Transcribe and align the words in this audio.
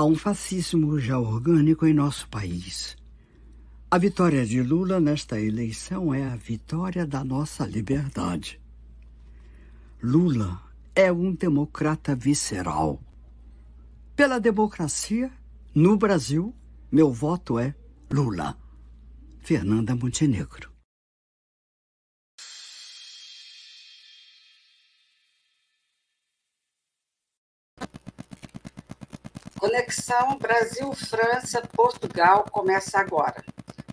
Há 0.00 0.04
um 0.06 0.14
fascismo 0.14 0.98
já 0.98 1.18
orgânico 1.18 1.86
em 1.86 1.92
nosso 1.92 2.26
país. 2.30 2.96
A 3.90 3.98
vitória 3.98 4.46
de 4.46 4.62
Lula 4.62 4.98
nesta 4.98 5.38
eleição 5.38 6.14
é 6.14 6.24
a 6.24 6.36
vitória 6.36 7.06
da 7.06 7.22
nossa 7.22 7.66
liberdade. 7.66 8.58
Lula 10.02 10.58
é 10.94 11.12
um 11.12 11.34
democrata 11.34 12.16
visceral. 12.16 12.98
Pela 14.16 14.40
democracia, 14.40 15.30
no 15.74 15.98
Brasil, 15.98 16.54
meu 16.90 17.12
voto 17.12 17.58
é 17.58 17.74
Lula. 18.10 18.56
Fernanda 19.40 19.94
Montenegro. 19.94 20.69
Conexão 29.60 30.36
Brasil-França-Portugal 30.38 32.46
começa 32.50 32.98
agora. 32.98 33.44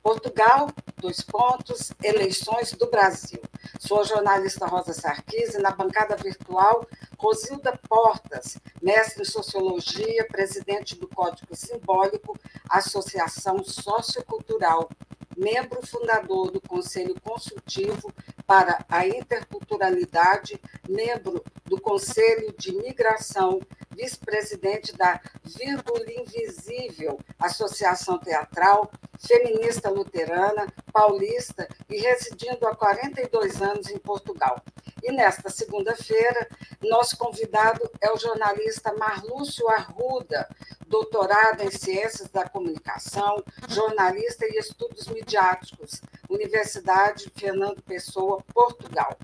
Portugal, 0.01 0.69
dois 0.95 1.19
pontos, 1.19 1.91
eleições 2.01 2.71
do 2.71 2.89
Brasil. 2.89 3.41
Sou 3.77 3.99
a 3.99 4.05
jornalista 4.05 4.65
Rosa 4.65 4.93
Sarquis 4.93 5.55
e 5.55 5.61
na 5.61 5.71
bancada 5.71 6.15
virtual, 6.15 6.87
Rosilda 7.19 7.77
Portas, 7.89 8.57
mestre 8.81 9.23
em 9.23 9.25
Sociologia, 9.25 10.25
presidente 10.29 10.95
do 10.95 11.09
Código 11.09 11.53
Simbólico, 11.53 12.39
Associação 12.69 13.61
Sociocultural, 13.61 14.87
membro 15.35 15.85
fundador 15.85 16.49
do 16.49 16.61
Conselho 16.61 17.19
Consultivo 17.19 18.09
para 18.47 18.85
a 18.87 19.05
Interculturalidade, 19.05 20.59
membro 20.87 21.43
do 21.65 21.79
Conselho 21.81 22.55
de 22.57 22.71
Migração, 22.71 23.59
vice-presidente 23.91 24.95
da 24.95 25.19
Vírgula 25.43 26.05
Invisível, 26.09 27.19
Associação 27.37 28.17
Teatral, 28.17 28.89
feminista 29.19 29.89
luterana, 29.89 30.65
paulista 30.93 31.67
e 31.89 31.97
residindo 31.97 32.65
há 32.65 32.75
42 32.75 33.61
anos 33.61 33.89
em 33.89 33.97
Portugal. 33.97 34.61
E 35.03 35.11
nesta 35.11 35.49
segunda-feira, 35.49 36.47
nosso 36.81 37.17
convidado 37.17 37.89
é 37.99 38.11
o 38.11 38.17
jornalista 38.17 38.93
Marlúcio 38.93 39.67
Arruda, 39.69 40.47
doutorado 40.87 41.61
em 41.61 41.71
Ciências 41.71 42.29
da 42.29 42.47
Comunicação, 42.47 43.43
jornalista 43.67 44.45
e 44.45 44.57
estudos 44.57 45.07
midiáticos, 45.07 46.01
Universidade 46.29 47.31
Fernando 47.35 47.81
Pessoa, 47.81 48.36
Portugal. 48.53 49.17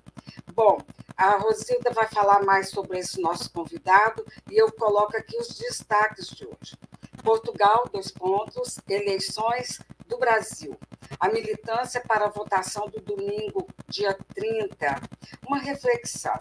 Bom, 0.54 0.78
a 1.16 1.38
Rosilda 1.38 1.92
vai 1.92 2.08
falar 2.08 2.44
mais 2.44 2.70
sobre 2.70 3.00
esse 3.00 3.22
nosso 3.22 3.52
convidado 3.52 4.26
e 4.50 4.58
eu 4.58 4.72
coloco 4.72 5.16
aqui 5.16 5.38
os 5.38 5.48
destaques 5.50 6.28
de 6.28 6.46
hoje. 6.46 6.78
Portugal, 7.24 7.88
dois 7.92 8.12
pontos, 8.12 8.80
eleições 8.90 9.80
do 10.06 10.18
Brasil. 10.18 10.78
A 11.20 11.30
militância 11.30 12.02
para 12.02 12.26
a 12.26 12.30
votação 12.30 12.90
do 12.90 13.00
domingo, 13.00 13.68
dia 13.88 14.18
30. 14.36 15.02
Uma 15.48 15.58
reflexão. 15.58 16.40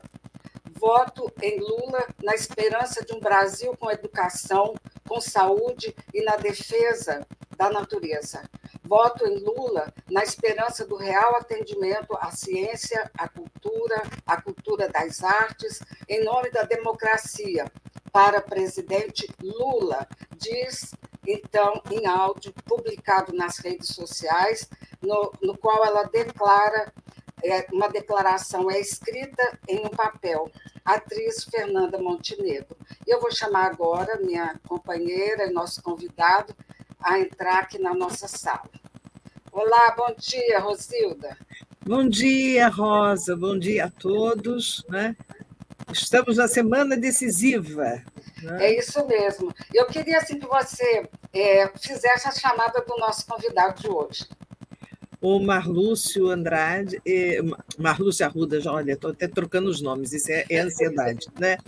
Voto 0.73 1.33
em 1.41 1.61
Lula 1.61 2.07
na 2.23 2.35
esperança 2.35 3.05
de 3.05 3.15
um 3.15 3.21
Brasil 3.21 3.77
com 3.77 3.91
educação, 3.91 4.75
com 5.09 5.21
saúde 5.21 5.95
e 6.13 6.23
na 6.25 6.37
defesa 6.37 7.27
da 7.57 7.71
natureza. 7.71 8.43
Voto 8.85 9.27
em 9.27 9.39
Lula 9.39 9.93
na 10.11 10.23
esperança 10.23 10.87
do 10.87 10.97
real 10.97 11.37
atendimento 11.37 12.17
à 12.19 12.31
ciência, 12.31 13.11
à 13.17 13.29
cultura, 13.29 14.03
à 14.27 14.41
cultura 14.41 14.89
das 14.89 15.23
artes, 15.23 15.81
em 16.09 16.25
nome 16.25 16.51
da 16.51 16.65
democracia. 16.65 17.71
Para 18.13 18.43
presidente 18.43 19.27
Lula, 19.41 20.07
diz 20.37 20.93
então 21.27 21.81
em 21.91 22.07
áudio 22.07 22.53
publicado 22.65 23.33
nas 23.33 23.59
redes 23.59 23.89
sociais, 23.95 24.69
no, 25.01 25.33
no 25.41 25.57
qual 25.57 25.85
ela 25.85 26.03
declara 26.05 26.93
é, 27.43 27.67
uma 27.73 27.89
declaração 27.89 28.71
é 28.71 28.79
escrita 28.79 29.59
em 29.69 29.85
um 29.85 29.91
papel. 29.91 30.51
Atriz 30.85 31.45
Fernanda 31.45 31.99
Montenegro. 31.99 32.77
Eu 33.07 33.21
vou 33.21 33.31
chamar 33.31 33.67
agora 33.67 34.19
minha 34.21 34.59
companheira 34.67 35.47
e 35.47 35.53
nosso 35.53 35.83
convidado 35.83 36.55
a 37.03 37.19
entrar 37.19 37.59
aqui 37.61 37.79
na 37.79 37.95
nossa 37.95 38.29
sala. 38.29 38.69
Olá, 39.51 39.95
bom 39.97 40.15
dia, 40.17 40.61
Rosilda. 40.61 41.37
Bom 41.85 42.09
dia, 42.09 42.69
Rosa, 42.69 43.37
bom 43.37 43.59
dia 43.59 43.87
a 43.87 43.91
todos. 43.91 44.85
Né? 44.89 45.17
Estamos 45.93 46.37
na 46.37 46.49
semana 46.49 46.97
decisiva. 46.97 48.03
Né? 48.43 48.67
É 48.67 48.79
isso 48.79 49.07
mesmo. 49.07 49.55
Eu 49.75 49.87
queria 49.87 50.19
assim, 50.19 50.39
que 50.39 50.47
você 50.47 51.09
é, 51.33 51.69
fizesse 51.79 52.29
a 52.29 52.33
chamada 52.33 52.81
do 52.81 52.97
nosso 52.97 53.27
convidado 53.27 53.83
de 53.83 53.89
hoje 53.89 54.27
o 55.23 55.39
Marlúcio 55.39 56.29
Andrade, 56.29 57.01
eh, 57.07 57.41
Marlúcio 57.79 58.27
Arruda, 58.27 58.61
já, 58.61 58.73
olha, 58.73 58.95
estou 58.95 59.13
até 59.13 59.29
trocando 59.29 59.71
os 59.71 59.81
nomes, 59.81 60.13
isso 60.13 60.33
é, 60.33 60.45
é 60.51 60.59
ansiedade, 60.59 61.29
né? 61.39 61.59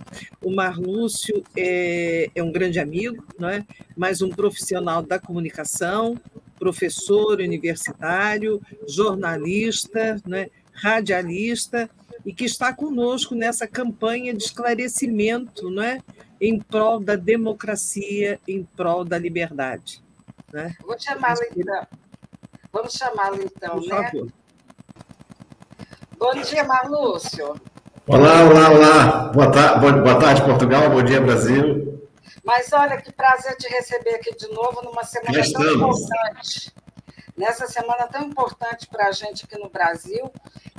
O 0.43 0.53
Marlúcio 0.53 1.41
é, 1.55 2.29
é, 2.35 2.43
um 2.43 2.51
grande 2.51 2.79
amigo, 2.79 3.25
não 3.39 3.47
é? 3.47 3.65
mas 3.95 4.21
um 4.21 4.29
profissional 4.29 5.01
da 5.01 5.17
comunicação, 5.17 6.19
professor 6.59 7.39
universitário, 7.39 8.61
jornalista, 8.85 10.21
né? 10.27 10.49
radialista, 10.73 11.89
e 12.25 12.33
que 12.33 12.43
está 12.43 12.73
conosco 12.73 13.35
nessa 13.35 13.65
campanha 13.65 14.33
de 14.33 14.43
esclarecimento 14.43 15.69
não 15.71 15.81
é? 15.81 16.01
em 16.41 16.59
prol 16.59 16.99
da 16.99 17.15
democracia, 17.15 18.37
em 18.45 18.65
prol 18.75 19.05
da 19.05 19.17
liberdade. 19.17 20.03
Né? 20.51 20.75
Vou 20.85 20.99
chamá-lo 20.99 21.39
então. 21.55 21.87
Vamos 22.75 22.91
chamá-lo 22.95 23.41
então, 23.41 23.79
né? 23.79 24.11
Bom 26.17 26.33
dia, 26.41 26.61
Marlúcio. 26.65 27.55
Olá, 28.05 28.43
olá, 28.43 28.69
olá. 28.69 29.31
Boa, 29.31 29.49
ta 29.49 29.77
boa 29.77 30.19
tarde, 30.19 30.43
Portugal. 30.43 30.89
Bom 30.89 31.01
dia, 31.01 31.21
Brasil. 31.21 32.05
Mas 32.43 32.73
olha, 32.73 33.01
que 33.01 33.13
prazer 33.13 33.55
te 33.55 33.69
receber 33.69 34.15
aqui 34.15 34.35
de 34.35 34.49
novo 34.49 34.81
numa 34.83 35.05
semana 35.05 35.41
Já 35.41 35.53
tão 35.53 35.73
importante. 35.73 36.73
Nessa 37.37 37.65
semana 37.65 38.07
tão 38.07 38.23
importante 38.23 38.87
para 38.87 39.07
a 39.07 39.11
gente 39.13 39.45
aqui 39.45 39.57
no 39.57 39.69
Brasil 39.69 40.29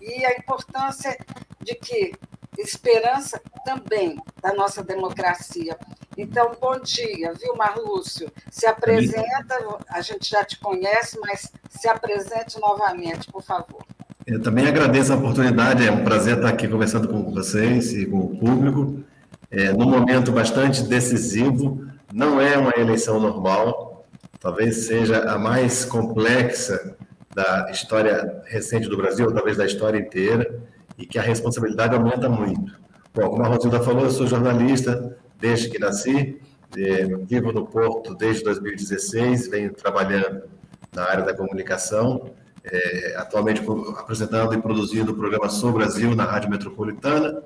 e 0.02 0.22
a 0.26 0.36
importância 0.36 1.16
de 1.62 1.74
que 1.76 2.12
esperança 2.58 3.40
também 3.64 4.20
da 4.42 4.52
nossa 4.52 4.84
democracia. 4.84 5.78
Então, 6.16 6.52
bom 6.58 6.78
dia, 6.80 7.34
viu, 7.34 7.54
Marlúcio? 7.56 8.30
Se 8.50 8.66
apresenta, 8.66 9.58
a 9.90 10.00
gente 10.00 10.30
já 10.30 10.42
te 10.42 10.58
conhece, 10.58 11.18
mas 11.20 11.52
se 11.68 11.86
apresente 11.88 12.58
novamente, 12.58 13.30
por 13.30 13.42
favor. 13.42 13.84
Eu 14.26 14.40
também 14.40 14.66
agradeço 14.66 15.12
a 15.12 15.16
oportunidade, 15.16 15.86
é 15.86 15.92
um 15.92 16.04
prazer 16.04 16.36
estar 16.36 16.48
aqui 16.48 16.66
conversando 16.66 17.06
com 17.06 17.30
vocês 17.30 17.92
e 17.92 18.06
com 18.06 18.18
o 18.18 18.36
público. 18.38 19.04
É, 19.50 19.72
num 19.72 19.88
momento 19.88 20.32
bastante 20.32 20.82
decisivo, 20.84 21.86
não 22.12 22.40
é 22.40 22.56
uma 22.56 22.72
eleição 22.76 23.20
normal, 23.20 24.06
talvez 24.40 24.86
seja 24.86 25.30
a 25.30 25.38
mais 25.38 25.84
complexa 25.84 26.96
da 27.34 27.70
história 27.70 28.42
recente 28.46 28.88
do 28.88 28.96
Brasil, 28.96 29.30
talvez 29.34 29.58
da 29.58 29.66
história 29.66 29.98
inteira, 29.98 30.60
e 30.96 31.04
que 31.04 31.18
a 31.18 31.22
responsabilidade 31.22 31.94
aumenta 31.94 32.26
muito. 32.26 32.72
Bom, 33.14 33.28
como 33.28 33.42
a 33.44 33.48
Rosilda 33.48 33.82
falou, 33.82 34.04
eu 34.04 34.10
sou 34.10 34.26
jornalista, 34.26 35.14
desde 35.38 35.68
que 35.68 35.78
nasci. 35.78 36.40
É, 36.76 37.04
vivo 37.24 37.52
no 37.52 37.66
Porto 37.66 38.14
desde 38.14 38.44
2016, 38.44 39.48
venho 39.48 39.72
trabalhando 39.72 40.42
na 40.92 41.04
área 41.04 41.24
da 41.24 41.34
comunicação, 41.34 42.32
é, 42.64 43.14
atualmente 43.16 43.62
apresentando 43.98 44.52
e 44.54 44.60
produzindo 44.60 45.12
o 45.12 45.14
programa 45.14 45.48
Sou 45.48 45.72
Brasil 45.72 46.14
na 46.14 46.24
Rádio 46.24 46.50
Metropolitana. 46.50 47.42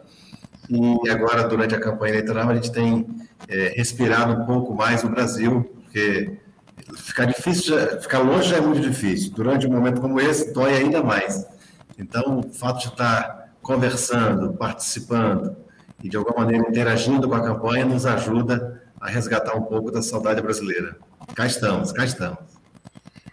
E 0.69 1.11
agora, 1.11 1.47
durante 1.49 1.75
a 1.75 1.81
campanha 1.81 2.15
eleitoral, 2.15 2.49
a 2.49 2.55
gente 2.55 2.73
tem 2.73 3.07
é, 3.49 3.75
respirado 3.77 4.41
um 4.41 4.47
pouco 4.47 4.75
mais 4.75 5.05
o 5.05 5.09
Brasil, 5.09 5.65
porque 5.83 6.39
ficar 6.97 7.27
difícil, 7.27 7.77
ficar 8.01 8.21
longe 8.21 8.49
já 8.49 8.57
é 8.57 8.61
muito 8.61 8.81
difícil. 8.81 9.33
Durante 9.33 9.67
um 9.67 9.73
momento 9.73 10.01
como 10.01 10.21
esse, 10.21 10.53
dói 10.53 10.75
ainda 10.75 11.03
mais. 11.03 11.47
Então, 11.99 12.41
o 12.41 12.53
fato 12.53 12.81
de 12.81 12.89
estar 12.89 13.53
conversando, 13.61 14.55
participando, 14.55 15.57
e, 16.03 16.09
de 16.09 16.17
alguma 16.17 16.45
maneira, 16.45 16.69
interagindo 16.69 17.29
com 17.29 17.35
a 17.35 17.43
campanha, 17.43 17.85
nos 17.85 18.07
ajuda 18.07 18.83
a 19.01 19.09
resgatar 19.09 19.57
um 19.57 19.63
pouco 19.63 19.91
da 19.91 20.03
saudade 20.03 20.41
brasileira. 20.43 20.97
Cá 21.35 21.47
estamos, 21.47 21.93
cá 21.93 22.05
estamos. 22.05 22.39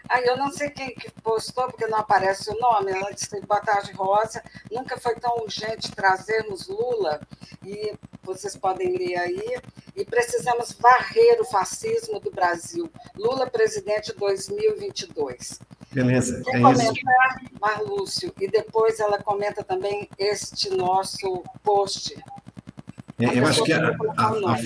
Ah, 0.08 0.22
eu 0.22 0.38
não 0.38 0.50
sei 0.50 0.70
quem 0.70 0.94
que 0.94 1.10
postou, 1.22 1.66
porque 1.66 1.86
não 1.86 1.98
aparece 1.98 2.50
o 2.50 2.58
nome. 2.58 2.90
Ela 2.90 3.12
disse 3.12 3.38
boa 3.42 3.60
tarde, 3.60 3.92
Rosa. 3.92 4.42
Nunca 4.70 4.98
foi 4.98 5.14
tão 5.16 5.36
urgente 5.36 5.92
trazermos 5.94 6.66
Lula, 6.66 7.20
e 7.62 7.94
vocês 8.22 8.56
podem 8.56 8.96
ler 8.96 9.16
aí. 9.16 9.60
E 9.94 10.04
precisamos 10.04 10.72
varrer 10.72 11.38
o 11.40 11.44
fascismo 11.44 12.20
do 12.20 12.30
Brasil. 12.30 12.90
Lula, 13.16 13.50
presidente 13.50 14.14
2022. 14.16 15.58
Beleza. 15.92 16.42
Quer 16.44 16.56
é 16.56 16.60
comentar, 16.60 17.42
isso. 17.42 17.60
Marlúcio? 17.60 18.34
E 18.40 18.48
depois 18.48 19.00
ela 19.00 19.22
comenta 19.22 19.62
também 19.62 20.08
este 20.18 20.70
nosso 20.70 21.42
post 21.62 22.14
eu 23.18 23.46
acho 23.46 23.64
que 23.64 23.72
a, 23.72 23.96
a, 24.16 24.58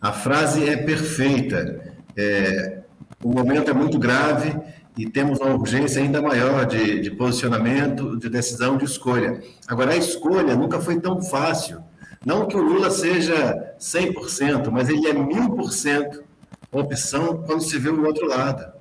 A 0.00 0.12
frase 0.12 0.68
é 0.68 0.76
perfeita. 0.76 1.94
É, 2.16 2.80
o 3.22 3.30
momento 3.30 3.70
é 3.70 3.74
muito 3.74 3.98
grave 3.98 4.54
e 4.96 5.08
temos 5.08 5.38
uma 5.38 5.54
urgência 5.54 6.02
ainda 6.02 6.20
maior 6.20 6.66
de, 6.66 7.00
de 7.00 7.10
posicionamento, 7.10 8.16
de 8.18 8.28
decisão, 8.28 8.76
de 8.76 8.84
escolha. 8.84 9.40
Agora, 9.66 9.92
a 9.92 9.96
escolha 9.96 10.56
nunca 10.56 10.80
foi 10.80 11.00
tão 11.00 11.22
fácil. 11.22 11.82
Não 12.24 12.46
que 12.46 12.56
o 12.56 12.62
Lula 12.62 12.90
seja 12.90 13.74
100%, 13.80 14.70
mas 14.70 14.88
ele 14.88 15.06
é 15.06 15.14
1000% 15.14 16.20
opção 16.70 17.42
quando 17.46 17.62
se 17.62 17.78
vê 17.78 17.88
o 17.88 18.04
outro 18.04 18.26
lado. 18.26 18.72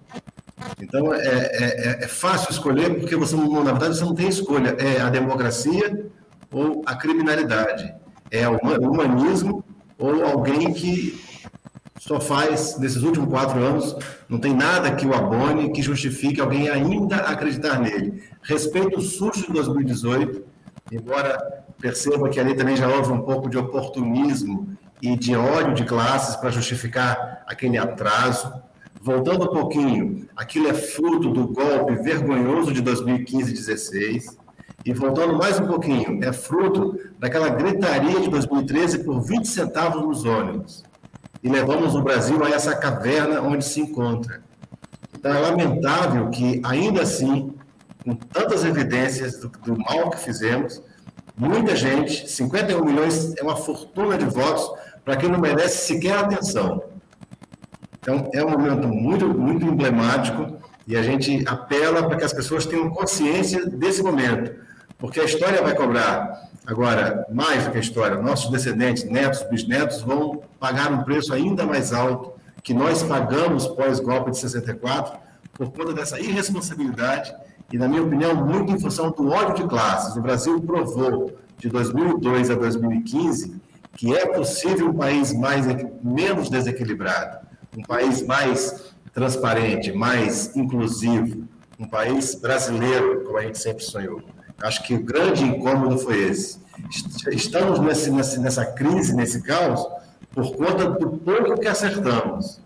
Então, 0.82 1.14
é, 1.14 1.20
é, 1.20 2.04
é, 2.04 2.08
fácil 2.08 2.52
escolher, 2.52 3.00
porque 3.00 3.16
você, 3.16 3.36
na 3.36 3.72
verdade, 3.72 3.98
você 3.98 4.04
não 4.04 4.16
tem 4.16 4.28
escolha. 4.28 4.76
É 4.80 5.00
a 5.02 5.10
democracia 5.10 6.06
ou 6.52 6.84
a 6.86 6.96
criminalidade. 6.96 7.94
É 8.32 8.48
o 8.48 8.58
humanismo 8.58 9.64
ou 9.98 10.26
alguém 10.26 10.74
que 10.74 11.20
só 12.00 12.20
faz, 12.20 12.78
nesses 12.78 13.02
últimos 13.04 13.30
quatro 13.30 13.60
anos, 13.60 13.96
não 14.30 14.40
tem 14.40 14.54
nada 14.54 14.92
que 14.92 15.06
o 15.06 15.14
abone, 15.14 15.72
que 15.72 15.82
justifique 15.82 16.40
alguém 16.40 16.70
ainda 16.70 17.18
acreditar 17.18 17.80
nele. 17.80 18.24
Respeito 18.44 19.00
o 19.00 19.02
susto 19.02 19.48
de 19.48 19.54
2018, 19.54 20.44
embora 20.92 21.66
perceba 21.80 22.30
que 22.30 22.40
ali 22.40 22.56
também 22.56 22.76
já 22.76 22.88
houve 22.88 23.12
um 23.12 23.22
pouco 23.22 23.50
de 23.50 23.58
oportunismo 23.58 24.78
e 25.02 25.16
de 25.16 25.36
ódio 25.36 25.74
de 25.74 25.86
classes 25.86 26.36
para 26.36 26.50
justificar 26.50 27.44
aquele 27.48 27.78
atraso. 27.78 28.54
Voltando 29.02 29.46
um 29.46 29.54
pouquinho, 29.54 30.28
aquilo 30.36 30.68
é 30.68 30.74
fruto 30.74 31.30
do 31.30 31.48
golpe 31.48 31.96
vergonhoso 31.96 32.74
de 32.74 32.82
2015 32.82 33.52
e 33.52 33.54
2016. 33.54 34.38
E 34.86 34.94
voltando 34.94 35.38
mais 35.38 35.60
um 35.60 35.68
pouquinho, 35.68 36.24
é 36.24 36.32
fruto 36.32 36.98
daquela 37.20 37.50
gritaria 37.50 38.20
de 38.22 38.30
2013 38.30 39.04
por 39.04 39.22
20 39.22 39.48
centavos 39.48 40.02
nos 40.02 40.24
ônibus. 40.24 40.84
E 41.44 41.50
levamos 41.50 41.96
o 41.96 42.02
Brasil 42.02 42.44
a 42.44 42.50
essa 42.50 42.76
caverna 42.76 43.42
onde 43.42 43.66
se 43.66 43.82
encontra. 43.82 44.42
Então 45.14 45.34
é 45.34 45.40
lamentável 45.40 46.30
que, 46.30 46.62
ainda 46.64 47.02
assim, 47.02 47.54
com 48.04 48.16
tantas 48.16 48.64
evidências 48.64 49.40
do, 49.40 49.50
do 49.50 49.78
mal 49.78 50.10
que 50.12 50.20
fizemos, 50.20 50.82
muita 51.36 51.76
gente, 51.76 52.30
51 52.30 52.86
milhões 52.86 53.36
é 53.38 53.44
uma 53.44 53.56
fortuna 53.56 54.18
de 54.18 54.26
votos 54.26 54.72
para 55.04 55.18
quem 55.18 55.30
não 55.30 55.40
merece 55.40 55.88
sequer 55.88 56.18
atenção. 56.18 56.84
Então, 58.00 58.30
é 58.34 58.44
um 58.44 58.52
momento 58.52 58.88
muito, 58.88 59.28
muito 59.28 59.66
emblemático 59.66 60.58
e 60.88 60.96
a 60.96 61.04
gente 61.04 61.44
apela 61.46 62.08
para 62.08 62.16
que 62.16 62.24
as 62.24 62.32
pessoas 62.32 62.66
tenham 62.66 62.90
consciência 62.90 63.66
desse 63.66 64.02
momento, 64.02 64.67
porque 64.98 65.20
a 65.20 65.24
história 65.24 65.62
vai 65.62 65.76
cobrar. 65.76 66.50
Agora, 66.66 67.26
mais 67.32 67.64
do 67.64 67.72
que 67.72 67.78
a 67.78 67.82
história, 67.82 68.22
nossos 68.22 68.52
descendentes, 68.52 69.04
netos, 69.06 69.44
bisnetos, 69.44 70.02
vão 70.02 70.42
pagar 70.60 70.92
um 70.92 71.04
preço 71.04 71.34
ainda 71.34 71.66
mais 71.66 71.94
alto 71.94 72.34
que 72.64 72.74
nós 72.74 73.04
pagamos 73.04 73.68
pós-golpe 73.68 74.32
de 74.32 74.38
64 74.40 75.18
por 75.54 75.72
conta 75.72 75.94
dessa 75.94 76.20
irresponsabilidade 76.20 77.34
e, 77.72 77.78
na 77.78 77.88
minha 77.88 78.04
opinião, 78.04 78.36
muito 78.36 78.72
em 78.72 78.80
função 78.80 79.12
do 79.12 79.30
ódio 79.30 79.56
de 79.56 79.70
classes. 79.70 80.16
O 80.16 80.22
Brasil 80.22 80.62
provou, 80.62 81.38
de 81.58 81.70
2002 81.70 82.50
a 82.50 82.56
2015, 82.56 83.56
que 83.96 84.16
é 84.16 84.26
possível 84.26 84.90
um 84.90 84.94
país 84.94 85.34
mais, 85.34 85.66
menos 86.04 86.50
desequilibrado, 86.50 87.48
um 87.76 87.82
país 87.84 88.26
mais 88.26 88.94
transparente, 89.14 89.92
mais 89.92 90.56
inclusivo, 90.56 91.48
um 91.80 91.88
país 91.88 92.36
brasileiro, 92.36 93.24
como 93.24 93.38
a 93.38 93.44
gente 93.44 93.58
sempre 93.58 93.84
sonhou. 93.84 94.22
Acho 94.62 94.84
que 94.84 94.94
o 94.94 95.04
grande 95.04 95.44
incômodo 95.44 95.98
foi 95.98 96.24
esse. 96.30 96.60
Estamos 97.32 97.80
nesse, 97.80 98.40
nessa 98.40 98.66
crise, 98.66 99.16
nesse 99.16 99.42
caos, 99.42 99.88
por 100.32 100.56
conta 100.56 100.90
do 100.90 101.10
pouco 101.12 101.60
que 101.60 101.68
acertamos. 101.68 102.60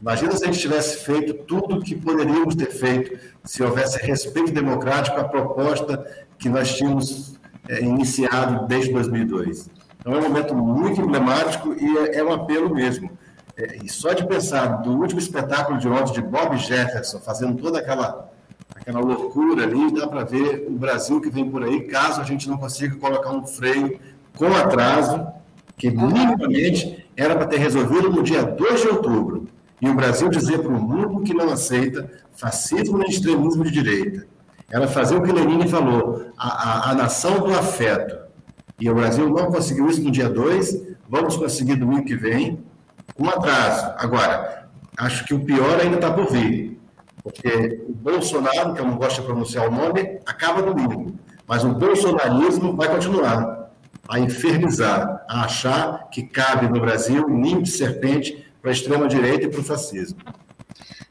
Imagina 0.00 0.32
se 0.32 0.44
a 0.44 0.46
gente 0.48 0.60
tivesse 0.60 0.98
feito 0.98 1.32
tudo 1.44 1.76
o 1.76 1.82
que 1.82 1.94
poderíamos 1.94 2.54
ter 2.54 2.70
feito 2.70 3.18
se 3.42 3.62
houvesse 3.62 3.98
respeito 3.98 4.52
democrático 4.52 5.18
à 5.18 5.24
proposta 5.24 6.04
que 6.38 6.48
nós 6.48 6.74
tínhamos 6.74 7.38
é, 7.68 7.80
iniciado 7.80 8.66
desde 8.66 8.92
2002. 8.92 9.70
Então 9.98 10.14
é 10.14 10.18
um 10.18 10.22
momento 10.22 10.54
muito 10.54 11.00
emblemático 11.00 11.72
e 11.72 11.98
é, 11.98 12.18
é 12.18 12.24
um 12.24 12.32
apelo 12.32 12.74
mesmo. 12.74 13.10
É, 13.56 13.78
e 13.82 13.88
só 13.88 14.12
de 14.12 14.26
pensar 14.26 14.82
do 14.82 14.92
último 14.92 15.20
espetáculo 15.20 15.78
de 15.78 15.88
ontem 15.88 16.12
de 16.12 16.20
Bob 16.20 16.56
Jefferson 16.58 17.20
fazendo 17.20 17.56
toda 17.56 17.78
aquela 17.78 18.30
aquela 18.84 19.00
loucura 19.00 19.64
ali, 19.64 19.94
dá 19.94 20.06
para 20.06 20.24
ver 20.24 20.66
o 20.68 20.72
Brasil 20.72 21.18
que 21.18 21.30
vem 21.30 21.50
por 21.50 21.64
aí, 21.64 21.84
caso 21.84 22.20
a 22.20 22.24
gente 22.24 22.48
não 22.48 22.58
consiga 22.58 22.94
colocar 22.96 23.30
um 23.30 23.46
freio 23.46 23.98
com 24.36 24.46
atraso, 24.54 25.26
que 25.76 25.90
minimamente 25.90 27.08
era 27.16 27.34
para 27.34 27.46
ter 27.46 27.56
resolvido 27.56 28.10
no 28.10 28.22
dia 28.22 28.42
2 28.42 28.82
de 28.82 28.88
outubro. 28.88 29.48
E 29.80 29.88
o 29.88 29.94
Brasil 29.94 30.28
dizer 30.28 30.58
para 30.58 30.70
o 30.70 30.80
mundo 30.80 31.22
que 31.22 31.32
não 31.32 31.50
aceita 31.50 32.10
fascismo 32.36 32.98
nem 32.98 33.08
extremismo 33.08 33.64
de 33.64 33.70
direita. 33.70 34.26
Era 34.70 34.86
fazer 34.86 35.16
o 35.16 35.22
que 35.22 35.32
Lenin 35.32 35.66
falou, 35.66 36.26
a, 36.36 36.48
a, 36.48 36.90
a 36.90 36.94
nação 36.94 37.40
do 37.40 37.54
afeto. 37.54 38.18
E 38.78 38.90
o 38.90 38.94
Brasil 38.94 39.28
não 39.30 39.50
conseguiu 39.50 39.88
isso 39.88 40.02
no 40.02 40.10
dia 40.10 40.28
2, 40.28 40.96
vamos 41.08 41.36
conseguir 41.36 41.76
domingo 41.76 42.04
que 42.04 42.16
vem, 42.16 42.62
com 43.14 43.28
atraso. 43.28 43.94
Agora, 43.96 44.68
acho 44.98 45.24
que 45.24 45.32
o 45.32 45.40
pior 45.40 45.80
ainda 45.80 45.96
está 45.96 46.10
por 46.12 46.30
vir, 46.30 46.78
porque 47.24 47.82
o 47.88 47.92
Bolsonaro, 47.94 48.74
que 48.74 48.80
eu 48.82 48.84
não 48.84 48.98
gosto 48.98 49.22
de 49.22 49.26
pronunciar 49.26 49.66
o 49.66 49.70
nome, 49.70 50.20
acaba 50.26 50.60
domingo, 50.60 51.18
mas 51.46 51.64
o 51.64 51.70
bolsonarismo 51.70 52.76
vai 52.76 52.88
continuar 52.88 53.70
a 54.06 54.20
infernizar, 54.20 55.24
a 55.26 55.44
achar 55.46 56.10
que 56.10 56.22
cabe 56.22 56.68
no 56.68 56.78
Brasil 56.78 57.26
ninho 57.26 57.62
de 57.62 57.70
serpente 57.70 58.46
para 58.60 58.70
a 58.70 58.74
extrema-direita 58.74 59.46
e 59.46 59.50
para 59.50 59.60
o 59.60 59.64
fascismo. 59.64 60.18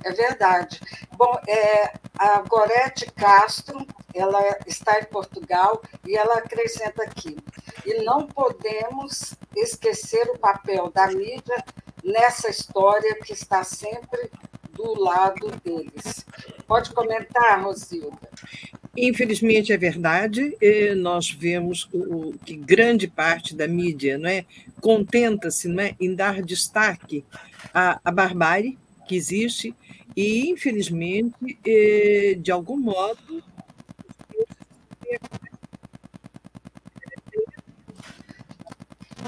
É 0.03 0.11
verdade. 0.11 0.79
Bom, 1.17 1.35
é, 1.47 1.93
a 2.15 2.41
Gorete 2.41 3.07
Castro, 3.15 3.87
ela 4.13 4.39
está 4.67 4.99
em 4.99 5.05
Portugal 5.05 5.81
e 6.05 6.15
ela 6.15 6.35
acrescenta 6.35 7.03
aqui: 7.03 7.37
e 7.85 8.03
não 8.03 8.27
podemos 8.27 9.33
esquecer 9.55 10.29
o 10.29 10.37
papel 10.37 10.91
da 10.91 11.07
mídia 11.07 11.63
nessa 12.03 12.49
história 12.49 13.15
que 13.23 13.33
está 13.33 13.63
sempre 13.63 14.29
do 14.83 15.01
lado 15.01 15.51
deles. 15.63 16.25
Pode 16.67 16.91
comentar, 16.91 17.63
Rosilda? 17.63 18.29
Infelizmente 18.95 19.73
é 19.73 19.77
verdade, 19.77 20.55
nós 20.97 21.31
vemos 21.31 21.89
que 22.45 22.55
grande 22.55 23.07
parte 23.07 23.55
da 23.55 23.67
mídia 23.67 24.17
não 24.17 24.29
é, 24.29 24.45
contenta-se 24.79 25.67
não 25.67 25.81
é, 25.83 25.95
em 25.99 26.13
dar 26.13 26.43
destaque 26.43 27.25
à, 27.73 27.99
à 28.05 28.11
barbárie 28.11 28.77
que 29.07 29.15
existe 29.15 29.75
e, 30.15 30.49
infelizmente, 30.49 31.33
de 32.39 32.51
algum 32.51 32.77
modo. 32.77 33.43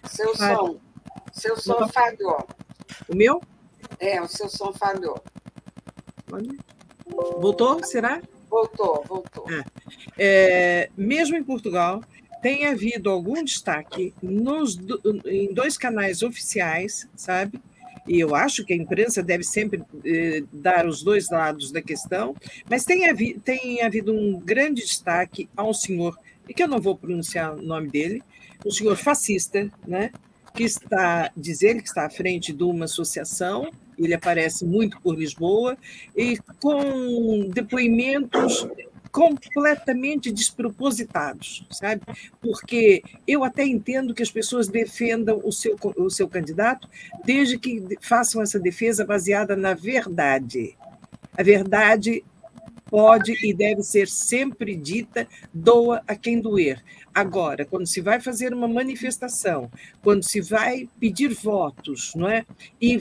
Seu 0.08 0.36
som. 0.36 0.80
Seu 1.34 1.58
som 1.58 1.88
falhou. 1.90 2.48
O 3.10 3.16
meu? 3.16 3.42
É, 4.00 4.22
o 4.22 4.28
seu 4.28 4.48
som 4.48 4.72
falhou. 4.72 5.22
Voltou, 7.40 7.84
será? 7.84 8.22
Voltou, 8.50 9.04
voltou. 9.08 9.46
É. 9.52 9.64
É, 10.18 10.90
mesmo 10.98 11.36
em 11.36 11.44
Portugal, 11.44 12.02
tem 12.42 12.66
havido 12.66 13.10
algum 13.10 13.44
destaque 13.44 14.14
nos, 14.22 14.78
em 15.26 15.54
dois 15.54 15.78
canais 15.78 16.22
oficiais, 16.22 17.08
sabe? 17.16 17.60
e 18.08 18.20
eu 18.20 18.36
acho 18.36 18.64
que 18.64 18.74
a 18.74 18.76
imprensa 18.76 19.24
deve 19.24 19.44
sempre 19.44 19.84
eh, 20.04 20.44
dar 20.54 20.86
os 20.86 21.02
dois 21.02 21.30
lados 21.30 21.72
da 21.72 21.82
questão, 21.82 22.36
mas 22.70 22.86
tem, 22.86 23.10
havi, 23.10 23.40
tem 23.44 23.82
havido 23.82 24.14
um 24.14 24.40
grande 24.40 24.82
destaque 24.82 25.50
a 25.58 25.64
um 25.64 25.74
senhor, 25.74 26.18
e 26.48 26.54
que 26.54 26.62
eu 26.62 26.68
não 26.68 26.80
vou 26.80 26.96
pronunciar 26.96 27.56
o 27.56 27.62
nome 27.62 27.90
dele, 27.90 28.22
um 28.64 28.70
senhor 28.70 28.96
fascista, 28.96 29.72
né, 29.88 30.12
que 30.54 30.64
está, 30.64 31.32
diz 31.36 31.64
ele, 31.64 31.82
que 31.82 31.88
está 31.88 32.06
à 32.06 32.10
frente 32.10 32.54
de 32.54 32.64
uma 32.64 32.86
associação, 32.86 33.72
ele 33.98 34.14
aparece 34.14 34.66
muito 34.66 35.00
por 35.02 35.18
Lisboa, 35.18 35.78
e 36.16 36.38
com 36.60 37.50
depoimentos 37.50 38.68
completamente 39.16 40.30
despropositados, 40.30 41.66
sabe? 41.72 42.02
Porque 42.42 43.02
eu 43.26 43.46
até 43.46 43.64
entendo 43.64 44.14
que 44.14 44.22
as 44.22 44.30
pessoas 44.30 44.68
defendam 44.68 45.40
o 45.42 45.54
seu, 45.54 45.78
o 45.96 46.10
seu 46.10 46.28
candidato, 46.28 46.90
desde 47.24 47.58
que 47.58 47.98
façam 48.02 48.42
essa 48.42 48.60
defesa 48.60 49.06
baseada 49.06 49.56
na 49.56 49.74
verdade. 49.74 50.76
A 51.38 51.42
verdade 51.42 52.26
pode 52.90 53.34
e 53.42 53.54
deve 53.54 53.84
ser 53.84 54.08
sempre 54.10 54.76
dita, 54.76 55.28
doa 55.54 56.02
a 56.06 56.16
quem 56.16 56.42
doer. 56.42 56.84
Agora, 57.14 57.64
quando 57.64 57.88
se 57.88 58.02
vai 58.02 58.20
fazer 58.20 58.54
uma 58.54 58.68
manifestação, 58.68 59.72
quando 60.02 60.24
se 60.24 60.42
vai 60.42 60.90
pedir 61.00 61.34
votos, 61.34 62.14
não 62.16 62.28
é? 62.28 62.46
E 62.82 62.96
eh, 62.96 63.00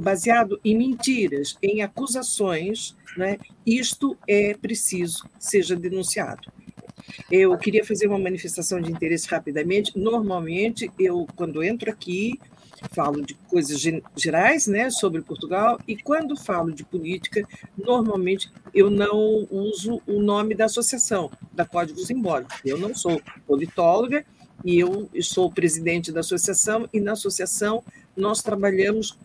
baseado 0.00 0.60
em 0.64 0.76
mentiras, 0.76 1.56
em 1.62 1.82
acusações, 1.82 2.96
né, 3.16 3.38
isto 3.64 4.16
é 4.26 4.54
preciso 4.54 5.28
seja 5.38 5.76
denunciado. 5.76 6.52
Eu 7.30 7.56
queria 7.58 7.84
fazer 7.84 8.06
uma 8.06 8.18
manifestação 8.18 8.80
de 8.80 8.90
interesse 8.90 9.28
rapidamente. 9.28 9.96
Normalmente, 9.96 10.90
eu, 10.98 11.26
quando 11.36 11.62
entro 11.62 11.90
aqui, 11.90 12.38
falo 12.92 13.22
de 13.22 13.34
coisas 13.34 13.80
gerais, 14.16 14.66
né, 14.66 14.90
sobre 14.90 15.22
Portugal, 15.22 15.78
e 15.86 15.96
quando 15.96 16.36
falo 16.36 16.72
de 16.72 16.84
política, 16.84 17.46
normalmente 17.76 18.50
eu 18.74 18.90
não 18.90 19.46
uso 19.50 20.02
o 20.06 20.20
nome 20.20 20.54
da 20.54 20.64
associação, 20.64 21.30
da 21.52 21.64
Código 21.64 21.98
Simbólico. 22.00 22.52
Eu 22.64 22.78
não 22.78 22.94
sou 22.94 23.20
politóloga 23.46 24.24
e 24.64 24.78
eu 24.78 25.08
sou 25.20 25.50
presidente 25.50 26.10
da 26.10 26.20
associação, 26.20 26.88
e 26.92 27.00
na 27.00 27.12
associação 27.12 27.82
nós 28.16 28.42
trabalhamos 28.42 29.18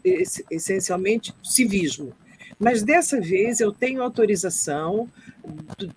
essencialmente 0.49 1.33
civismo. 1.43 2.13
Mas 2.59 2.83
dessa 2.83 3.21
vez 3.21 3.61
eu 3.61 3.71
tenho 3.71 4.03
autorização, 4.03 5.07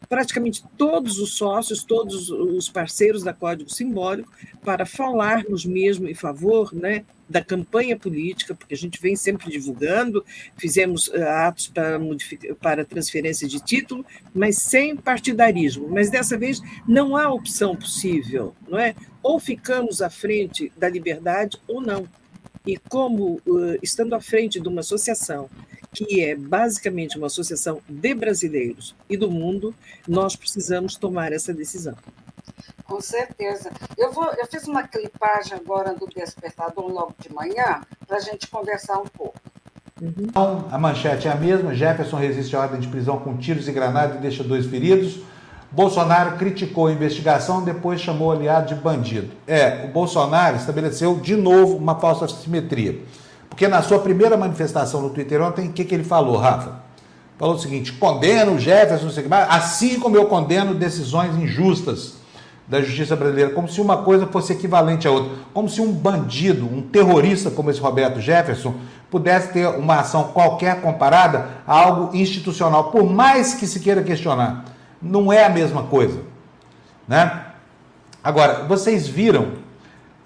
praticamente 0.08 0.62
todos 0.78 1.18
os 1.18 1.34
sócios, 1.34 1.82
todos 1.82 2.30
os 2.30 2.68
parceiros 2.68 3.24
da 3.24 3.32
Código 3.32 3.68
Simbólico, 3.68 4.32
para 4.64 4.86
falarmos 4.86 5.64
mesmo 5.64 6.08
em 6.08 6.14
favor 6.14 6.72
né, 6.72 7.04
da 7.28 7.42
campanha 7.42 7.98
política, 7.98 8.54
porque 8.54 8.74
a 8.74 8.76
gente 8.76 9.00
vem 9.00 9.16
sempre 9.16 9.50
divulgando, 9.50 10.24
fizemos 10.56 11.08
uh, 11.08 11.22
atos 11.22 11.66
para, 11.66 11.98
para 12.60 12.84
transferência 12.84 13.48
de 13.48 13.58
título, 13.58 14.06
mas 14.32 14.58
sem 14.58 14.94
partidarismo. 14.94 15.88
Mas 15.88 16.10
dessa 16.10 16.38
vez 16.38 16.60
não 16.86 17.16
há 17.16 17.32
opção 17.32 17.74
possível, 17.74 18.54
não 18.68 18.78
é? 18.78 18.94
Ou 19.20 19.40
ficamos 19.40 20.00
à 20.00 20.10
frente 20.10 20.70
da 20.76 20.88
liberdade 20.88 21.58
ou 21.66 21.80
não. 21.80 22.06
E 22.66 22.76
como, 22.76 23.40
uh, 23.46 23.78
estando 23.82 24.14
à 24.14 24.20
frente 24.20 24.60
de 24.60 24.68
uma 24.68 24.80
associação 24.80 25.48
que 25.92 26.24
é 26.24 26.34
basicamente 26.34 27.18
uma 27.18 27.26
associação 27.26 27.80
de 27.88 28.14
brasileiros 28.14 28.94
e 29.08 29.16
do 29.16 29.30
mundo, 29.30 29.74
nós 30.08 30.34
precisamos 30.34 30.96
tomar 30.96 31.32
essa 31.32 31.52
decisão. 31.52 31.94
Com 32.84 33.00
certeza. 33.00 33.70
Eu, 33.96 34.12
vou, 34.12 34.24
eu 34.34 34.46
fiz 34.46 34.66
uma 34.66 34.86
clipagem 34.86 35.54
agora 35.54 35.94
do 35.94 36.06
Despertador 36.06 36.88
logo 36.88 37.14
de 37.18 37.32
manhã, 37.32 37.82
para 38.06 38.16
a 38.16 38.20
gente 38.20 38.48
conversar 38.48 38.98
um 38.98 39.06
pouco. 39.06 39.38
Uhum. 40.00 40.14
Então, 40.18 40.68
a 40.70 40.78
manchete 40.78 41.28
é 41.28 41.30
a 41.30 41.36
mesma: 41.36 41.74
Jefferson 41.74 42.16
resiste 42.16 42.56
à 42.56 42.60
ordem 42.60 42.80
de 42.80 42.88
prisão 42.88 43.18
com 43.18 43.36
tiros 43.36 43.68
e 43.68 43.72
granadas 43.72 44.16
e 44.16 44.20
deixa 44.20 44.42
dois 44.42 44.66
feridos. 44.66 45.20
Bolsonaro 45.72 46.36
criticou 46.36 46.88
a 46.88 46.92
investigação, 46.92 47.62
depois 47.62 48.00
chamou 48.00 48.28
o 48.28 48.32
aliado 48.32 48.74
de 48.74 48.74
bandido. 48.74 49.30
É, 49.46 49.86
o 49.86 49.88
Bolsonaro 49.88 50.56
estabeleceu 50.56 51.16
de 51.16 51.34
novo 51.34 51.76
uma 51.76 51.94
falsa 51.94 52.28
simetria. 52.28 53.00
Porque 53.48 53.66
na 53.66 53.80
sua 53.82 53.98
primeira 53.98 54.36
manifestação 54.36 55.00
no 55.00 55.10
Twitter 55.10 55.40
ontem, 55.40 55.68
o 55.68 55.72
que, 55.72 55.84
que 55.84 55.94
ele 55.94 56.04
falou, 56.04 56.36
Rafa? 56.36 56.82
Falou 57.38 57.54
o 57.54 57.58
seguinte: 57.58 57.92
condeno 57.92 58.58
Jefferson, 58.58 59.08
assim 59.48 59.98
como 59.98 60.16
eu 60.16 60.26
condeno 60.26 60.74
decisões 60.74 61.34
injustas 61.36 62.14
da 62.68 62.80
justiça 62.82 63.16
brasileira, 63.16 63.50
como 63.50 63.68
se 63.68 63.80
uma 63.80 63.98
coisa 63.98 64.26
fosse 64.26 64.52
equivalente 64.52 65.08
à 65.08 65.10
outra, 65.10 65.32
como 65.52 65.68
se 65.68 65.80
um 65.80 65.90
bandido, 65.90 66.66
um 66.66 66.82
terrorista 66.82 67.50
como 67.50 67.70
esse 67.70 67.80
Roberto 67.80 68.20
Jefferson, 68.20 68.74
pudesse 69.10 69.52
ter 69.52 69.66
uma 69.68 70.00
ação 70.00 70.24
qualquer 70.24 70.80
comparada 70.80 71.48
a 71.66 71.78
algo 71.78 72.16
institucional, 72.16 72.84
por 72.84 73.04
mais 73.04 73.54
que 73.54 73.66
se 73.66 73.80
queira 73.80 74.02
questionar. 74.02 74.71
Não 75.02 75.32
é 75.32 75.44
a 75.44 75.50
mesma 75.50 75.82
coisa. 75.84 76.20
Né? 77.08 77.46
Agora, 78.22 78.64
vocês 78.64 79.08
viram 79.08 79.62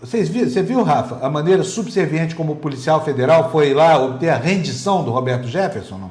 vocês 0.00 0.28
viram, 0.28 0.48
você 0.50 0.62
viu, 0.62 0.82
Rafa, 0.82 1.24
a 1.24 1.30
maneira 1.30 1.62
subserviente 1.64 2.34
como 2.34 2.52
o 2.52 2.56
policial 2.56 3.02
federal 3.02 3.50
foi 3.50 3.72
lá 3.72 4.00
obter 4.00 4.28
a 4.28 4.36
rendição 4.36 5.02
do 5.02 5.10
Roberto 5.10 5.48
Jefferson? 5.48 5.96
Não? 5.96 6.10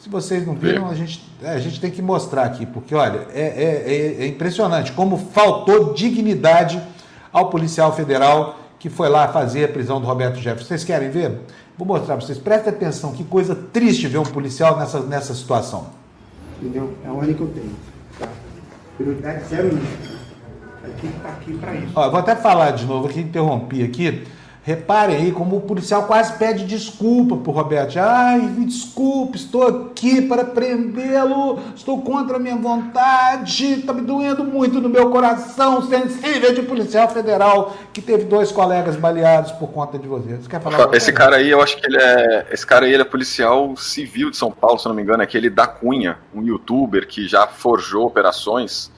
Se 0.00 0.08
vocês 0.08 0.46
não 0.46 0.54
viram, 0.54 0.88
a 0.88 0.94
gente, 0.94 1.22
é, 1.42 1.50
a 1.50 1.58
gente 1.58 1.80
tem 1.80 1.90
que 1.90 2.00
mostrar 2.00 2.44
aqui, 2.44 2.64
porque 2.64 2.94
olha, 2.94 3.26
é, 3.32 3.42
é, 3.42 4.20
é, 4.20 4.24
é 4.24 4.26
impressionante 4.26 4.92
como 4.92 5.18
faltou 5.18 5.92
dignidade 5.92 6.82
ao 7.32 7.50
policial 7.50 7.94
federal 7.94 8.58
que 8.78 8.90
foi 8.90 9.08
lá 9.08 9.28
fazer 9.28 9.64
a 9.64 9.68
prisão 9.68 10.00
do 10.00 10.06
Roberto 10.06 10.36
Jefferson. 10.36 10.68
Vocês 10.68 10.84
querem 10.84 11.10
ver? 11.10 11.40
Vou 11.76 11.86
mostrar 11.86 12.16
para 12.16 12.26
vocês. 12.26 12.38
Prestem 12.38 12.72
atenção, 12.72 13.12
que 13.12 13.24
coisa 13.24 13.54
triste 13.54 14.06
ver 14.08 14.18
um 14.18 14.24
policial 14.24 14.78
nessa, 14.78 15.00
nessa 15.00 15.34
situação. 15.34 15.86
Entendeu? 16.64 16.94
É 17.04 17.08
a 17.08 17.12
ordem 17.12 17.34
que 17.34 17.42
eu 17.42 17.48
tenho. 17.48 17.76
Tá? 18.18 18.26
Prioridade 18.96 19.44
zero 19.44 19.68
aqui 20.82 21.06
está 21.08 21.28
aqui 21.28 21.58
para 21.58 21.74
isso. 21.74 21.92
Ó, 21.94 22.10
vou 22.10 22.20
até 22.20 22.34
falar 22.34 22.70
de 22.70 22.86
novo 22.86 23.06
aqui, 23.06 23.20
interrompi 23.20 23.82
aqui. 23.82 24.26
Reparem 24.66 25.16
aí 25.16 25.30
como 25.30 25.58
o 25.58 25.60
policial 25.60 26.06
quase 26.06 26.38
pede 26.38 26.64
desculpa 26.64 27.36
para 27.36 27.50
o 27.50 27.54
Roberto. 27.54 27.98
Ai, 27.98 28.40
me 28.40 28.64
desculpe, 28.64 29.36
estou 29.36 29.62
aqui 29.66 30.22
para 30.22 30.42
prendê-lo, 30.42 31.60
estou 31.76 32.00
contra 32.00 32.36
a 32.36 32.40
minha 32.40 32.56
vontade, 32.56 33.74
está 33.74 33.92
me 33.92 34.00
doendo 34.00 34.42
muito 34.42 34.80
no 34.80 34.88
meu 34.88 35.10
coração 35.10 35.82
sensível 35.82 36.54
de 36.54 36.62
policial 36.62 37.10
federal 37.10 37.76
que 37.92 38.00
teve 38.00 38.24
dois 38.24 38.50
colegas 38.50 38.96
baleados 38.96 39.52
por 39.52 39.68
conta 39.68 39.98
de 39.98 40.08
você. 40.08 40.36
Você 40.36 40.48
quer 40.48 40.62
falar? 40.62 40.94
Esse 40.94 41.12
cara 41.12 41.36
aí, 41.36 41.50
eu 41.50 41.60
acho 41.60 41.76
que 41.76 41.86
ele 41.86 41.98
é. 41.98 42.46
Esse 42.50 42.66
cara 42.66 42.86
aí 42.86 42.94
ele 42.94 43.02
é 43.02 43.04
policial 43.04 43.76
civil 43.76 44.30
de 44.30 44.38
São 44.38 44.50
Paulo, 44.50 44.78
se 44.78 44.88
não 44.88 44.94
me 44.94 45.02
engano, 45.02 45.20
é 45.22 45.24
aquele 45.24 45.50
da 45.50 45.66
Cunha, 45.66 46.16
um 46.34 46.42
youtuber 46.42 47.06
que 47.06 47.28
já 47.28 47.46
forjou 47.46 48.06
operações 48.06 48.90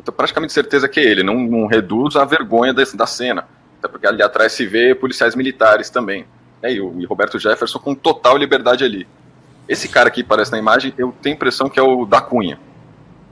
eu 0.00 0.02
tenho 0.02 0.16
praticamente 0.16 0.54
certeza 0.54 0.88
que 0.88 0.98
é 0.98 1.04
ele, 1.04 1.22
não, 1.22 1.34
não 1.34 1.66
reduz 1.66 2.16
a 2.16 2.24
vergonha 2.24 2.72
desse, 2.72 2.96
da 2.96 3.06
cena. 3.06 3.46
Até 3.80 3.88
porque 3.88 4.06
ali 4.06 4.22
atrás 4.22 4.52
se 4.52 4.66
vê 4.66 4.94
policiais 4.94 5.34
militares 5.34 5.88
também. 5.88 6.26
Né, 6.62 6.74
e 6.74 6.80
o 6.80 7.00
e 7.00 7.06
Roberto 7.06 7.38
Jefferson 7.38 7.78
com 7.78 7.94
total 7.94 8.36
liberdade 8.36 8.84
ali. 8.84 9.08
Esse 9.66 9.88
cara 9.88 10.10
que 10.10 10.20
aparece 10.20 10.52
na 10.52 10.58
imagem, 10.58 10.92
eu 10.98 11.14
tenho 11.22 11.34
a 11.34 11.36
impressão 11.36 11.68
que 11.68 11.80
é 11.80 11.82
o 11.82 12.04
da 12.04 12.20
Cunha. 12.20 12.58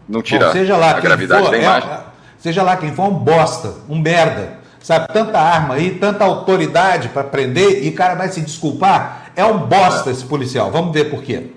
Não 0.08 0.22
tira 0.22 0.46
Bom, 0.46 0.52
seja 0.52 0.76
lá 0.76 0.92
a 0.92 1.00
gravidade 1.00 1.44
for, 1.44 1.50
da 1.50 1.58
é 1.58 1.62
imagem. 1.62 1.90
É, 1.90 2.00
seja 2.38 2.62
lá 2.62 2.76
quem 2.76 2.94
for, 2.94 3.04
um 3.08 3.14
bosta, 3.14 3.74
um 3.88 3.98
merda. 3.98 4.58
Sabe, 4.80 5.12
tanta 5.12 5.38
arma 5.38 5.74
aí, 5.74 5.98
tanta 5.98 6.24
autoridade 6.24 7.08
para 7.08 7.24
prender 7.24 7.84
e 7.84 7.88
o 7.90 7.94
cara 7.94 8.14
vai 8.14 8.28
se 8.28 8.40
desculpar. 8.40 9.32
É 9.36 9.44
um 9.44 9.58
bosta 9.66 10.08
é. 10.08 10.12
esse 10.12 10.24
policial. 10.24 10.70
Vamos 10.70 10.94
ver 10.94 11.10
por 11.10 11.22
quê. 11.22 11.50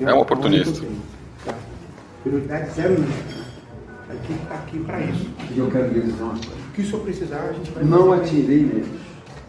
É 0.00 0.14
um 0.14 0.20
oportunista. 0.20 0.86
Tá. 1.44 1.54
Prioridade 2.22 2.70
zero 2.70 3.04
aqui 4.08 4.32
está 4.32 4.54
aqui 4.54 4.78
para 4.80 5.00
isso. 5.00 5.26
E 5.50 5.58
eu 5.58 5.70
quero 5.70 5.90
que 5.90 5.98
eles 5.98 6.18
não. 6.18 6.34
O 6.34 6.65
que 6.76 6.82
o 6.82 6.86
senhor 6.86 7.02
precisar, 7.02 7.40
a 7.40 7.52
gente 7.52 7.70
vai. 7.70 7.82
Não 7.82 8.12
atirei 8.12 8.62
neles. 8.62 9.00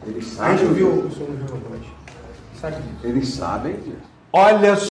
Eles 0.08 0.28
sabem. 0.28 0.54
A 0.54 0.58
gente 0.58 0.68
ouviu 0.70 0.90
o 1.06 1.12
senhor 1.14 1.30
no 1.30 1.48
Jornal 1.48 1.80
Sabe 2.60 2.76
disso. 2.78 2.96
Eles 3.04 3.28
sabem 3.28 3.76
disso. 3.82 3.98
Olha 4.34 4.76
só. 4.76 4.88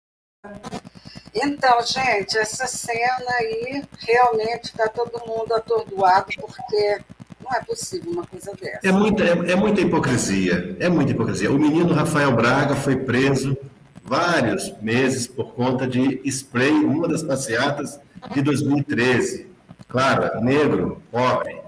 Então, 1.34 1.82
gente, 1.82 2.38
essa 2.38 2.68
cena 2.68 3.32
aí 3.39 3.84
realmente 4.00 4.65
está 4.65 4.88
todo 4.88 5.25
mundo 5.25 5.54
atordoado, 5.54 6.27
porque 6.39 7.00
não 7.44 7.58
é 7.58 7.63
possível 7.63 8.12
uma 8.12 8.27
coisa 8.27 8.51
dessa. 8.62 8.88
É 8.88 8.92
muita, 8.92 9.24
é, 9.24 9.51
é, 9.51 9.56
muita 9.56 9.82
hipocrisia. 9.82 10.77
É 10.80 10.89
muita 10.89 11.12
hipocrisia. 11.12 11.51
O 11.51 11.58
menino 11.58 11.94
Rafael 11.94 12.32
Braga 12.36 12.75
foi 12.75 12.98
preso 12.98 13.58
vários 14.04 14.72
meses 14.82 15.25
por 15.25 15.54
conta 15.54 15.88
de 15.88 16.22
spray, 16.30 16.74
uma 16.74 17.08
das 17.08 17.24
passeatas 17.24 18.00
de 18.34 18.42
2013 18.42 19.56
claro, 19.88 20.42
negro, 20.42 21.01
pobre. 21.12 21.64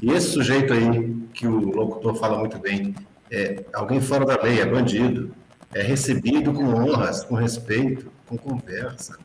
E 0.00 0.10
esse 0.12 0.30
sujeito 0.30 0.72
aí, 0.72 1.16
que 1.34 1.46
o 1.46 1.70
locutor 1.70 2.14
fala 2.16 2.38
muito 2.38 2.58
bem, 2.58 2.94
é 3.30 3.64
alguém 3.72 4.00
fora 4.00 4.24
da 4.24 4.40
lei, 4.42 4.60
é 4.60 4.66
bandido, 4.66 5.34
é 5.74 5.82
recebido 5.82 6.52
com 6.52 6.64
honras, 6.64 7.24
com 7.24 7.34
respeito, 7.34 8.10
com 8.26 8.36
conversa. 8.36 9.18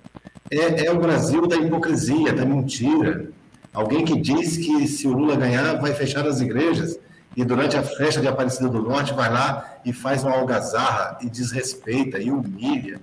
É, 0.52 0.86
é 0.86 0.92
o 0.92 1.00
Brasil 1.00 1.48
da 1.48 1.56
hipocrisia, 1.56 2.34
da 2.34 2.46
mentira. 2.46 3.30
Alguém 3.74 4.04
que 4.04 4.20
diz 4.20 4.58
que 4.58 4.88
se 4.88 5.08
o 5.08 5.14
Lula 5.14 5.36
ganhar, 5.36 5.80
vai 5.80 5.94
fechar 5.94 6.28
as 6.28 6.42
igrejas 6.42 7.00
e 7.36 7.44
durante 7.44 7.76
a 7.76 7.84
festa 7.84 8.22
de 8.22 8.28
Aparecida 8.28 8.70
do 8.70 8.82
Norte 8.82 9.14
vai 9.14 9.32
lá 9.32 9.78
e 9.84 9.92
faz 9.92 10.24
uma 10.24 10.36
algazarra 10.36 11.18
e 11.22 11.30
desrespeita 11.30 12.20
e 12.20 12.30
humilha. 12.30 13.00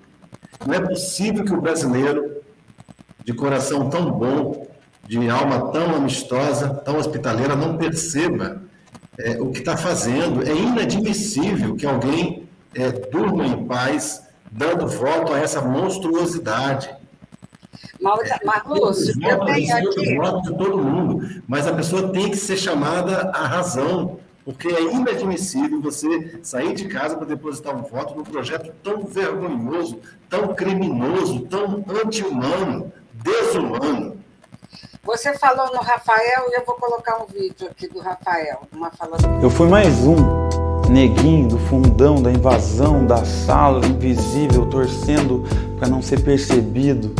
Não 0.64 0.74
é 0.74 0.80
possível 0.80 1.44
que 1.44 1.52
o 1.52 1.60
brasileiro, 1.60 2.36
de 3.24 3.32
coração 3.32 3.90
tão 3.90 4.10
bom, 4.10 4.68
de 5.10 5.28
alma 5.28 5.72
tão 5.72 5.96
amistosa, 5.96 6.68
tão 6.68 6.96
hospitaleira, 6.96 7.56
não 7.56 7.76
perceba 7.76 8.62
é, 9.18 9.40
o 9.40 9.50
que 9.50 9.58
está 9.58 9.76
fazendo. 9.76 10.48
É 10.48 10.54
inadmissível 10.54 11.74
que 11.74 11.84
alguém 11.84 12.48
é, 12.76 12.92
durma 12.92 13.44
em 13.44 13.66
paz 13.66 14.22
dando 14.52 14.86
voto 14.86 15.34
a 15.34 15.40
essa 15.40 15.60
monstruosidade. 15.62 16.94
Marlúcio, 18.00 19.12
é, 19.26 19.32
eu 19.32 19.44
tenho 19.46 19.76
aqui... 19.76 20.16
voto 20.16 20.42
de 20.42 20.56
todo 20.56 20.78
mundo, 20.78 21.42
mas 21.48 21.66
a 21.66 21.72
pessoa 21.72 22.12
tem 22.12 22.30
que 22.30 22.36
ser 22.36 22.56
chamada 22.56 23.32
à 23.34 23.48
razão, 23.48 24.20
porque 24.44 24.68
é 24.68 24.94
inadmissível 24.94 25.82
você 25.82 26.38
sair 26.44 26.72
de 26.72 26.86
casa 26.86 27.16
para 27.16 27.26
depositar 27.26 27.74
um 27.74 27.82
voto 27.82 28.14
num 28.14 28.22
projeto 28.22 28.72
tão 28.80 29.02
vergonhoso, 29.06 29.98
tão 30.28 30.54
criminoso, 30.54 31.40
tão 31.40 31.84
anti-humano, 32.04 32.92
desumano. 33.12 34.19
Você 35.02 35.32
falou 35.38 35.72
no 35.72 35.80
Rafael 35.80 36.44
e 36.50 36.58
eu 36.60 36.64
vou 36.66 36.74
colocar 36.74 37.22
um 37.22 37.26
vídeo 37.26 37.68
aqui 37.70 37.88
do 37.88 38.00
Rafael. 38.00 38.60
Uma. 38.70 38.90
Eu 39.42 39.48
fui 39.48 39.66
mais 39.66 40.06
um 40.06 40.14
neguinho 40.90 41.48
do 41.48 41.58
fundão 41.58 42.20
da 42.20 42.30
invasão 42.30 43.06
da 43.06 43.24
sala 43.24 43.84
invisível, 43.86 44.66
torcendo 44.66 45.42
para 45.78 45.88
não 45.88 46.02
ser 46.02 46.20
percebido, 46.20 47.14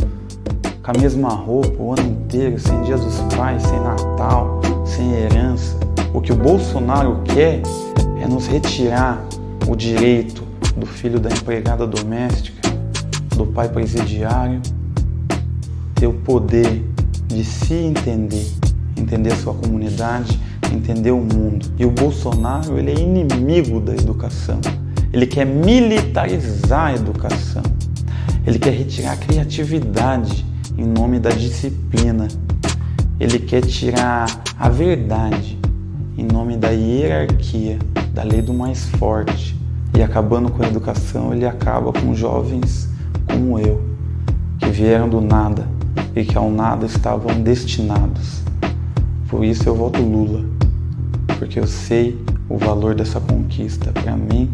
com 0.82 0.90
a 0.90 1.00
mesma 1.00 1.30
roupa 1.30 1.82
o 1.82 1.92
ano 1.92 2.06
inteiro, 2.06 2.58
sem 2.58 2.82
Dia 2.82 2.98
dos 2.98 3.18
Pais, 3.34 3.62
sem 3.62 3.80
Natal, 3.80 4.60
sem 4.84 5.14
herança. 5.14 5.80
O 6.12 6.20
que 6.20 6.32
o 6.32 6.36
Bolsonaro 6.36 7.22
quer 7.24 7.62
é 8.22 8.26
nos 8.28 8.46
retirar 8.46 9.24
o 9.66 9.74
direito 9.74 10.42
do 10.76 10.84
filho 10.84 11.18
da 11.18 11.30
empregada 11.30 11.86
doméstica, 11.86 12.60
do 13.34 13.46
pai 13.46 13.70
presidiário, 13.70 14.60
ter 15.94 16.06
o 16.06 16.12
poder 16.12 16.84
de 17.30 17.44
se 17.44 17.74
entender, 17.74 18.46
entender 18.96 19.32
a 19.32 19.36
sua 19.36 19.54
comunidade, 19.54 20.38
entender 20.72 21.12
o 21.12 21.20
mundo. 21.20 21.70
E 21.78 21.84
o 21.84 21.90
Bolsonaro, 21.90 22.76
ele 22.76 22.90
é 22.90 22.94
inimigo 22.94 23.80
da 23.80 23.92
educação. 23.92 24.60
Ele 25.12 25.26
quer 25.26 25.46
militarizar 25.46 26.88
a 26.88 26.94
educação. 26.94 27.62
Ele 28.46 28.58
quer 28.58 28.72
retirar 28.72 29.12
a 29.12 29.16
criatividade 29.16 30.44
em 30.76 30.84
nome 30.84 31.20
da 31.20 31.30
disciplina. 31.30 32.26
Ele 33.18 33.38
quer 33.38 33.60
tirar 33.62 34.26
a 34.58 34.68
verdade 34.68 35.58
em 36.16 36.24
nome 36.24 36.56
da 36.56 36.70
hierarquia, 36.70 37.78
da 38.12 38.24
lei 38.24 38.42
do 38.42 38.52
mais 38.52 38.86
forte. 38.90 39.56
E 39.96 40.02
acabando 40.02 40.50
com 40.50 40.62
a 40.62 40.66
educação, 40.66 41.32
ele 41.32 41.46
acaba 41.46 41.92
com 41.92 42.14
jovens 42.14 42.88
como 43.26 43.58
eu, 43.58 43.80
que 44.58 44.70
vieram 44.70 45.08
do 45.08 45.20
nada 45.20 45.79
e 46.14 46.24
que 46.24 46.36
ao 46.36 46.50
nada 46.50 46.86
estavam 46.86 47.40
destinados. 47.40 48.42
Por 49.28 49.44
isso 49.44 49.68
eu 49.68 49.74
voto 49.74 50.02
Lula, 50.02 50.44
porque 51.38 51.60
eu 51.60 51.66
sei 51.66 52.18
o 52.48 52.58
valor 52.58 52.94
dessa 52.94 53.20
conquista 53.20 53.92
para 53.92 54.16
mim, 54.16 54.50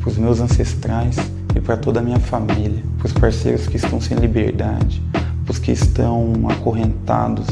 para 0.00 0.08
os 0.08 0.16
meus 0.16 0.40
ancestrais 0.40 1.16
e 1.54 1.60
para 1.60 1.76
toda 1.76 2.00
a 2.00 2.02
minha 2.02 2.18
família, 2.18 2.82
para 2.98 3.06
os 3.06 3.12
parceiros 3.12 3.66
que 3.66 3.76
estão 3.76 4.00
sem 4.00 4.16
liberdade, 4.16 5.02
para 5.44 5.52
os 5.52 5.58
que 5.58 5.72
estão 5.72 6.32
acorrentados 6.48 7.46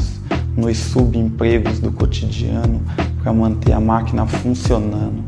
nos 0.57 0.77
subempregos 0.77 1.79
do 1.79 1.91
cotidiano 1.91 2.81
para 3.21 3.31
manter 3.31 3.71
a 3.71 3.79
máquina 3.79 4.25
funcionando, 4.25 5.23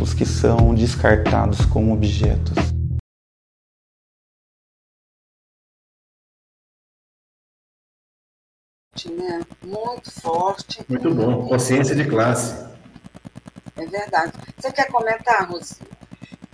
os 0.00 0.14
que 0.14 0.24
são 0.24 0.74
descartados 0.74 1.64
como 1.64 1.92
objetos. 1.92 2.69
Né? 9.08 9.40
Muito 9.64 10.10
forte. 10.10 10.84
Muito 10.88 11.14
bom, 11.14 11.46
consciência 11.46 11.94
de 11.94 12.04
classe. 12.04 12.68
É 13.76 13.86
verdade. 13.86 14.32
Você 14.58 14.72
quer 14.72 14.88
comentar, 14.88 15.48
Rosi? 15.48 15.76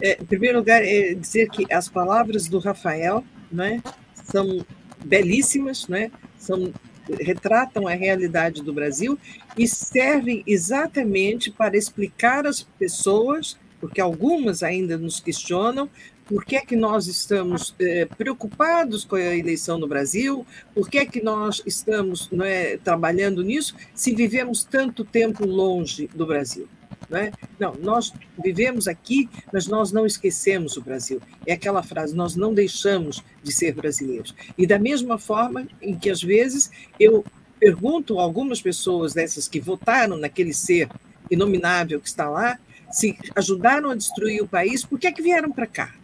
É, 0.00 0.20
em 0.20 0.24
primeiro 0.26 0.58
lugar, 0.58 0.82
é 0.82 1.14
dizer 1.14 1.48
que 1.48 1.72
as 1.72 1.88
palavras 1.88 2.48
do 2.48 2.58
Rafael 2.58 3.24
né, 3.50 3.82
são 4.14 4.64
belíssimas, 5.04 5.88
né, 5.88 6.10
são, 6.38 6.72
retratam 7.20 7.88
a 7.88 7.94
realidade 7.94 8.62
do 8.62 8.72
Brasil 8.72 9.18
e 9.56 9.66
servem 9.66 10.42
exatamente 10.46 11.50
para 11.50 11.76
explicar 11.76 12.46
às 12.46 12.62
pessoas, 12.62 13.58
porque 13.80 14.00
algumas 14.00 14.62
ainda 14.62 14.98
nos 14.98 15.18
questionam, 15.18 15.88
por 16.26 16.44
que 16.44 16.56
é 16.56 16.60
que 16.60 16.74
nós 16.74 17.06
estamos 17.06 17.74
é, 17.78 18.04
preocupados 18.04 19.04
com 19.04 19.14
a 19.14 19.36
eleição 19.36 19.78
no 19.78 19.86
Brasil? 19.86 20.44
Por 20.74 20.90
que 20.90 20.98
é 20.98 21.06
que 21.06 21.22
nós 21.22 21.62
estamos 21.64 22.28
é, 22.42 22.76
trabalhando 22.78 23.42
nisso 23.42 23.74
se 23.94 24.14
vivemos 24.14 24.64
tanto 24.64 25.04
tempo 25.04 25.46
longe 25.46 26.08
do 26.08 26.26
Brasil? 26.26 26.68
Não, 27.08 27.18
é? 27.18 27.30
não, 27.60 27.74
nós 27.76 28.12
vivemos 28.42 28.88
aqui, 28.88 29.28
mas 29.52 29.68
nós 29.68 29.92
não 29.92 30.04
esquecemos 30.04 30.76
o 30.76 30.82
Brasil. 30.82 31.22
É 31.46 31.52
aquela 31.52 31.82
frase: 31.82 32.16
nós 32.16 32.34
não 32.34 32.52
deixamos 32.52 33.22
de 33.42 33.52
ser 33.52 33.72
brasileiros. 33.74 34.34
E 34.58 34.66
da 34.66 34.78
mesma 34.78 35.18
forma 35.18 35.68
em 35.80 35.96
que, 35.96 36.10
às 36.10 36.20
vezes, 36.20 36.70
eu 36.98 37.24
pergunto 37.60 38.18
a 38.18 38.22
algumas 38.22 38.60
pessoas 38.60 39.14
dessas 39.14 39.46
que 39.46 39.60
votaram 39.60 40.16
naquele 40.16 40.52
ser 40.52 40.88
inominável 41.30 42.00
que 42.00 42.08
está 42.08 42.28
lá, 42.28 42.58
se 42.90 43.16
ajudaram 43.36 43.90
a 43.90 43.94
destruir 43.94 44.42
o 44.42 44.48
país, 44.48 44.84
por 44.84 44.98
que 44.98 45.06
é 45.06 45.12
que 45.12 45.22
vieram 45.22 45.52
para 45.52 45.66
cá? 45.66 45.94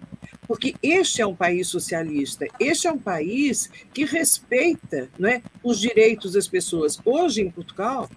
Porque 0.46 0.74
este 0.82 1.22
é 1.22 1.26
um 1.26 1.34
país 1.34 1.68
socialista, 1.68 2.46
este 2.58 2.88
é 2.88 2.92
um 2.92 2.98
país 2.98 3.70
que 3.94 4.04
respeita 4.04 5.08
não 5.18 5.28
é, 5.28 5.40
os 5.62 5.78
direitos 5.78 6.32
das 6.32 6.48
pessoas. 6.48 6.98
Hoje, 7.04 7.42
em 7.42 7.50
Portugal, 7.50 8.10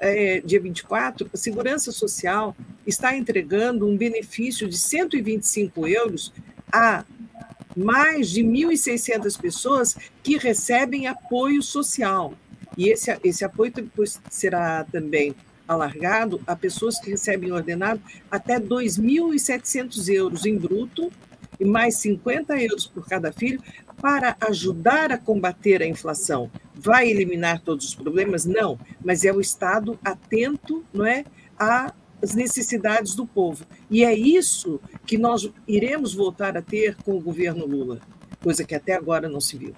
é, 0.00 0.40
dia 0.40 0.60
24, 0.60 1.30
a 1.32 1.36
Segurança 1.36 1.90
Social 1.90 2.54
está 2.86 3.16
entregando 3.16 3.86
um 3.88 3.96
benefício 3.96 4.68
de 4.68 4.76
125 4.76 5.88
euros 5.88 6.32
a 6.70 7.04
mais 7.74 8.30
de 8.30 8.42
1.600 8.42 9.40
pessoas 9.40 9.96
que 10.22 10.36
recebem 10.36 11.06
apoio 11.06 11.62
social. 11.62 12.34
E 12.76 12.90
esse, 12.90 13.16
esse 13.24 13.44
apoio 13.44 13.72
será 14.30 14.84
também 14.84 15.34
alargado 15.66 16.40
a 16.46 16.54
pessoas 16.54 17.00
que 17.00 17.10
recebem 17.10 17.50
ordenado 17.50 18.00
até 18.30 18.60
2.700 18.60 20.08
euros 20.12 20.44
em 20.44 20.58
bruto 20.58 21.10
e 21.62 21.64
mais 21.64 21.94
50 21.98 22.60
euros 22.60 22.88
por 22.88 23.06
cada 23.06 23.32
filho 23.32 23.62
para 24.00 24.36
ajudar 24.40 25.12
a 25.12 25.18
combater 25.18 25.80
a 25.80 25.86
inflação. 25.86 26.50
Vai 26.74 27.08
eliminar 27.08 27.60
todos 27.60 27.86
os 27.86 27.94
problemas? 27.94 28.44
Não, 28.44 28.76
mas 29.00 29.24
é 29.24 29.32
o 29.32 29.40
Estado 29.40 29.96
atento 30.04 30.84
não 30.92 31.06
é, 31.06 31.24
às 31.56 32.34
necessidades 32.34 33.14
do 33.14 33.24
povo. 33.24 33.64
E 33.88 34.04
é 34.04 34.12
isso 34.12 34.80
que 35.06 35.16
nós 35.16 35.48
iremos 35.68 36.14
voltar 36.14 36.56
a 36.56 36.62
ter 36.62 36.96
com 36.96 37.12
o 37.12 37.20
governo 37.20 37.64
Lula, 37.64 38.00
coisa 38.42 38.64
que 38.64 38.74
até 38.74 38.94
agora 38.94 39.28
não 39.28 39.40
se 39.40 39.56
viu. 39.56 39.72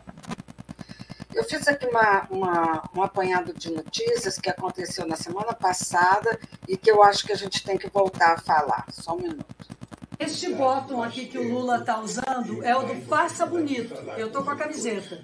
Eu 1.34 1.44
fiz 1.44 1.68
aqui 1.68 1.86
uma, 1.86 2.26
uma, 2.30 2.90
um 2.96 3.02
apanhado 3.02 3.52
de 3.52 3.70
notícias 3.70 4.38
que 4.38 4.48
aconteceu 4.48 5.06
na 5.06 5.16
semana 5.16 5.52
passada 5.52 6.38
e 6.66 6.78
que 6.78 6.90
eu 6.90 7.02
acho 7.02 7.26
que 7.26 7.32
a 7.32 7.36
gente 7.36 7.62
tem 7.62 7.76
que 7.76 7.90
voltar 7.90 8.34
a 8.34 8.38
falar. 8.38 8.86
Só 8.90 9.14
um 9.14 9.20
minuto. 9.20 9.74
Este 10.18 10.54
botão 10.54 11.02
aqui 11.02 11.26
que 11.26 11.38
o 11.38 11.52
Lula 11.52 11.78
está 11.78 12.00
usando 12.00 12.62
é 12.62 12.76
o 12.76 12.82
do 12.82 12.94
Faça 13.06 13.46
Bonito. 13.46 13.94
Eu 14.16 14.28
estou 14.28 14.42
com 14.42 14.50
a 14.50 14.56
camiseta. 14.56 15.18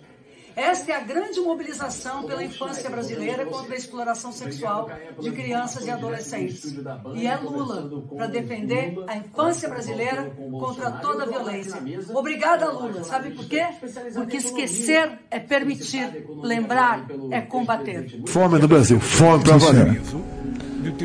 Esta 0.57 0.92
é 0.92 0.96
a 0.96 1.00
grande 1.00 1.40
mobilização 1.40 2.24
pela 2.24 2.42
infância 2.42 2.90
brasileira 2.90 3.46
contra 3.46 3.72
a 3.72 3.76
exploração 3.76 4.33
sexual 4.33 4.90
de 5.18 5.31
crianças 5.31 5.87
e 5.87 5.90
adolescentes. 5.90 6.76
E 7.14 7.26
é 7.26 7.37
Lula 7.37 8.05
para 8.16 8.26
defender 8.26 8.96
a 9.07 9.16
infância 9.16 9.68
brasileira 9.68 10.31
contra 10.50 10.90
toda 10.90 11.22
a 11.22 11.26
violência. 11.26 11.81
Obrigada, 12.12 12.70
Lula. 12.70 13.05
Sabe 13.05 13.31
por 13.31 13.46
quê? 13.46 13.64
Porque 14.12 14.38
esquecer 14.38 15.20
é 15.31 15.38
permitir, 15.38 16.26
lembrar 16.42 17.07
é 17.31 17.40
combater. 17.40 18.22
Fome 18.26 18.59
no 18.59 18.66
Brasil, 18.66 18.98
fome 19.00 19.44
para 19.44 19.57
valer 19.57 20.03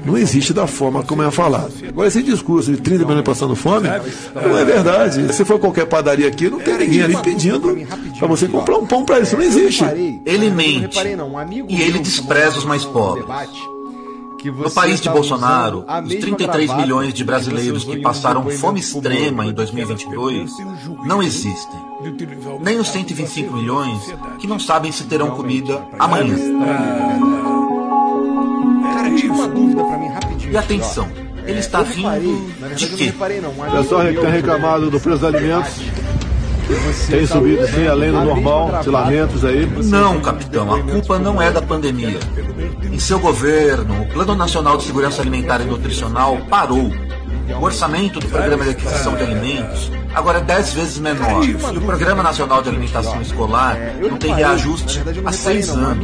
não 0.05 0.17
existe 0.17 0.53
da 0.53 0.67
forma 0.67 1.03
como 1.03 1.23
é 1.23 1.31
falado. 1.31 1.71
Agora, 1.87 2.07
esse 2.07 2.21
discurso 2.23 2.71
de 2.71 2.81
30 2.81 3.05
milhões 3.05 3.23
passando 3.23 3.55
fome, 3.55 3.87
não 4.35 4.57
é 4.57 4.65
verdade. 4.65 5.33
Se 5.33 5.43
for 5.45 5.59
qualquer 5.59 5.85
padaria 5.85 6.27
aqui, 6.27 6.49
não 6.49 6.59
tem 6.59 6.77
ninguém 6.77 7.03
ali 7.03 7.17
pedindo 7.17 7.75
para 8.17 8.27
você 8.27 8.47
comprar 8.47 8.77
um 8.77 8.85
pão 8.85 9.03
para 9.05 9.19
isso. 9.19 9.35
Não 9.35 9.43
existe. 9.43 9.83
Ele 10.25 10.49
mente 10.49 10.97
e 11.69 11.81
ele 11.81 11.99
despreza 11.99 12.57
os 12.57 12.65
mais 12.65 12.85
pobres. 12.85 13.25
No 14.45 14.69
país 14.69 15.01
de 15.01 15.09
Bolsonaro, 15.09 15.83
os 16.05 16.15
33 16.15 16.75
milhões 16.75 17.13
de 17.13 17.23
brasileiros 17.23 17.83
que 17.83 17.97
passaram 17.97 18.47
fome 18.51 18.79
extrema 18.79 19.45
em 19.45 19.53
2022 19.53 20.51
não 21.03 21.23
existem. 21.23 21.79
Nem 22.61 22.79
os 22.79 22.87
125 22.89 23.53
milhões 23.53 23.99
que 24.39 24.45
não 24.45 24.59
sabem 24.59 24.91
se 24.91 25.05
terão 25.05 25.31
comida 25.31 25.83
amanhã. 25.97 26.35
Tira 29.15 29.33
uma 29.33 29.47
dúvida 29.47 29.83
pra 29.83 29.97
mim 29.97 30.07
rapidinho. 30.07 30.53
E 30.53 30.57
atenção, 30.57 31.09
ele 31.45 31.59
está 31.59 31.81
rindo 31.81 32.45
de 32.75 32.87
quê? 32.87 33.13
O 33.17 33.71
pessoal 33.77 34.01
tem 34.03 34.31
reclamado 34.31 34.89
do 34.89 34.99
preço 34.99 35.19
dos 35.19 35.35
alimentos. 35.35 35.81
Tem 37.07 37.27
subido 37.27 37.67
sim, 37.67 37.87
além 37.87 38.11
do 38.11 38.21
normal, 38.21 38.71
lamentos 38.87 39.45
aí. 39.45 39.69
Não, 39.83 40.19
capitão, 40.19 40.73
a 40.73 40.81
culpa 40.81 41.19
não 41.19 41.39
é 41.39 41.51
da 41.51 41.61
pandemia. 41.61 42.19
Em 42.91 42.97
seu 42.97 43.19
governo, 43.19 44.01
o 44.01 44.05
Plano 44.07 44.35
Nacional 44.35 44.77
de 44.77 44.83
Segurança 44.85 45.21
Alimentar 45.21 45.61
e 45.61 45.65
Nutricional 45.65 46.37
parou. 46.49 46.91
O 47.47 47.63
orçamento 47.63 48.19
do 48.19 48.27
Programa 48.27 48.63
de 48.63 48.71
Aquisição 48.71 49.15
de 49.15 49.21
Alimentos 49.21 49.91
agora 50.15 50.39
é 50.39 50.41
10 50.41 50.73
vezes 50.73 50.97
menor. 50.97 51.45
E 51.45 51.53
o 51.53 51.81
Programa 51.81 52.23
Nacional 52.23 52.63
de 52.63 52.69
Alimentação 52.69 53.21
Escolar 53.21 53.77
não 54.01 54.17
tem 54.17 54.33
reajuste 54.33 55.03
há 55.23 55.31
seis 55.31 55.69
anos. 55.69 56.03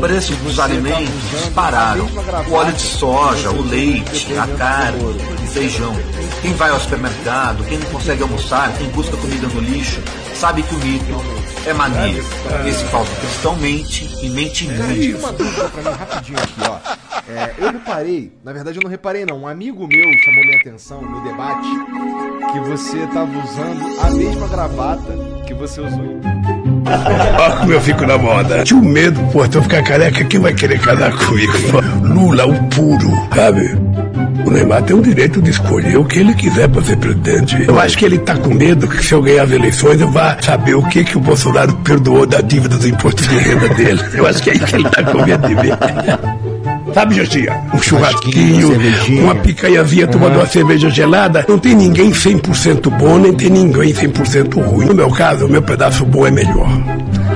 Os 0.00 0.06
preços 0.06 0.36
dos 0.38 0.58
alimentos 0.58 1.30
dispararam. 1.30 2.06
O 2.48 2.54
óleo 2.54 2.72
de 2.72 2.80
soja, 2.80 3.50
o 3.50 3.60
leite, 3.60 4.32
a 4.32 4.46
carne, 4.56 5.04
o 5.04 5.46
feijão. 5.48 5.94
Quem 6.40 6.54
vai 6.54 6.70
ao 6.70 6.80
supermercado, 6.80 7.62
quem 7.64 7.78
não 7.78 7.86
consegue 7.90 8.22
almoçar, 8.22 8.72
quem 8.78 8.88
busca 8.88 9.14
comida 9.18 9.46
no 9.48 9.60
lixo, 9.60 10.00
sabe 10.34 10.62
que 10.62 10.74
o 10.74 10.78
mito 10.78 11.14
é 11.66 11.74
mania. 11.74 12.22
Esse 12.66 12.82
falso 12.86 13.14
cristão 13.16 13.54
mente 13.56 14.08
e 14.22 14.30
mente 14.30 14.66
muito. 14.68 15.18
uma 15.18 15.32
dúvida 15.32 15.68
pra 15.68 15.82
mim 15.82 15.98
rapidinho 15.98 16.38
aqui, 16.38 16.60
ó. 16.66 16.78
É, 17.30 17.54
eu 17.58 17.70
reparei, 17.70 18.32
na 18.42 18.52
verdade 18.54 18.78
eu 18.78 18.82
não 18.82 18.90
reparei 18.90 19.26
não, 19.26 19.42
um 19.42 19.46
amigo 19.46 19.86
meu 19.86 20.10
chamou 20.24 20.42
minha 20.46 20.56
atenção 20.56 21.02
no 21.02 21.22
debate 21.22 21.68
que 22.52 22.60
você 22.60 23.04
estava 23.04 23.30
usando 23.38 24.00
a 24.00 24.10
mesma 24.10 24.48
gravata 24.48 25.12
que 25.46 25.52
você 25.52 25.80
usou. 25.82 26.39
Olha 26.86 27.56
como 27.56 27.72
eu 27.72 27.80
fico 27.80 28.06
na 28.06 28.18
moda. 28.18 28.62
Tinha 28.62 28.78
um 28.80 28.84
medo, 28.84 29.20
pô, 29.32 29.44
eu 29.44 29.62
ficar 29.62 29.82
careca, 29.82 30.24
quem 30.24 30.40
vai 30.40 30.54
querer 30.54 30.78
casar 30.80 31.12
comigo? 31.12 31.52
Lula, 32.02 32.46
o 32.46 32.54
puro, 32.68 33.28
sabe? 33.34 33.76
O 34.44 34.50
Neymar 34.50 34.82
tem 34.82 34.96
o 34.96 35.02
direito 35.02 35.42
de 35.42 35.50
escolher 35.50 35.96
o 35.98 36.04
que 36.04 36.18
ele 36.18 36.34
quiser 36.34 36.68
para 36.68 36.82
ser 36.82 36.96
presidente. 36.96 37.64
Eu 37.66 37.78
acho 37.78 37.96
que 37.96 38.04
ele 38.04 38.18
tá 38.18 38.36
com 38.36 38.54
medo 38.54 38.88
que 38.88 39.04
se 39.04 39.12
eu 39.12 39.22
ganhar 39.22 39.44
as 39.44 39.50
eleições 39.50 40.00
eu 40.00 40.10
vá 40.10 40.36
saber 40.40 40.74
o 40.74 40.82
que, 40.82 41.04
que 41.04 41.16
o 41.16 41.20
Bolsonaro 41.20 41.72
perdoou 41.84 42.26
da 42.26 42.40
dívida 42.40 42.76
do 42.76 42.88
imposto 42.88 43.22
de 43.22 43.36
renda 43.36 43.68
dele. 43.70 44.02
Eu 44.14 44.26
acho 44.26 44.42
que 44.42 44.50
é 44.50 44.52
aí 44.54 44.58
que 44.58 44.76
ele 44.76 44.88
tá 44.88 45.02
com 45.02 45.22
medo 45.24 45.46
de 45.46 45.54
ver. 45.54 45.76
Sabe, 46.92 47.14
Josia? 47.14 47.60
Um 47.72 47.80
churrasquinho, 47.80 48.72
uma 49.22 49.34
picanhazinha 49.34 50.06
tomando 50.06 50.36
uma 50.36 50.46
cerveja 50.46 50.90
gelada. 50.90 51.44
Não 51.48 51.58
tem 51.58 51.74
ninguém 51.74 52.10
100% 52.10 52.90
bom, 52.90 53.18
nem 53.18 53.32
tem 53.32 53.50
ninguém 53.50 53.92
100% 53.92 54.62
ruim. 54.62 54.86
No 54.86 54.94
meu 54.94 55.10
caso, 55.10 55.46
o 55.46 55.48
meu 55.48 55.62
pedaço 55.62 56.04
bom 56.04 56.26
é 56.26 56.30
melhor. 56.30 56.68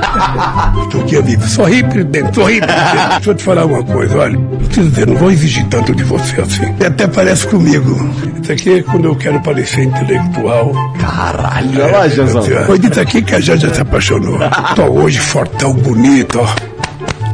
Estou 0.85 1.01
aqui 1.01 1.17
a 1.17 1.21
vida. 1.21 1.47
Sorri, 1.47 1.83
presidente, 1.83 2.35
sorri, 2.35 2.61
presidente. 2.61 3.09
Deixa 3.15 3.31
eu 3.31 3.35
te 3.35 3.45
falar 3.45 3.65
uma 3.65 3.83
coisa, 3.83 4.19
olha. 4.19 4.39
Não 4.39 4.59
preciso 4.59 4.91
dizer, 4.91 5.07
não 5.07 5.17
vou 5.17 5.31
exigir 5.31 5.67
tanto 5.67 5.95
de 5.95 6.05
você 6.05 6.41
assim. 6.41 6.75
E 6.81 6.85
até 6.85 7.07
parece 7.07 7.47
comigo. 7.47 8.11
Isso 8.43 8.53
aqui 8.53 8.79
é 8.79 8.83
quando 8.83 9.07
eu 9.07 9.17
quero 9.17 9.41
parecer 9.41 9.85
intelectual. 9.85 10.73
Caralho, 11.01 11.83
olha 11.83 11.99
lá, 11.99 12.09
Janzão. 12.09 12.43
Foi 12.67 12.79
dito 12.79 13.01
aqui 13.01 13.23
que 13.23 13.35
a 13.35 13.41
Janja 13.41 13.73
se 13.73 13.81
apaixonou. 13.81 14.39
Tô 14.75 14.85
hoje 14.85 15.19
fortão, 15.19 15.73
bonito, 15.73 16.41
ó. 16.41 16.74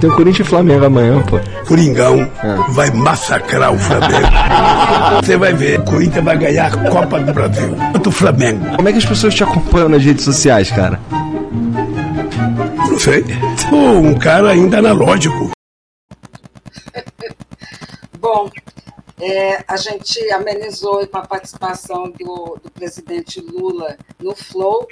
Tem 0.00 0.08
o 0.08 0.16
Corinthians 0.16 0.46
e 0.46 0.50
Flamengo 0.50 0.86
amanhã, 0.86 1.22
pô. 1.22 1.38
Coringão 1.66 2.26
vai 2.70 2.90
massacrar 2.90 3.72
o 3.72 3.78
Flamengo. 3.78 4.28
Você 5.22 5.36
vai 5.36 5.52
ver, 5.52 5.78
o 5.80 5.84
Corinthians 5.84 6.24
vai 6.24 6.38
ganhar 6.38 6.72
a 6.72 6.90
Copa 6.90 7.20
do 7.20 7.32
Brasil. 7.34 7.76
Quanto 7.92 8.06
o 8.08 8.12
Flamengo. 8.12 8.76
Como 8.76 8.88
é 8.88 8.92
que 8.92 8.98
as 8.98 9.04
pessoas 9.04 9.34
te 9.34 9.44
acompanham 9.44 9.90
nas 9.90 10.02
redes 10.02 10.24
sociais, 10.24 10.70
cara? 10.70 10.98
Não 12.88 12.98
sei. 12.98 13.24
Sou 13.68 13.98
um 13.98 14.14
cara 14.14 14.50
ainda 14.50 14.78
analógico. 14.78 15.50
Bom, 18.18 18.50
é, 19.20 19.64
a 19.68 19.76
gente 19.76 20.18
amenizou 20.30 21.06
com 21.06 21.18
a 21.18 21.26
participação 21.26 22.10
do, 22.10 22.58
do 22.62 22.70
presidente 22.70 23.40
Lula 23.40 23.96
no 24.18 24.34
Flow, 24.34 24.88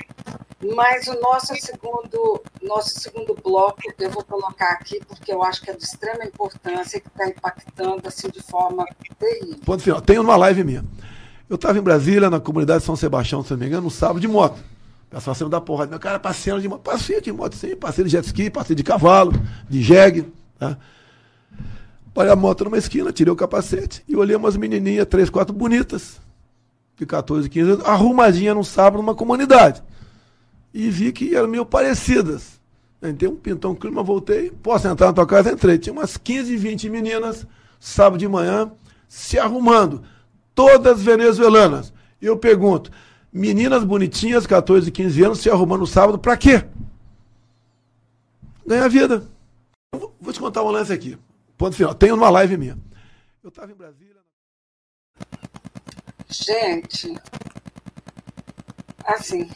mas 0.75 1.07
o 1.07 1.21
nosso 1.21 1.55
segundo, 1.57 2.43
nosso 2.63 2.99
segundo 3.01 3.35
bloco 3.43 3.81
eu 3.99 4.11
vou 4.11 4.25
colocar 4.25 4.73
aqui 4.73 5.01
porque 5.07 5.33
eu 5.33 5.43
acho 5.43 5.63
que 5.63 5.71
é 5.71 5.75
de 5.75 5.85
extrema 5.85 6.25
importância 6.25 6.99
e 6.99 7.01
que 7.01 7.09
está 7.09 7.29
impactando 7.29 8.07
assim, 8.07 8.29
de 8.29 8.43
forma 8.43 8.85
terrível. 9.19 9.61
Ponto 9.65 9.83
final. 9.83 10.01
Tem 10.01 10.19
uma 10.19 10.37
live 10.37 10.65
minha. 10.65 10.85
Eu 11.49 11.57
estava 11.57 11.79
em 11.79 11.83
Brasília, 11.83 12.29
na 12.29 12.41
comunidade 12.41 12.81
de 12.81 12.87
São 12.87 12.97
Sebastião, 12.97 13.43
se 13.43 13.53
não 13.53 13.59
me 13.59 13.67
engano, 13.67 13.85
no 13.85 13.91
sábado 13.91 14.21
de 14.21 14.29
moto. 14.29 14.59
Pessoal 15.09 15.35
saiu 15.35 15.49
da 15.49 15.61
porra. 15.61 15.87
Meu 15.87 15.99
cara 15.99 16.19
passeando 16.19 16.61
de 16.61 16.69
moto. 16.69 16.83
Passei 16.83 17.21
de 17.21 17.33
moto, 17.33 17.55
sim. 17.55 17.75
Passei 17.75 18.05
de 18.05 18.11
jet 18.11 18.27
ski, 18.27 18.51
passei 18.51 18.77
de 18.77 18.83
cavalo, 18.83 19.33
de 19.69 19.83
jegue. 19.83 20.31
Tá? 20.59 20.77
Parei 22.15 22.33
a 22.33 22.37
moto 22.37 22.65
numa 22.65 22.79
esquina, 22.79 23.13
tirei 23.13 23.33
o 23.33 23.37
capacete 23.37 24.03
e 24.09 24.17
olhei 24.17 24.35
umas 24.35 24.57
menininhas, 24.57 25.07
três, 25.07 25.31
quatro 25.31 25.55
bonitas, 25.55 26.21
de 26.97 27.07
14, 27.07 27.49
15 27.49 27.71
anos, 27.71 27.85
arrumadinha 27.85 28.55
num 28.55 28.65
sábado 28.65 28.99
numa 28.99 29.15
comunidade. 29.15 29.83
E 30.73 30.91
vi 30.91 31.13
que 31.13 31.35
eram 31.35 31.49
meio 31.49 31.65
parecidas. 31.65 32.59
Entrei 33.03 33.31
um 33.31 33.37
pintão 33.37 33.75
clima, 33.75 34.03
voltei. 34.03 34.51
Posso 34.51 34.89
entrar 34.89 35.09
na 35.09 35.13
tua 35.13 35.27
casa? 35.27 35.53
Entrei. 35.53 35.79
Tinha 35.79 35.93
umas 35.93 36.17
15, 36.17 36.57
20 36.57 36.91
meninas, 36.91 37.47
sábado 37.79 38.19
de 38.19 38.27
manhã, 38.27 38.71
se 39.09 39.39
arrumando. 39.39 40.03
Todas 40.55 41.01
venezuelanas. 41.01 41.93
Eu 42.21 42.37
pergunto, 42.37 42.91
meninas 43.33 43.85
bonitinhas, 43.85 44.47
14, 44.47 44.91
15 44.91 45.25
anos, 45.25 45.39
se 45.39 45.49
arrumando 45.49 45.81
no 45.81 45.87
sábado, 45.87 46.19
pra 46.19 46.37
quê? 46.37 46.65
Ganhar 48.67 48.89
vida. 48.89 49.25
Vou 50.21 50.33
te 50.33 50.41
contar 50.41 50.63
um 50.65 50.71
lance 50.71 50.93
aqui. 50.93 51.17
Ponto 51.59 51.75
final. 51.75 51.93
Tem 51.93 52.13
uma 52.13 52.31
live 52.31 52.57
minha. 52.57 52.79
Eu 53.43 53.49
estava 53.49 53.73
em 53.73 53.75
Brasília. 53.75 54.17
Gente, 56.31 57.15
assim, 59.05 59.51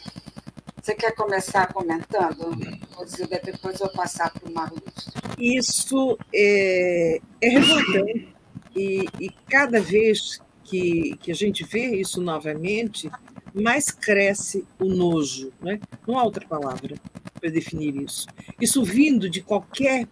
você 0.81 0.95
quer 0.95 1.15
começar 1.15 1.71
comentando? 1.71 2.51
Vou 2.93 3.05
dizer, 3.05 3.27
depois 3.27 3.79
eu 3.79 3.87
vou 3.87 3.95
passar 3.95 4.33
para 4.33 4.49
o 4.49 4.53
Marlúcio. 4.53 5.13
Isso 5.37 6.17
é, 6.33 7.21
é 7.39 7.49
revoltante. 7.49 8.35
E, 8.75 9.05
e, 9.19 9.29
cada 9.47 9.79
vez 9.79 10.41
que, 10.63 11.15
que 11.17 11.31
a 11.31 11.35
gente 11.35 11.63
vê 11.63 11.95
isso 11.95 12.19
novamente, 12.19 13.09
mais 13.53 13.91
cresce 13.91 14.65
o 14.77 14.85
nojo. 14.85 15.53
Né? 15.61 15.79
Não 16.05 16.19
há 16.19 16.23
outra 16.23 16.45
palavra 16.45 16.95
para 17.39 17.49
definir 17.49 17.95
isso. 17.95 18.27
Isso 18.59 18.83
vindo 18.83 19.29
de 19.29 19.41
qualquer 19.41 20.07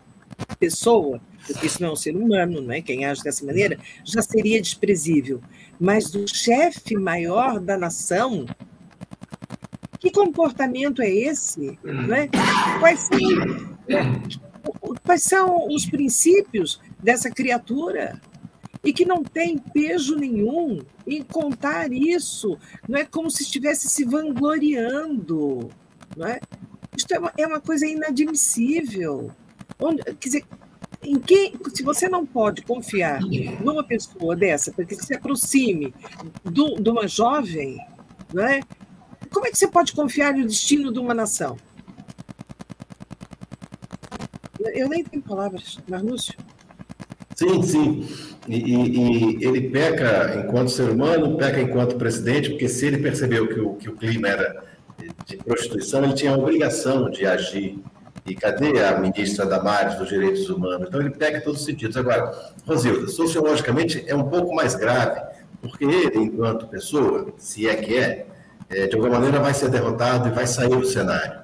pessoa, 0.60 1.19
porque 1.47 1.67
isso 1.67 1.82
não 1.82 1.89
é 1.89 1.91
um 1.93 1.95
ser 1.95 2.15
humano, 2.15 2.62
né? 2.62 2.82
quem 2.82 3.06
age 3.06 3.23
dessa 3.23 3.45
maneira, 3.45 3.77
já 4.04 4.21
seria 4.21 4.62
desprezível. 4.62 5.41
Mas 5.80 6.10
do 6.10 6.27
chefe 6.27 6.95
maior 6.95 7.60
da 7.60 7.77
nação, 7.77 8.45
que 9.99 10.12
comportamento 10.12 11.01
é 11.01 11.10
esse? 11.10 11.77
Né? 11.84 12.30
Quais, 12.80 12.99
são, 13.01 14.97
quais 15.04 15.23
são 15.23 15.67
os 15.67 15.86
princípios 15.86 16.80
dessa 16.99 17.30
criatura? 17.30 18.19
E 18.84 18.91
que 18.91 19.06
não 19.06 19.23
tem 19.23 19.60
peso 19.60 20.15
nenhum 20.15 20.80
em 21.06 21.21
contar 21.21 21.93
isso, 21.93 22.58
não 22.89 22.97
é 22.97 23.06
como 23.06 23.30
se 23.30 23.43
estivesse 23.43 23.88
se 23.88 24.04
vangloriando. 24.04 25.69
Não 26.17 26.25
é? 26.25 26.39
Isto 26.97 27.13
é 27.13 27.19
uma, 27.19 27.34
é 27.38 27.45
uma 27.45 27.62
coisa 27.62 27.86
inadmissível. 27.86 29.32
Onde, 29.80 30.04
quer 30.04 30.30
dizer, 30.30 30.45
em 31.04 31.20
quem, 31.20 31.54
se 31.74 31.84
você 31.84 32.08
não 32.08 32.26
pode 32.26 32.62
confiar 32.62 33.22
numa 33.64 33.84
pessoa 33.84 34.36
dessa 34.36 34.72
para 34.72 34.86
que 34.86 34.96
se 34.96 35.14
aproxime 35.16 35.94
do, 36.44 36.76
de 36.76 36.90
uma 36.90 37.08
jovem, 37.08 37.78
não 38.34 38.44
é? 38.44 38.62
como 39.32 39.48
é 39.48 39.52
que 39.52 39.58
você 39.58 39.68
pode 39.68 39.94
confiar 39.94 40.34
no 40.34 40.46
destino 40.46 40.92
de 40.92 41.00
uma 41.00 41.14
nação? 41.14 41.58
Eu 44.74 44.88
nem 44.90 45.04
tenho 45.04 45.24
palavras, 45.24 45.80
Marlúcio. 45.88 46.36
Sim, 47.36 47.64
sim. 47.64 48.08
E, 48.48 48.58
e, 48.58 49.40
e, 49.40 49.46
ele 49.46 49.70
peca 49.70 50.44
enquanto 50.46 50.70
ser 50.70 50.90
humano, 50.90 51.38
peca 51.38 51.60
enquanto 51.62 51.96
presidente, 51.96 52.52
porque 52.52 52.70
se 52.70 52.86
ele 52.86 52.98
percebeu 52.98 53.48
que 53.48 53.60
o, 53.60 53.74
que 53.76 53.90
o 53.90 53.96
clima 53.96 54.28
era 54.28 54.64
de 55.26 55.38
prostituição, 55.38 56.04
ele 56.04 56.14
tinha 56.14 56.32
a 56.32 56.38
obrigação 56.38 57.10
de 57.10 57.26
agir 57.26 57.80
e 58.25 58.36
cadê 58.36 58.84
a 58.84 58.97
ministra 58.99 59.45
Damares 59.45 59.95
dos 59.95 60.10
Direitos 60.10 60.49
Humanos? 60.49 60.88
Então 60.88 60.99
ele 60.99 61.10
pega 61.10 61.39
em 61.39 61.41
todos 61.41 61.62
os 61.62 61.65
sentidos. 61.65 61.97
Agora, 61.97 62.31
Rosilda, 62.65 63.07
sociologicamente 63.07 64.03
é 64.07 64.15
um 64.15 64.23
pouco 64.23 64.53
mais 64.53 64.75
grave, 64.75 65.21
porque 65.62 65.86
ele, 65.86 66.17
enquanto 66.17 66.67
pessoa, 66.67 67.34
se 67.38 67.67
é 67.67 67.75
que 67.75 67.97
é, 67.97 68.25
é 68.69 68.88
de 68.88 68.95
alguma 68.95 69.15
maneira 69.15 69.39
vai 69.39 69.53
ser 69.53 69.69
derrotado 69.69 70.27
e 70.27 70.31
vai 70.31 70.47
sair 70.47 70.75
do 70.75 70.86
cenário. 70.86 71.41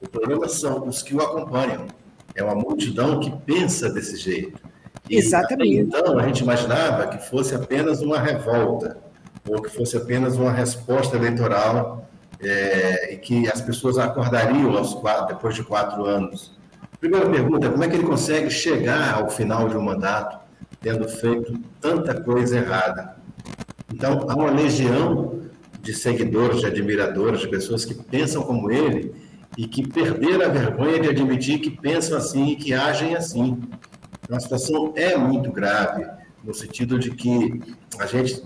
O 0.00 0.08
problema 0.08 0.48
são 0.48 0.86
os 0.86 1.02
que 1.02 1.14
o 1.14 1.20
acompanham. 1.20 1.86
É 2.34 2.42
uma 2.42 2.54
multidão 2.54 3.20
que 3.20 3.30
pensa 3.44 3.88
desse 3.88 4.16
jeito. 4.16 4.60
E, 5.08 5.16
Exatamente. 5.16 5.80
Então, 5.80 6.18
a 6.18 6.26
gente 6.26 6.40
imaginava 6.40 7.06
que 7.06 7.18
fosse 7.28 7.54
apenas 7.54 8.02
uma 8.02 8.18
revolta, 8.18 8.98
ou 9.48 9.62
que 9.62 9.70
fosse 9.70 9.96
apenas 9.96 10.36
uma 10.36 10.50
resposta 10.50 11.16
eleitoral 11.16 12.06
é, 12.40 13.14
e 13.14 13.16
que 13.16 13.48
as 13.48 13.60
pessoas 13.60 13.98
acordariam 13.98 14.72
quatro, 15.00 15.34
depois 15.34 15.54
de 15.54 15.62
quatro 15.62 16.04
anos. 16.04 16.56
Primeira 17.00 17.28
pergunta, 17.28 17.68
como 17.68 17.84
é 17.84 17.88
que 17.88 17.96
ele 17.96 18.06
consegue 18.06 18.50
chegar 18.50 19.14
ao 19.14 19.30
final 19.30 19.68
de 19.68 19.76
um 19.76 19.82
mandato 19.82 20.38
tendo 20.80 21.08
feito 21.08 21.58
tanta 21.80 22.20
coisa 22.20 22.58
errada? 22.58 23.16
Então, 23.92 24.26
há 24.28 24.34
uma 24.34 24.50
legião 24.50 25.40
de 25.80 25.94
seguidores, 25.94 26.60
de 26.60 26.66
admiradores, 26.66 27.40
de 27.40 27.48
pessoas 27.48 27.84
que 27.84 27.94
pensam 27.94 28.42
como 28.42 28.70
ele 28.70 29.14
e 29.56 29.66
que 29.66 29.86
perderam 29.86 30.44
a 30.44 30.48
vergonha 30.48 31.00
de 31.00 31.08
admitir 31.08 31.60
que 31.60 31.70
pensam 31.70 32.18
assim 32.18 32.48
e 32.48 32.56
que 32.56 32.74
agem 32.74 33.14
assim. 33.14 33.62
Então, 34.24 34.36
a 34.36 34.40
situação 34.40 34.92
é 34.96 35.16
muito 35.16 35.52
grave, 35.52 36.04
no 36.42 36.52
sentido 36.52 36.98
de 36.98 37.10
que 37.10 37.60
a 37.98 38.06
gente 38.06 38.42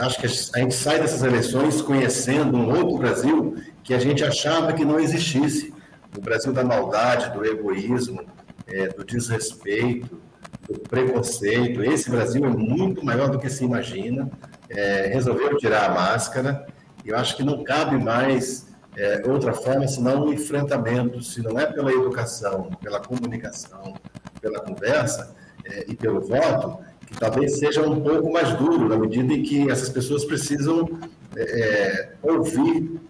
acho 0.00 0.20
que 0.20 0.26
a 0.26 0.58
gente 0.58 0.74
sai 0.74 1.00
dessas 1.00 1.22
eleições 1.22 1.80
conhecendo 1.82 2.56
um 2.56 2.70
outro 2.70 2.98
Brasil 2.98 3.56
que 3.82 3.94
a 3.94 3.98
gente 3.98 4.24
achava 4.24 4.72
que 4.72 4.84
não 4.84 4.98
existisse. 4.98 5.72
O 6.16 6.20
Brasil 6.20 6.52
da 6.52 6.64
maldade, 6.64 7.32
do 7.36 7.44
egoísmo, 7.44 8.24
é, 8.66 8.88
do 8.88 9.04
desrespeito, 9.04 10.20
do 10.68 10.78
preconceito. 10.80 11.82
Esse 11.82 12.10
Brasil 12.10 12.44
é 12.44 12.48
muito 12.48 13.04
maior 13.04 13.30
do 13.30 13.38
que 13.38 13.48
se 13.48 13.64
imagina. 13.64 14.30
É, 14.68 15.16
tirar 15.58 15.90
a 15.90 15.94
máscara. 15.94 16.66
E 17.04 17.08
eu 17.08 17.16
acho 17.16 17.36
que 17.36 17.42
não 17.42 17.64
cabe 17.64 17.96
mais 17.96 18.68
é, 18.96 19.22
outra 19.26 19.52
forma 19.52 19.86
senão 19.86 20.26
um 20.26 20.32
enfrentamento, 20.32 21.22
se 21.22 21.42
não 21.42 21.58
é 21.58 21.66
pela 21.66 21.92
educação, 21.92 22.70
pela 22.82 23.00
comunicação, 23.00 23.94
pela 24.40 24.60
conversa 24.60 25.34
é, 25.64 25.84
e 25.88 25.94
pelo 25.94 26.20
voto, 26.20 26.78
que 27.10 27.18
talvez 27.18 27.58
seja 27.58 27.86
um 27.86 28.00
pouco 28.00 28.32
mais 28.32 28.54
duro, 28.54 28.88
na 28.88 28.96
medida 28.96 29.32
em 29.34 29.42
que 29.42 29.68
essas 29.70 29.88
pessoas 29.88 30.24
precisam 30.24 30.88
é, 31.36 31.42
é, 31.42 32.12
ouvir 32.22 33.00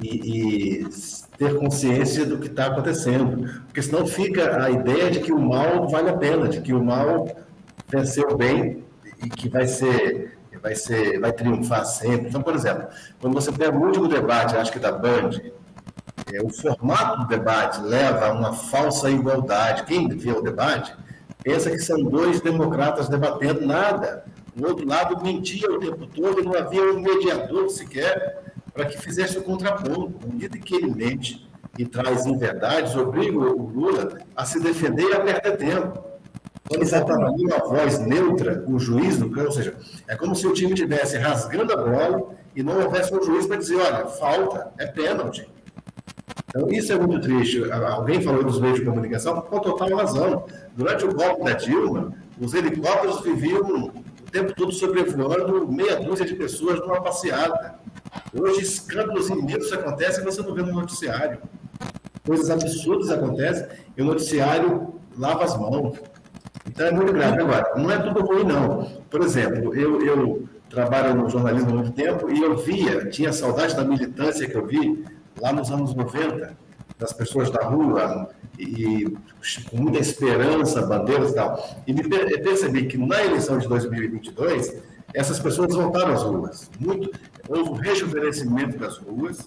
e, 0.00 0.80
e 0.80 0.88
ter 1.36 1.58
consciência 1.58 2.24
do 2.24 2.38
que 2.38 2.46
está 2.46 2.66
acontecendo. 2.66 3.62
Porque 3.66 3.82
senão 3.82 4.06
fica 4.06 4.64
a 4.64 4.70
ideia 4.70 5.10
de 5.10 5.20
que 5.20 5.32
o 5.32 5.38
mal 5.38 5.88
vale 5.88 6.08
a 6.08 6.16
pena, 6.16 6.48
de 6.48 6.60
que 6.60 6.72
o 6.72 6.82
mal 6.82 7.28
venceu 7.88 8.30
o 8.30 8.36
bem 8.36 8.82
e 9.22 9.28
que 9.28 9.48
vai 9.48 9.66
ser, 9.66 10.38
vai 10.62 10.74
ser, 10.74 11.20
vai 11.20 11.32
triunfar 11.32 11.84
sempre. 11.84 12.28
Então, 12.28 12.42
por 12.42 12.54
exemplo, 12.54 12.88
quando 13.20 13.34
você 13.34 13.52
pega 13.52 13.76
o 13.76 13.82
último 13.82 14.08
debate, 14.08 14.56
acho 14.56 14.72
que 14.72 14.78
da 14.78 14.92
Band, 14.92 15.30
é, 16.32 16.40
o 16.42 16.48
formato 16.48 17.22
do 17.22 17.28
debate 17.28 17.82
leva 17.82 18.26
a 18.28 18.32
uma 18.32 18.54
falsa 18.54 19.10
igualdade. 19.10 19.84
Quem 19.84 20.08
vê 20.08 20.30
o 20.30 20.40
debate 20.40 20.94
pensa 21.42 21.70
que 21.70 21.78
são 21.78 22.02
dois 22.02 22.40
democratas 22.40 23.08
debatendo 23.08 23.66
nada. 23.66 24.24
O 24.58 24.66
outro 24.66 24.86
lado 24.86 25.22
mentia 25.22 25.70
o 25.70 25.78
tempo 25.78 26.06
todo 26.06 26.40
e 26.40 26.44
não 26.44 26.54
havia 26.54 26.82
um 26.92 27.00
mediador 27.00 27.68
sequer 27.70 28.42
para 28.72 28.86
que 28.86 28.98
fizesse 28.98 29.38
o 29.38 29.42
contraponto. 29.42 30.14
À 30.24 30.32
medida 30.32 30.58
que 30.58 30.74
ele 30.74 30.94
mente 30.94 31.48
e 31.78 31.86
traz 31.86 32.26
inverdades, 32.26 32.94
obriga 32.94 33.38
o 33.38 33.66
Lula 33.66 34.18
a 34.36 34.44
se 34.44 34.60
defender 34.60 35.08
e 35.08 35.14
a 35.14 35.20
perder 35.20 35.56
tempo. 35.56 36.12
Quando 36.68 37.24
ali 37.24 37.44
uma 37.44 37.58
voz 37.58 37.98
neutra, 37.98 38.64
o 38.66 38.78
juiz 38.78 39.18
no 39.18 39.30
campo, 39.30 39.48
ou 39.48 39.52
seja, 39.52 39.74
é 40.08 40.16
como 40.16 40.34
se 40.34 40.46
o 40.46 40.52
time 40.52 40.72
estivesse 40.72 41.18
rasgando 41.18 41.72
a 41.72 41.76
bola 41.76 42.30
e 42.54 42.62
não 42.62 42.80
houvesse 42.80 43.12
um 43.14 43.22
juiz 43.22 43.46
para 43.46 43.56
dizer, 43.56 43.76
olha, 43.76 44.06
falta, 44.06 44.72
é 44.78 44.86
pênalti. 44.86 45.48
Então, 46.54 46.70
isso 46.70 46.92
é 46.92 46.98
muito 46.98 47.18
triste. 47.22 47.62
Alguém 47.72 48.20
falou 48.20 48.44
dos 48.44 48.60
meios 48.60 48.78
de 48.78 48.84
comunicação 48.84 49.40
com 49.40 49.58
total 49.58 49.96
razão. 49.96 50.44
Durante 50.76 51.04
o 51.06 51.14
golpe 51.14 51.44
da 51.44 51.54
Dilma, 51.54 52.12
os 52.38 52.52
helicópteros 52.52 53.22
viviam 53.22 53.86
o 53.86 54.30
tempo 54.30 54.54
todo 54.54 54.70
sobrevoando 54.70 55.66
meia 55.66 55.96
dúzia 55.96 56.26
de 56.26 56.34
pessoas 56.34 56.78
numa 56.80 57.00
passeata. 57.00 57.76
Hoje, 58.38 58.60
escândalos 58.60 59.30
imensos 59.30 59.72
acontecem 59.72 60.22
e 60.22 60.26
você 60.26 60.42
não 60.42 60.54
vê 60.54 60.60
no 60.62 60.74
noticiário. 60.74 61.38
Coisas 62.26 62.50
absurdas 62.50 63.10
acontecem 63.10 63.66
e 63.96 64.02
o 64.02 64.04
noticiário 64.04 64.94
lava 65.16 65.44
as 65.44 65.58
mãos. 65.58 65.98
Então, 66.66 66.86
é 66.86 66.90
muito 66.90 67.14
grave. 67.14 67.40
Agora, 67.40 67.72
não 67.76 67.90
é 67.90 67.96
tudo 67.96 68.20
ruim, 68.20 68.44
não. 68.44 68.84
Por 69.10 69.22
exemplo, 69.22 69.74
eu, 69.74 70.04
eu 70.04 70.46
trabalho 70.68 71.14
no 71.14 71.30
jornalismo 71.30 71.70
há 71.70 71.74
muito 71.76 71.92
tempo 71.92 72.30
e 72.30 72.42
eu 72.42 72.58
via, 72.58 73.06
tinha 73.06 73.32
saudade 73.32 73.74
da 73.74 73.84
militância 73.84 74.46
que 74.46 74.54
eu 74.54 74.66
vi 74.66 75.02
lá 75.40 75.52
nos 75.52 75.70
anos 75.70 75.94
90, 75.94 76.56
das 76.98 77.12
pessoas 77.12 77.50
da 77.50 77.64
rua, 77.64 78.30
e, 78.58 79.16
com 79.70 79.76
muita 79.76 79.98
esperança, 79.98 80.86
bandeiras 80.86 81.32
e 81.32 81.34
tal. 81.34 81.76
E 81.86 81.92
me 81.92 82.02
percebi 82.04 82.86
que 82.86 82.96
na 82.96 83.24
eleição 83.24 83.58
de 83.58 83.68
2022, 83.68 84.82
essas 85.14 85.38
pessoas 85.40 85.74
voltaram 85.74 86.12
às 86.14 86.22
ruas. 86.22 86.70
Muito, 86.78 87.10
houve 87.48 87.70
um 87.70 87.74
rejuvenescimento 87.74 88.78
das 88.78 88.98
ruas 88.98 89.46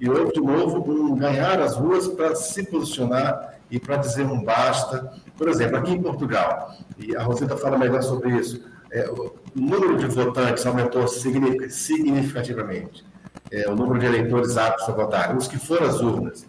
e 0.00 0.08
houve, 0.08 0.32
de 0.32 0.40
novo, 0.40 0.90
um 0.90 1.14
ganhar 1.16 1.60
as 1.60 1.76
ruas 1.76 2.08
para 2.08 2.34
se 2.34 2.64
posicionar 2.64 3.54
e 3.70 3.78
para 3.78 3.96
dizer 3.96 4.26
um 4.26 4.42
basta. 4.42 5.12
Por 5.36 5.48
exemplo, 5.48 5.76
aqui 5.76 5.92
em 5.92 6.02
Portugal, 6.02 6.74
e 6.98 7.16
a 7.16 7.22
Rosita 7.22 7.56
fala 7.56 7.78
melhor 7.78 8.02
sobre 8.02 8.36
isso, 8.36 8.62
é, 8.90 9.08
o 9.08 9.34
número 9.54 9.96
de 9.96 10.06
votantes 10.06 10.64
aumentou 10.66 11.06
significativamente 11.08 13.04
é, 13.50 13.68
o 13.68 13.76
número 13.76 13.98
de 13.98 14.06
eleitores 14.06 14.56
aptos 14.56 14.88
a 14.88 14.92
votar, 14.92 15.36
os 15.36 15.46
que 15.48 15.58
foram 15.58 15.86
às 15.86 16.00
urnas, 16.00 16.46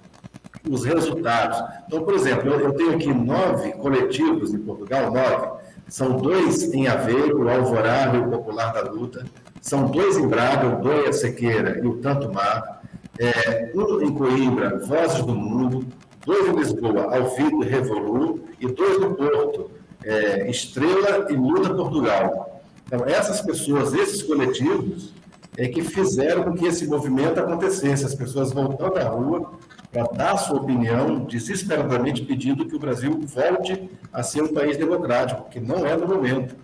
os 0.69 0.83
resultados. 0.83 1.63
Então, 1.87 2.03
por 2.03 2.13
exemplo, 2.13 2.49
eu, 2.49 2.59
eu 2.59 2.73
tenho 2.73 2.95
aqui 2.95 3.13
nove 3.13 3.71
coletivos 3.73 4.53
em 4.53 4.59
Portugal, 4.59 5.11
nove. 5.11 5.57
São 5.87 6.17
dois 6.17 6.63
em 6.73 6.87
Aveiro, 6.87 7.43
o 7.43 7.49
Alvorada 7.49 8.17
e 8.17 8.19
o 8.19 8.29
Popular 8.29 8.73
da 8.73 8.81
Luta. 8.81 9.25
São 9.61 9.85
dois 9.85 10.17
em 10.17 10.27
Braga, 10.27 10.67
o 10.67 10.81
Doia 10.81 11.13
Sequeira 11.13 11.79
e 11.81 11.87
o 11.87 11.97
Tanto 11.97 12.31
Mar. 12.33 12.81
É, 13.19 13.71
um 13.73 14.01
em 14.01 14.13
Coimbra, 14.13 14.79
Vozes 14.79 15.23
do 15.23 15.33
Mundo. 15.33 15.85
Dois 16.25 16.49
em 16.49 16.55
Lisboa, 16.57 17.15
Alvido 17.15 17.63
e 17.63 17.67
Revolu. 17.67 18.41
E 18.59 18.67
dois 18.67 18.99
no 18.99 19.15
Porto, 19.15 19.71
é, 20.03 20.49
Estrela 20.49 21.27
e 21.29 21.35
Luta 21.35 21.73
Portugal. 21.73 22.61
Então, 22.85 23.05
essas 23.05 23.41
pessoas, 23.41 23.93
esses 23.93 24.23
coletivos, 24.23 25.13
é 25.55 25.67
que 25.67 25.81
fizeram 25.81 26.43
com 26.43 26.53
que 26.53 26.65
esse 26.65 26.87
movimento 26.87 27.39
acontecesse, 27.39 28.05
as 28.05 28.13
pessoas 28.13 28.51
voltando 28.51 28.97
à 28.97 29.07
rua 29.07 29.53
para 29.91 30.03
dar 30.03 30.37
sua 30.37 30.57
opinião, 30.57 31.25
desesperadamente 31.25 32.23
pedindo 32.23 32.65
que 32.65 32.75
o 32.75 32.79
Brasil 32.79 33.19
volte 33.23 33.89
a 34.11 34.21
ser 34.21 34.43
um 34.43 34.53
país 34.53 34.77
democrático, 34.77 35.49
que 35.49 35.59
não 35.59 35.85
é 35.85 35.95
no 35.95 36.07
momento. 36.07 36.55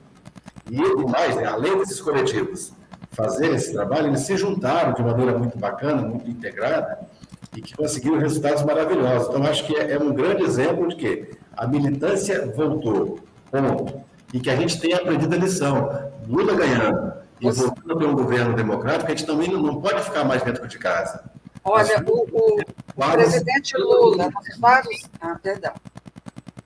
E 0.70 0.80
mais, 1.10 1.36
né, 1.36 1.46
além 1.46 1.78
desses 1.78 2.00
coletivos 2.00 2.74
fazerem 3.12 3.56
esse 3.56 3.74
trabalho, 3.74 4.08
eles 4.08 4.22
se 4.22 4.36
juntaram 4.38 4.94
de 4.94 5.02
maneira 5.04 5.38
muito 5.38 5.58
bacana, 5.58 6.02
muito 6.02 6.30
integrada, 6.30 7.00
e 7.56 7.62
que 7.62 7.76
conseguiram 7.76 8.18
resultados 8.18 8.64
maravilhosos. 8.64 9.30
Então, 9.30 9.44
acho 9.44 9.66
que 9.66 9.76
é, 9.76 9.92
é 9.92 10.00
um 10.00 10.14
grande 10.14 10.44
exemplo 10.44 10.88
de 10.88 10.96
que 10.96 11.32
a 11.56 11.68
militância 11.68 12.52
voltou, 12.56 13.20
ponto. 13.52 14.02
E 14.34 14.40
que 14.40 14.50
a 14.50 14.56
gente 14.56 14.80
tem 14.80 14.94
aprendido 14.94 15.36
a 15.36 15.38
lição. 15.38 15.90
Lula 16.28 16.56
ganhando, 16.56 17.14
e 17.40 17.52
voltando 17.52 17.73
a 17.90 17.96
ter 17.98 18.06
um 18.06 18.16
governo 18.16 18.56
democrático, 18.56 19.12
a 19.12 19.16
gente 19.16 19.26
também 19.26 19.50
não 19.50 19.82
pode 19.82 20.04
ficar 20.04 20.24
mais 20.24 20.42
dentro 20.42 20.68
de 20.68 20.78
casa. 20.78 21.24
Olha, 21.64 22.04
o, 22.06 22.28
o, 22.32 22.60
o 22.96 23.12
presidente 23.12 23.78
Lula, 23.78 24.30
nos 24.30 24.58
vários. 24.60 25.02
Ah, 25.22 25.40
perdão. 25.42 25.74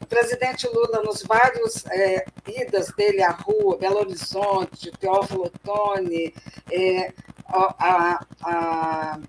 O 0.01 0.05
presidente 0.05 0.67
Lula, 0.67 1.03
nos 1.03 1.21
vários 1.21 1.85
é, 1.87 2.25
idas 2.47 2.87
dele 2.97 3.21
à 3.21 3.31
rua, 3.31 3.77
Belo 3.77 3.99
Horizonte, 3.99 4.91
Teófilo 4.99 5.45
Otoni, 5.45 6.33
é, 6.71 7.11
a, 7.47 8.25
a, 8.43 9.19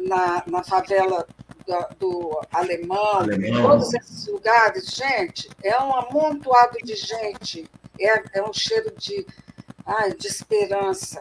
na, 0.00 0.42
na 0.46 0.64
favela 0.64 1.26
do, 1.66 1.96
do 1.98 2.40
Alemão, 2.52 3.20
Alemão, 3.20 3.62
todos 3.62 3.92
esses 3.94 4.26
lugares, 4.28 4.86
gente, 4.86 5.50
é 5.62 5.78
um 5.80 5.94
amontoado 5.94 6.78
de 6.82 6.94
gente, 6.94 7.68
é, 8.00 8.38
é 8.38 8.42
um 8.42 8.52
cheiro 8.52 8.92
de 8.96 9.26
ai, 9.88 10.12
de 10.12 10.26
esperança. 10.26 11.20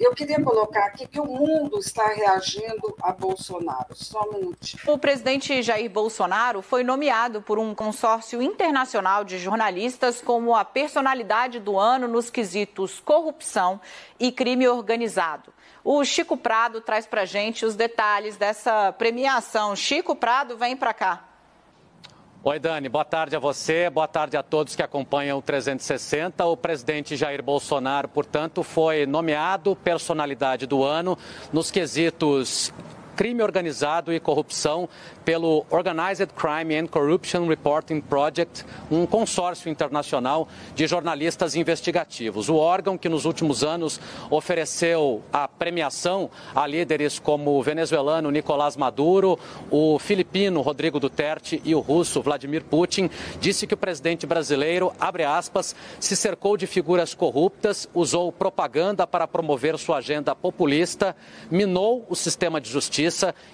Eu 0.00 0.14
queria 0.14 0.42
colocar 0.42 0.86
aqui 0.86 1.06
que 1.06 1.20
o 1.20 1.26
mundo 1.26 1.78
está 1.78 2.08
reagindo 2.08 2.94
a 3.00 3.12
Bolsonaro. 3.12 3.94
Só 3.94 4.22
um 4.30 4.32
minutinho. 4.32 4.82
O 4.86 4.98
presidente 4.98 5.62
Jair 5.62 5.90
Bolsonaro 5.90 6.62
foi 6.62 6.82
nomeado 6.82 7.42
por 7.42 7.58
um 7.58 7.74
consórcio 7.74 8.40
internacional 8.42 9.22
de 9.22 9.38
jornalistas 9.38 10.20
como 10.20 10.54
a 10.54 10.64
personalidade 10.64 11.60
do 11.60 11.78
ano 11.78 12.08
nos 12.08 12.30
quesitos 12.30 13.00
corrupção 13.00 13.80
e 14.18 14.32
crime 14.32 14.66
organizado. 14.66 15.52
O 15.84 16.04
Chico 16.04 16.36
Prado 16.36 16.80
traz 16.80 17.06
para 17.06 17.24
gente 17.24 17.64
os 17.64 17.76
detalhes 17.76 18.36
dessa 18.36 18.92
premiação. 18.92 19.76
Chico 19.76 20.16
Prado, 20.16 20.56
vem 20.56 20.76
para 20.76 20.92
cá. 20.92 21.35
Oi, 22.48 22.60
Dani, 22.60 22.88
boa 22.88 23.04
tarde 23.04 23.34
a 23.34 23.40
você, 23.40 23.90
boa 23.90 24.06
tarde 24.06 24.36
a 24.36 24.42
todos 24.42 24.76
que 24.76 24.82
acompanham 24.82 25.36
o 25.36 25.42
360. 25.42 26.44
O 26.46 26.56
presidente 26.56 27.16
Jair 27.16 27.42
Bolsonaro, 27.42 28.06
portanto, 28.06 28.62
foi 28.62 29.04
nomeado 29.04 29.74
personalidade 29.74 30.64
do 30.64 30.84
ano 30.84 31.18
nos 31.52 31.72
quesitos 31.72 32.72
crime 33.16 33.42
organizado 33.42 34.12
e 34.12 34.20
corrupção 34.20 34.86
pelo 35.24 35.64
Organized 35.70 36.28
Crime 36.36 36.76
and 36.76 36.86
Corruption 36.86 37.48
Reporting 37.48 38.00
Project, 38.00 38.64
um 38.90 39.06
consórcio 39.06 39.70
internacional 39.70 40.46
de 40.74 40.86
jornalistas 40.86 41.56
investigativos. 41.56 42.50
O 42.50 42.56
órgão 42.56 42.98
que 42.98 43.08
nos 43.08 43.24
últimos 43.24 43.64
anos 43.64 43.98
ofereceu 44.30 45.22
a 45.32 45.48
premiação 45.48 46.30
a 46.54 46.66
líderes 46.66 47.18
como 47.18 47.58
o 47.58 47.62
venezuelano 47.62 48.30
Nicolás 48.30 48.76
Maduro, 48.76 49.38
o 49.70 49.98
filipino 49.98 50.60
Rodrigo 50.60 51.00
Duterte 51.00 51.60
e 51.64 51.74
o 51.74 51.80
russo 51.80 52.20
Vladimir 52.20 52.64
Putin, 52.64 53.08
disse 53.40 53.66
que 53.66 53.74
o 53.74 53.78
presidente 53.78 54.26
brasileiro, 54.26 54.92
abre 55.00 55.24
aspas, 55.24 55.74
se 55.98 56.14
cercou 56.14 56.56
de 56.56 56.66
figuras 56.66 57.14
corruptas, 57.14 57.88
usou 57.94 58.30
propaganda 58.30 59.06
para 59.06 59.26
promover 59.26 59.78
sua 59.78 59.96
agenda 59.96 60.34
populista, 60.34 61.16
minou 61.50 62.04
o 62.10 62.14
sistema 62.14 62.60
de 62.60 62.68
justiça 62.68 63.05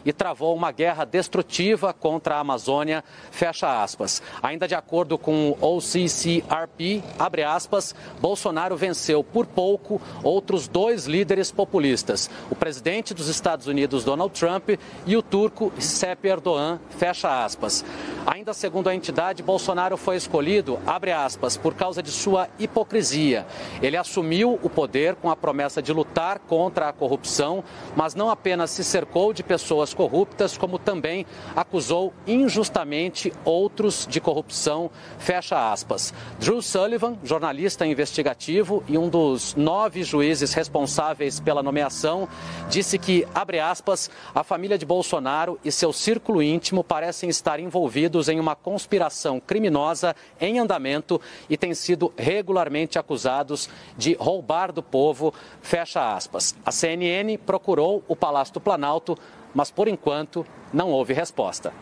e 0.05 0.13
travou 0.13 0.55
uma 0.55 0.73
guerra 0.73 1.05
destrutiva 1.05 1.93
contra 1.93 2.37
a 2.37 2.41
Amazônia, 2.41 3.05
fecha 3.31 3.83
aspas. 3.83 4.23
Ainda 4.43 4.67
de 4.67 4.75
acordo 4.75 5.19
com 5.19 5.57
o 5.61 5.77
OCCRP, 5.77 7.03
abre 7.19 7.43
aspas, 7.43 7.95
Bolsonaro 8.21 8.77
venceu 8.77 9.23
por 9.23 9.47
pouco 9.47 10.01
outros 10.23 10.69
dois 10.69 11.07
líderes 11.07 11.51
populistas, 11.51 12.31
o 12.51 12.55
presidente 12.55 13.15
dos 13.15 13.29
Estados 13.29 13.67
Unidos, 13.67 14.05
Donald 14.05 14.39
Trump, 14.39 14.71
e 15.07 15.17
o 15.17 15.23
turco 15.23 15.73
Recep 15.77 16.27
Erdogan, 16.27 16.81
fecha 16.91 17.45
aspas. 17.45 17.85
Ainda 18.27 18.55
segundo 18.55 18.89
a 18.89 18.95
entidade, 18.95 19.43
Bolsonaro 19.43 19.97
foi 19.97 20.17
escolhido, 20.17 20.79
abre 20.87 21.13
aspas, 21.13 21.57
por 21.57 21.75
causa 21.75 22.03
de 22.03 22.11
sua 22.11 22.49
hipocrisia. 22.59 23.47
Ele 23.81 23.97
assumiu 23.97 24.59
o 24.63 24.71
poder 24.71 25.17
com 25.17 25.31
a 25.31 25.37
promessa 25.37 25.83
de 25.83 25.93
lutar 25.93 26.39
contra 26.39 26.89
a 26.89 26.93
corrupção, 26.93 27.65
mas 27.97 28.15
não 28.15 28.31
apenas 28.31 28.71
se 28.71 28.85
cercou 28.85 29.33
de 29.33 29.42
pessoas 29.43 29.93
corruptas, 29.93 30.57
como 30.57 30.79
também 30.79 31.27
acusou 31.55 32.13
injustamente 32.27 33.33
outros 33.45 34.07
de 34.09 34.21
corrupção, 34.21 34.91
fecha 35.19 35.73
aspas. 35.73 36.15
Drew 36.39 36.63
Sullivan, 36.63 37.19
jornalista 37.23 37.87
investigativo 37.87 38.83
e 38.89 38.97
um 38.97 39.09
dos 39.09 39.55
nove 39.55 40.03
juízes 40.03 40.55
responsáveis 40.55 41.41
pela 41.41 41.63
nomeação, 41.63 42.29
disse 42.69 42.99
que, 42.99 43.27
abre 43.35 43.61
aspas, 43.61 44.11
a 44.35 44.43
família 44.43 44.79
de 44.79 44.87
Bolsonaro 44.87 45.59
e 45.65 45.71
seu 45.71 45.93
círculo 45.93 46.43
íntimo 46.43 46.83
parecem 46.83 47.29
estar 47.29 47.61
envolvidos 47.61 48.13
envolvidos 48.13 48.29
em 48.29 48.39
uma 48.39 48.55
conspiração 48.55 49.41
criminosa 49.41 50.15
em 50.41 50.59
andamento 50.59 51.21
e 51.49 51.57
têm 51.57 51.75
sido 51.75 52.13
regularmente 52.17 52.99
acusados 52.99 53.69
de 53.97 54.15
roubar 54.15 54.73
do 54.73 54.83
povo. 54.83 55.35
Fecha 55.61 56.15
aspas. 56.15 56.55
A 56.65 56.71
CNN 56.71 57.37
procurou 57.39 58.03
o 58.07 58.15
Palácio 58.15 58.55
do 58.55 58.61
Planalto, 58.61 59.19
mas 59.55 59.71
por 59.71 59.89
enquanto 59.89 60.47
não 60.73 60.91
houve 60.91 61.13
resposta. 61.13 61.73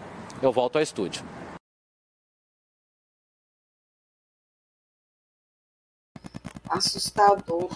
Eu 0.43 0.53
volto 0.53 0.77
ao 0.77 0.83
estúdio. 0.83 1.25
Assustador. 6.69 7.69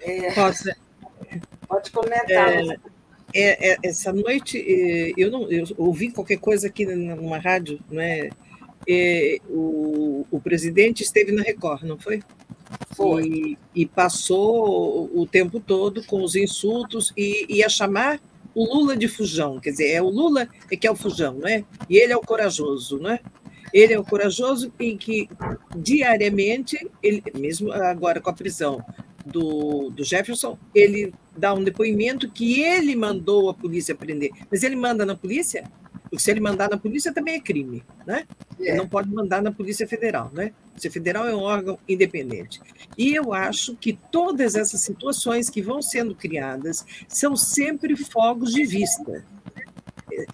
É... 0.00 0.32
Pode 1.66 1.90
comentar. 1.90 2.52
É... 2.52 2.92
É, 3.34 3.72
é, 3.72 3.78
essa 3.82 4.12
noite 4.12 4.58
é, 4.58 5.14
eu 5.16 5.30
não 5.30 5.50
eu 5.50 5.64
ouvi 5.78 6.10
qualquer 6.10 6.38
coisa 6.38 6.66
aqui 6.66 6.84
numa 6.84 7.38
rádio, 7.38 7.80
né? 7.90 8.28
É, 8.86 9.38
o, 9.48 10.26
o 10.30 10.40
presidente 10.40 11.02
esteve 11.02 11.32
na 11.32 11.42
Record, 11.42 11.84
não 11.84 11.98
foi? 11.98 12.22
Foi. 12.94 13.24
E, 13.24 13.58
e 13.74 13.86
passou 13.86 15.08
o 15.14 15.26
tempo 15.26 15.60
todo 15.60 16.04
com 16.04 16.22
os 16.22 16.34
insultos 16.34 17.12
e 17.16 17.46
ia 17.56 17.68
chamar 17.68 18.20
o 18.54 18.64
Lula 18.64 18.96
de 18.96 19.08
fujão, 19.08 19.58
quer 19.60 19.70
dizer, 19.70 19.90
é 19.90 20.02
o 20.02 20.08
Lula 20.08 20.48
é 20.70 20.76
que 20.76 20.86
é 20.86 20.90
o 20.90 20.96
fujão, 20.96 21.34
não 21.34 21.48
é? 21.48 21.64
E 21.88 21.96
ele 21.96 22.12
é 22.12 22.16
o 22.16 22.20
corajoso, 22.20 22.98
não 22.98 23.10
é? 23.10 23.20
Ele 23.72 23.94
é 23.94 23.98
o 23.98 24.04
corajoso 24.04 24.72
em 24.78 24.96
que 24.96 25.28
diariamente, 25.74 26.78
ele, 27.02 27.22
mesmo 27.34 27.72
agora 27.72 28.20
com 28.20 28.28
a 28.28 28.34
prisão 28.34 28.84
do, 29.24 29.90
do 29.90 30.04
Jefferson, 30.04 30.58
ele 30.74 31.14
dá 31.36 31.54
um 31.54 31.64
depoimento 31.64 32.30
que 32.30 32.62
ele 32.62 32.94
mandou 32.94 33.48
a 33.48 33.54
polícia 33.54 33.94
prender. 33.94 34.30
Mas 34.50 34.62
ele 34.62 34.76
manda 34.76 35.06
na 35.06 35.16
polícia? 35.16 35.64
Porque 36.12 36.24
se 36.24 36.30
ele 36.30 36.40
mandar 36.40 36.68
na 36.68 36.76
polícia 36.76 37.10
também 37.10 37.36
é 37.36 37.40
crime, 37.40 37.82
né? 38.06 38.26
É. 38.60 38.68
Ele 38.68 38.76
não 38.76 38.86
pode 38.86 39.08
mandar 39.08 39.40
na 39.40 39.50
Polícia 39.50 39.88
Federal, 39.88 40.30
né? 40.34 40.52
A 40.66 40.68
Polícia 40.68 40.90
Federal 40.90 41.26
é 41.26 41.34
um 41.34 41.40
órgão 41.40 41.78
independente. 41.88 42.60
E 42.98 43.14
eu 43.14 43.32
acho 43.32 43.74
que 43.76 43.98
todas 44.10 44.54
essas 44.54 44.82
situações 44.82 45.48
que 45.48 45.62
vão 45.62 45.80
sendo 45.80 46.14
criadas 46.14 46.84
são 47.08 47.34
sempre 47.34 47.96
fogos 47.96 48.52
de 48.52 48.62
vista 48.62 49.24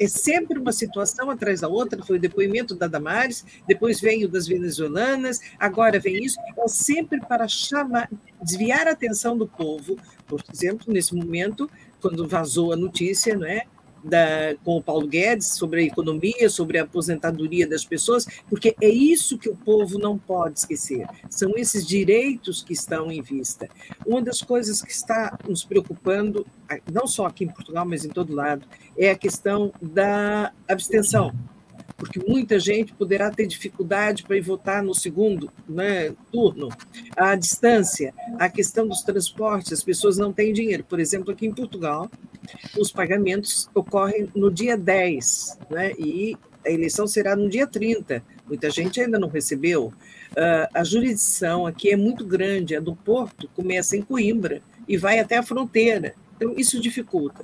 é 0.01 0.09
sempre 0.09 0.59
uma 0.59 0.73
situação 0.73 1.31
atrás 1.31 1.61
da 1.61 1.69
outra, 1.69 2.03
foi 2.03 2.17
o 2.17 2.21
depoimento 2.21 2.75
da 2.75 2.89
Damares, 2.89 3.45
depois 3.65 4.01
vem 4.01 4.25
o 4.25 4.29
das 4.29 4.49
venezuelanas, 4.49 5.41
agora 5.57 6.01
vem 6.01 6.25
isso, 6.25 6.37
é 6.59 6.67
sempre 6.67 7.21
para 7.21 7.47
chamar, 7.47 8.11
desviar 8.43 8.89
a 8.89 8.91
atenção 8.91 9.39
do 9.39 9.47
povo, 9.47 9.97
por 10.27 10.43
exemplo, 10.53 10.93
nesse 10.93 11.15
momento, 11.15 11.71
quando 12.01 12.27
vazou 12.27 12.73
a 12.73 12.77
notícia, 12.77 13.37
não 13.37 13.47
é? 13.47 13.63
Da, 14.09 14.55
com 14.65 14.77
o 14.77 14.83
Paulo 14.83 15.07
Guedes 15.07 15.49
sobre 15.55 15.83
a 15.83 15.85
economia, 15.85 16.49
sobre 16.49 16.79
a 16.79 16.83
aposentadoria 16.83 17.69
das 17.69 17.85
pessoas, 17.85 18.27
porque 18.49 18.75
é 18.81 18.89
isso 18.89 19.39
que 19.39 19.49
o 19.49 19.57
povo 19.57 19.99
não 19.99 20.17
pode 20.17 20.61
esquecer. 20.61 21.07
São 21.29 21.53
esses 21.57 21.87
direitos 21.87 22.63
que 22.63 22.73
estão 22.73 23.13
em 23.13 23.21
vista. 23.21 23.69
Uma 24.07 24.23
das 24.23 24.41
coisas 24.41 24.81
que 24.83 24.93
está 24.93 25.39
nos 25.47 25.65
preocupando, 25.65 26.47
não 26.91 27.07
só 27.07 27.27
aqui 27.27 27.45
em 27.45 27.49
Portugal, 27.49 27.85
mas 27.85 28.05
em 28.05 28.09
todo 28.09 28.35
lado, 28.35 28.67
é 28.97 29.11
a 29.11 29.17
questão 29.17 29.73
da 29.81 30.53
abstenção, 30.67 31.33
porque 31.99 32.21
muita 32.21 32.61
gente 32.61 32.95
poderá 32.95 33.29
ter 33.29 33.47
dificuldade 33.47 34.23
para 34.23 34.37
ir 34.37 34.41
votar 34.41 34.83
no 34.83 34.95
segundo 34.95 35.51
né, 35.69 36.15
turno. 36.31 36.69
A 37.17 37.35
distância, 37.35 38.15
a 38.39 38.49
questão 38.49 38.87
dos 38.87 39.03
transportes, 39.03 39.73
as 39.73 39.83
pessoas 39.83 40.17
não 40.17 40.33
têm 40.33 40.53
dinheiro. 40.53 40.85
Por 40.85 41.01
exemplo, 41.01 41.33
aqui 41.33 41.45
em 41.45 41.53
Portugal, 41.53 42.09
os 42.79 42.91
pagamentos 42.91 43.69
ocorrem 43.75 44.29
no 44.35 44.51
dia 44.51 44.77
10, 44.77 45.59
né, 45.71 45.93
e 45.99 46.37
a 46.65 46.71
eleição 46.71 47.07
será 47.07 47.35
no 47.35 47.49
dia 47.49 47.67
30. 47.67 48.23
Muita 48.47 48.71
gente 48.71 49.01
ainda 49.01 49.19
não 49.19 49.29
recebeu. 49.29 49.87
Uh, 49.87 50.69
a 50.75 50.85
jurisdição 50.85 51.67
aqui 51.67 51.91
é 51.91 51.97
muito 51.97 52.25
grande, 52.25 52.77
a 52.77 52.81
do 52.81 52.95
Porto 52.95 53.49
começa 53.55 53.97
em 53.97 54.03
Coimbra 54.03 54.63
e 54.87 54.97
vai 54.97 55.19
até 55.19 55.37
a 55.37 55.43
fronteira. 55.43 56.15
Então, 56.37 56.55
isso 56.57 56.81
dificulta. 56.81 57.43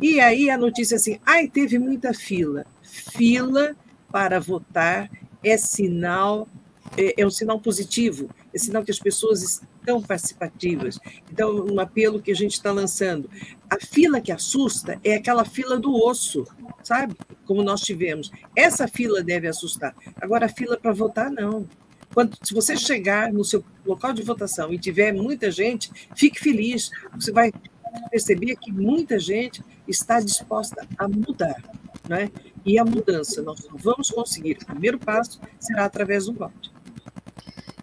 E 0.00 0.20
aí 0.20 0.48
a 0.48 0.56
notícia 0.56 0.96
assim, 0.96 1.18
ai, 1.26 1.48
teve 1.48 1.78
muita 1.78 2.14
fila. 2.14 2.64
Fila 2.82 3.74
para 4.12 4.38
votar 4.38 5.10
é 5.42 5.56
sinal, 5.56 6.48
é, 6.96 7.20
é 7.20 7.26
um 7.26 7.30
sinal 7.30 7.60
positivo, 7.60 8.30
é 8.54 8.58
sinal 8.58 8.84
que 8.84 8.90
as 8.90 8.98
pessoas 8.98 9.60
estão 9.88 10.02
participativas. 10.02 10.98
Então, 11.32 11.64
um 11.64 11.80
apelo 11.80 12.20
que 12.20 12.30
a 12.30 12.34
gente 12.34 12.52
está 12.52 12.70
lançando. 12.70 13.30
A 13.70 13.76
fila 13.80 14.20
que 14.20 14.30
assusta 14.30 15.00
é 15.02 15.14
aquela 15.14 15.44
fila 15.44 15.78
do 15.78 15.94
osso, 15.94 16.44
sabe? 16.82 17.16
Como 17.46 17.62
nós 17.62 17.80
tivemos. 17.80 18.30
Essa 18.54 18.86
fila 18.86 19.22
deve 19.22 19.48
assustar. 19.48 19.94
Agora, 20.20 20.46
a 20.46 20.48
fila 20.48 20.76
para 20.76 20.92
votar, 20.92 21.30
não. 21.30 21.66
Quando, 22.12 22.36
se 22.42 22.54
você 22.54 22.76
chegar 22.76 23.32
no 23.32 23.44
seu 23.44 23.64
local 23.86 24.12
de 24.12 24.22
votação 24.22 24.72
e 24.72 24.78
tiver 24.78 25.12
muita 25.12 25.50
gente, 25.50 25.90
fique 26.14 26.38
feliz. 26.38 26.90
Você 27.14 27.32
vai 27.32 27.50
perceber 28.10 28.56
que 28.56 28.70
muita 28.70 29.18
gente 29.18 29.62
está 29.86 30.20
disposta 30.20 30.86
a 30.98 31.08
mudar, 31.08 31.62
né? 32.08 32.30
E 32.64 32.78
a 32.78 32.84
mudança 32.84 33.40
nós 33.40 33.66
não 33.66 33.78
vamos 33.78 34.10
conseguir. 34.10 34.58
O 34.62 34.66
primeiro 34.66 34.98
passo 34.98 35.40
será 35.58 35.86
através 35.86 36.26
do 36.26 36.34
voto. 36.34 36.77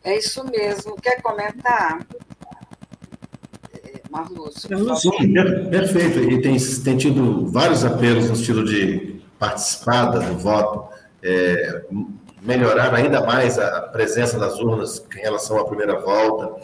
É 0.06 0.20
isso 0.20 0.46
mesmo. 0.46 0.96
Quer 1.02 1.20
comentar? 1.20 2.06
É, 3.74 4.02
Marlúcio. 4.12 4.70
Sim, 4.98 5.34
perfeito. 5.72 6.20
E 6.20 6.40
tem, 6.44 6.58
tem 6.84 6.96
tido 6.96 7.48
vários 7.48 7.84
apelos 7.84 8.30
no 8.30 8.36
estilo 8.36 8.64
de 8.64 9.20
participar 9.40 10.06
do 10.06 10.38
voto, 10.38 10.94
é, 11.24 11.86
melhorar 12.40 12.94
ainda 12.94 13.26
mais 13.26 13.58
a 13.58 13.82
presença 13.82 14.38
das 14.38 14.60
urnas 14.60 15.04
em 15.18 15.22
relação 15.22 15.58
à 15.58 15.66
primeira 15.66 16.00
volta, 16.00 16.56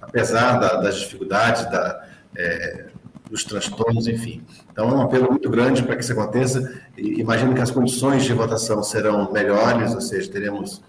apesar 0.00 0.60
da, 0.60 0.76
das 0.76 1.00
dificuldades, 1.00 1.68
da, 1.72 2.06
é, 2.36 2.86
dos 3.28 3.42
transtornos, 3.42 4.06
enfim. 4.06 4.40
Então, 4.70 4.88
é 4.88 4.94
um 4.94 5.02
apelo 5.02 5.30
muito 5.30 5.50
grande 5.50 5.82
para 5.82 5.96
que 5.96 6.04
isso 6.04 6.12
aconteça. 6.12 6.80
E 6.96 7.20
imagino 7.20 7.54
que 7.54 7.60
as 7.60 7.72
condições 7.72 8.22
de 8.22 8.32
votação 8.32 8.84
serão 8.84 9.32
melhores, 9.32 9.92
ou 9.92 10.00
seja, 10.00 10.30
teremos 10.30 10.80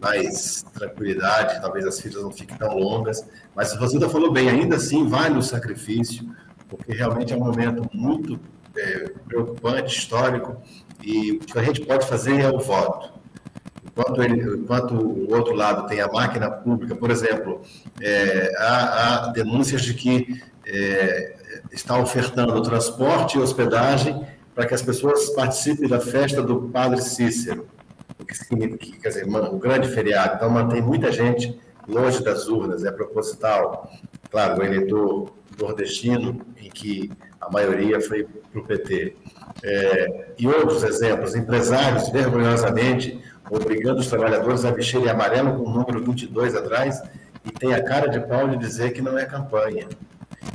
mais 0.00 0.64
tranquilidade, 0.72 1.60
talvez 1.60 1.86
as 1.86 2.00
filas 2.00 2.22
não 2.22 2.30
fiquem 2.30 2.56
tão 2.56 2.76
longas. 2.76 3.24
Mas 3.54 3.68
se 3.68 3.78
você 3.78 3.98
falou 4.08 4.32
bem, 4.32 4.48
ainda 4.48 4.76
assim 4.76 5.06
vale 5.06 5.38
o 5.38 5.42
sacrifício, 5.42 6.28
porque 6.68 6.92
realmente 6.92 7.32
é 7.32 7.36
um 7.36 7.40
momento 7.40 7.88
muito 7.92 8.38
é, 8.76 9.10
preocupante, 9.26 9.96
histórico, 9.96 10.56
e 11.02 11.32
o 11.32 11.40
que 11.40 11.58
a 11.58 11.62
gente 11.62 11.80
pode 11.82 12.06
fazer 12.06 12.40
é 12.40 12.50
o 12.50 12.58
voto. 12.58 13.12
Enquanto, 13.84 14.22
ele, 14.22 14.56
enquanto 14.56 14.94
o 14.94 15.32
outro 15.32 15.54
lado 15.54 15.86
tem 15.86 16.00
a 16.00 16.08
máquina 16.08 16.50
pública, 16.50 16.96
por 16.96 17.10
exemplo, 17.10 17.62
é, 18.00 18.52
há, 18.58 19.26
há 19.26 19.32
denúncias 19.32 19.82
de 19.82 19.94
que 19.94 20.42
é, 20.66 21.36
está 21.70 21.98
ofertando 21.98 22.60
transporte 22.62 23.38
e 23.38 23.40
hospedagem 23.40 24.26
para 24.54 24.66
que 24.66 24.74
as 24.74 24.82
pessoas 24.82 25.30
participem 25.30 25.88
da 25.88 26.00
festa 26.00 26.42
do 26.42 26.62
Padre 26.68 27.02
Cícero, 27.02 27.66
o 27.83 27.83
que 28.78 28.98
quer 28.98 29.08
dizer, 29.08 29.26
um 29.26 29.58
grande 29.58 29.88
feriado. 29.88 30.36
Então, 30.36 30.50
mantém 30.50 30.82
muita 30.82 31.10
gente 31.12 31.58
longe 31.88 32.22
das 32.22 32.48
urnas, 32.48 32.84
é 32.84 32.90
proposital. 32.90 33.90
Claro, 34.30 34.60
o 34.60 34.64
eleitor 34.64 35.32
nordestino, 35.60 36.40
em 36.56 36.70
que 36.70 37.10
a 37.40 37.50
maioria 37.50 38.00
foi 38.00 38.24
para 38.24 38.60
o 38.60 38.64
PT. 38.64 39.16
É, 39.62 40.28
e 40.38 40.46
outros 40.46 40.82
exemplos, 40.82 41.34
empresários 41.34 42.08
vergonhosamente 42.08 43.22
obrigando 43.50 44.00
os 44.00 44.08
trabalhadores 44.08 44.64
a 44.64 44.70
vestirem 44.70 45.08
amarelo 45.08 45.56
com 45.56 45.70
o 45.70 45.72
número 45.72 46.02
22 46.02 46.54
atrás 46.54 47.02
e 47.44 47.50
tem 47.50 47.74
a 47.74 47.82
cara 47.82 48.08
de 48.08 48.20
pau 48.20 48.48
de 48.48 48.56
dizer 48.56 48.92
que 48.92 49.02
não 49.02 49.18
é 49.18 49.26
campanha. 49.26 49.86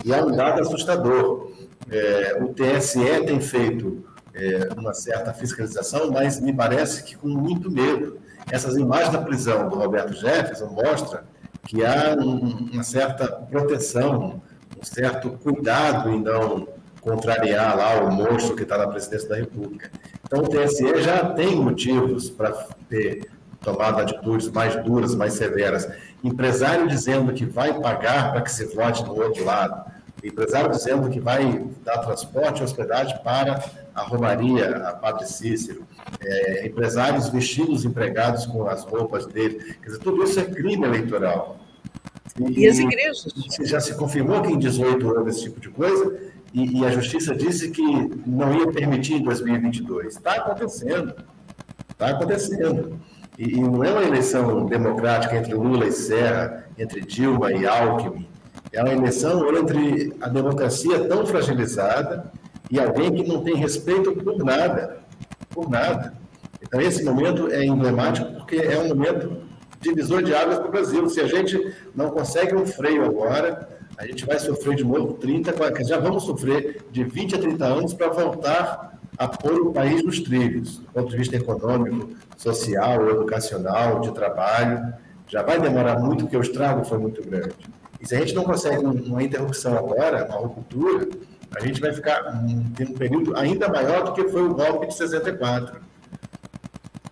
E 0.03 0.13
há 0.13 0.25
um 0.25 0.31
dado 0.31 0.61
assustador. 0.61 1.51
É, 1.91 2.37
o 2.39 2.53
TSE 2.53 3.25
tem 3.25 3.39
feito 3.41 4.03
é, 4.33 4.69
uma 4.77 4.93
certa 4.93 5.33
fiscalização, 5.33 6.11
mas 6.11 6.39
me 6.39 6.53
parece 6.53 7.03
que 7.03 7.15
com 7.15 7.27
muito 7.27 7.69
medo. 7.69 8.19
Essas 8.51 8.75
imagens 8.77 9.11
da 9.11 9.21
prisão 9.21 9.69
do 9.69 9.75
Roberto 9.75 10.13
Jefferson 10.13 10.67
mostram 10.67 11.21
que 11.65 11.85
há 11.85 12.15
um, 12.17 12.69
uma 12.73 12.83
certa 12.83 13.27
proteção, 13.27 14.41
um 14.79 14.83
certo 14.83 15.31
cuidado 15.31 16.09
em 16.09 16.21
não 16.21 16.67
contrariar 17.01 17.77
lá 17.77 18.01
o 18.03 18.11
monstro 18.11 18.55
que 18.55 18.63
está 18.63 18.77
na 18.77 18.87
presidência 18.87 19.29
da 19.29 19.35
República. 19.35 19.91
Então, 20.23 20.39
o 20.39 20.47
TSE 20.47 21.01
já 21.01 21.33
tem 21.33 21.55
motivos 21.55 22.29
para 22.29 22.51
ter 22.89 23.29
tomado 23.61 24.01
atitudes 24.01 24.49
mais 24.49 24.75
duras, 24.83 25.15
mais 25.15 25.33
severas. 25.33 25.89
Empresário 26.23 26.87
dizendo 26.87 27.33
que 27.33 27.45
vai 27.45 27.79
pagar 27.79 28.31
para 28.31 28.41
que 28.41 28.51
se 28.51 28.65
vote 28.65 29.03
no 29.03 29.15
outro 29.21 29.43
lado. 29.43 29.91
Empresário 30.23 30.69
dizendo 30.69 31.09
que 31.09 31.19
vai 31.19 31.65
dar 31.83 31.99
transporte 31.99 32.59
e 32.59 32.63
hospedagem 32.63 33.17
para 33.23 33.63
a 33.95 34.01
Romaria, 34.01 34.77
a 34.87 34.93
Padre 34.93 35.25
Cícero. 35.25 35.85
É, 36.21 36.67
empresários 36.67 37.29
vestindo 37.29 37.71
os 37.71 37.85
empregados 37.85 38.45
com 38.45 38.67
as 38.67 38.83
roupas 38.83 39.25
dele. 39.25 39.75
Quer 39.81 39.87
dizer, 39.87 39.99
tudo 39.99 40.23
isso 40.23 40.39
é 40.39 40.45
crime 40.45 40.85
eleitoral. 40.85 41.57
E, 42.39 42.61
e 42.61 42.67
as 42.67 42.77
igrejas? 42.77 43.33
Já 43.61 43.79
se 43.79 43.95
confirmou 43.95 44.41
que 44.41 44.51
em 44.51 44.59
18 44.59 45.07
houve 45.07 45.29
esse 45.29 45.43
tipo 45.43 45.59
de 45.59 45.69
coisa, 45.69 46.17
e, 46.53 46.79
e 46.79 46.85
a 46.85 46.91
justiça 46.91 47.35
disse 47.35 47.69
que 47.71 47.81
não 48.25 48.53
ia 48.53 48.67
permitir 48.71 49.15
em 49.15 49.23
2022. 49.23 50.15
Está 50.15 50.33
acontecendo. 50.33 51.13
Está 51.89 52.09
acontecendo. 52.09 52.99
E, 53.37 53.55
e, 53.55 53.61
não 53.61 53.83
é 53.83 53.91
uma 53.91 54.03
eleição 54.03 54.65
democrática 54.65 55.35
entre 55.35 55.53
Lula 55.53 55.85
e 55.85 55.91
Serra, 55.91 56.65
entre 56.77 57.01
Dilma 57.01 57.51
e 57.53 57.65
Alckmin. 57.65 58.27
É 58.71 58.81
uma 58.81 58.93
eleição 58.93 59.55
entre 59.57 60.13
a 60.21 60.27
democracia 60.27 61.07
tão 61.07 61.25
fragilizada 61.25 62.31
e 62.69 62.79
alguém 62.79 63.13
que 63.13 63.27
não 63.27 63.43
tem 63.43 63.55
respeito 63.55 64.11
por 64.13 64.37
nada. 64.43 64.99
Por 65.49 65.69
nada. 65.69 66.13
Então, 66.61 66.79
esse 66.79 67.03
momento 67.03 67.51
é 67.51 67.65
emblemático 67.65 68.31
porque 68.33 68.57
é 68.57 68.79
um 68.79 68.89
momento 68.89 69.41
divisor 69.81 70.21
de 70.21 70.33
águas 70.35 70.59
para 70.59 70.67
o 70.67 70.71
Brasil. 70.71 71.09
Se 71.09 71.19
a 71.19 71.27
gente 71.27 71.73
não 71.95 72.09
consegue 72.09 72.55
um 72.55 72.65
freio 72.65 73.05
agora, 73.05 73.67
a 73.97 74.05
gente 74.05 74.25
vai 74.25 74.39
sofrer 74.39 74.75
de 74.75 74.83
novo 74.83 75.13
30, 75.13 75.53
já 75.83 75.97
vamos 75.99 76.23
sofrer 76.23 76.85
de 76.91 77.03
20 77.03 77.35
a 77.35 77.39
30 77.39 77.65
anos 77.65 77.93
para 77.93 78.09
voltar 78.09 78.99
a 79.17 79.27
pôr 79.27 79.67
o 79.67 79.73
país 79.73 80.03
nos 80.03 80.21
trilhos, 80.21 80.77
do 80.77 80.87
ponto 80.93 81.09
de 81.09 81.17
vista 81.17 81.35
econômico, 81.35 82.09
social, 82.37 83.09
educacional, 83.09 83.99
de 83.99 84.13
trabalho. 84.13 84.93
Já 85.27 85.43
vai 85.43 85.59
demorar 85.59 85.99
muito, 85.99 86.23
porque 86.23 86.37
o 86.37 86.41
estrago 86.41 86.85
foi 86.85 86.97
muito 86.97 87.21
grande. 87.27 87.55
E 88.01 88.07
se 88.07 88.15
a 88.15 88.19
gente 88.19 88.33
não 88.33 88.43
consegue 88.43 88.83
uma 88.83 89.21
interrupção 89.21 89.77
agora, 89.77 90.25
uma 90.25 90.39
ruptura, 90.39 91.07
a 91.55 91.59
gente 91.65 91.81
vai 91.81 91.91
ficar 91.93 92.21
tem 92.75 92.87
um 92.87 92.93
período 92.93 93.35
ainda 93.35 93.67
maior 93.67 94.03
do 94.03 94.13
que 94.13 94.29
foi 94.29 94.43
o 94.43 94.53
golpe 94.53 94.87
de 94.87 94.93
64. 94.95 95.81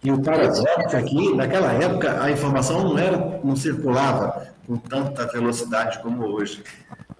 E 0.04 0.12
o 0.12 0.22
paradoxo 0.22 0.96
aqui, 0.96 1.36
naquela 1.36 1.74
época, 1.74 2.22
a 2.24 2.32
informação 2.32 2.84
não 2.84 2.98
era, 2.98 3.42
não 3.44 3.56
circulava 3.56 4.48
com 4.66 4.78
tanta 4.78 5.26
velocidade 5.28 6.00
como 6.00 6.26
hoje. 6.26 6.64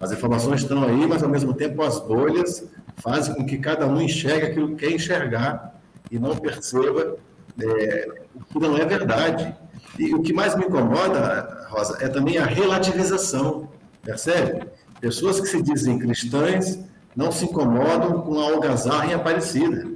As 0.00 0.12
informações 0.12 0.62
estão 0.62 0.84
aí, 0.84 1.06
mas 1.06 1.22
ao 1.22 1.28
mesmo 1.28 1.52
tempo 1.52 1.82
as 1.82 1.98
bolhas 1.98 2.64
fazem 2.96 3.34
com 3.34 3.44
que 3.44 3.58
cada 3.58 3.86
um 3.86 4.00
enxergue 4.00 4.46
aquilo 4.46 4.68
que 4.76 4.86
quer 4.86 4.94
enxergar 4.94 5.74
e 6.10 6.18
não 6.18 6.36
perceba 6.36 7.16
é, 7.60 8.08
o 8.34 8.44
que 8.44 8.58
não 8.58 8.76
é 8.76 8.84
verdade. 8.84 9.54
E 9.96 10.14
o 10.14 10.22
que 10.22 10.32
mais 10.32 10.56
me 10.56 10.64
incomoda, 10.64 11.66
Rosa, 11.68 11.98
é 12.00 12.08
também 12.08 12.38
a 12.38 12.44
relativização, 12.44 13.68
percebe? 14.02 14.66
Pessoas 15.00 15.40
que 15.40 15.46
se 15.46 15.62
dizem 15.62 15.98
cristãs 15.98 16.80
não 17.14 17.30
se 17.30 17.44
incomodam 17.44 18.22
com 18.22 18.38
a 18.40 18.44
algazarra 18.44 19.06
em 19.06 19.14
Aparecida, 19.14 19.88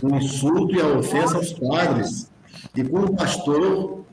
com 0.00 0.08
o 0.08 0.16
insulto 0.16 0.74
e 0.74 0.80
a 0.80 0.86
ofensa 0.86 1.36
aos 1.36 1.52
padres, 1.52 2.30
e 2.74 2.84
com 2.84 3.00
o 3.00 3.16
pastor 3.16 4.04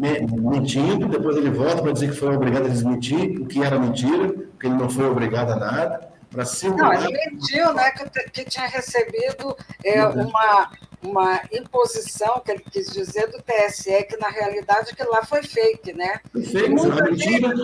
mentindo, 0.00 1.08
depois 1.08 1.36
ele 1.36 1.50
volta 1.50 1.82
para 1.82 1.92
dizer 1.92 2.10
que 2.10 2.16
foi 2.16 2.34
obrigado 2.34 2.66
a 2.66 2.68
desmentir 2.68 3.40
o 3.40 3.46
que 3.46 3.62
era 3.62 3.78
mentira, 3.78 4.34
que 4.58 4.66
ele 4.66 4.76
não 4.76 4.88
foi 4.88 5.08
obrigado 5.08 5.50
a 5.50 5.56
nada, 5.56 6.08
para 6.34 6.44
segurar... 6.44 7.00
Não, 7.00 7.08
ele 7.08 7.30
mentiu, 7.30 7.72
né, 7.72 7.90
que, 7.92 8.30
que 8.30 8.44
tinha 8.44 8.66
recebido 8.66 9.56
é, 9.84 10.04
uma, 10.06 10.72
uma 11.00 11.40
imposição, 11.52 12.40
que 12.40 12.50
ele 12.50 12.64
quis 12.70 12.92
dizer, 12.92 13.28
do 13.28 13.38
TSE, 13.42 14.04
que 14.04 14.16
na 14.16 14.28
realidade 14.28 14.90
aquilo 14.92 15.10
lá 15.10 15.24
foi 15.24 15.42
fake, 15.42 15.92
né? 15.92 16.20
Foi 16.32 16.42
fake, 16.42 16.74
a 16.74 17.04
mentira, 17.04 17.54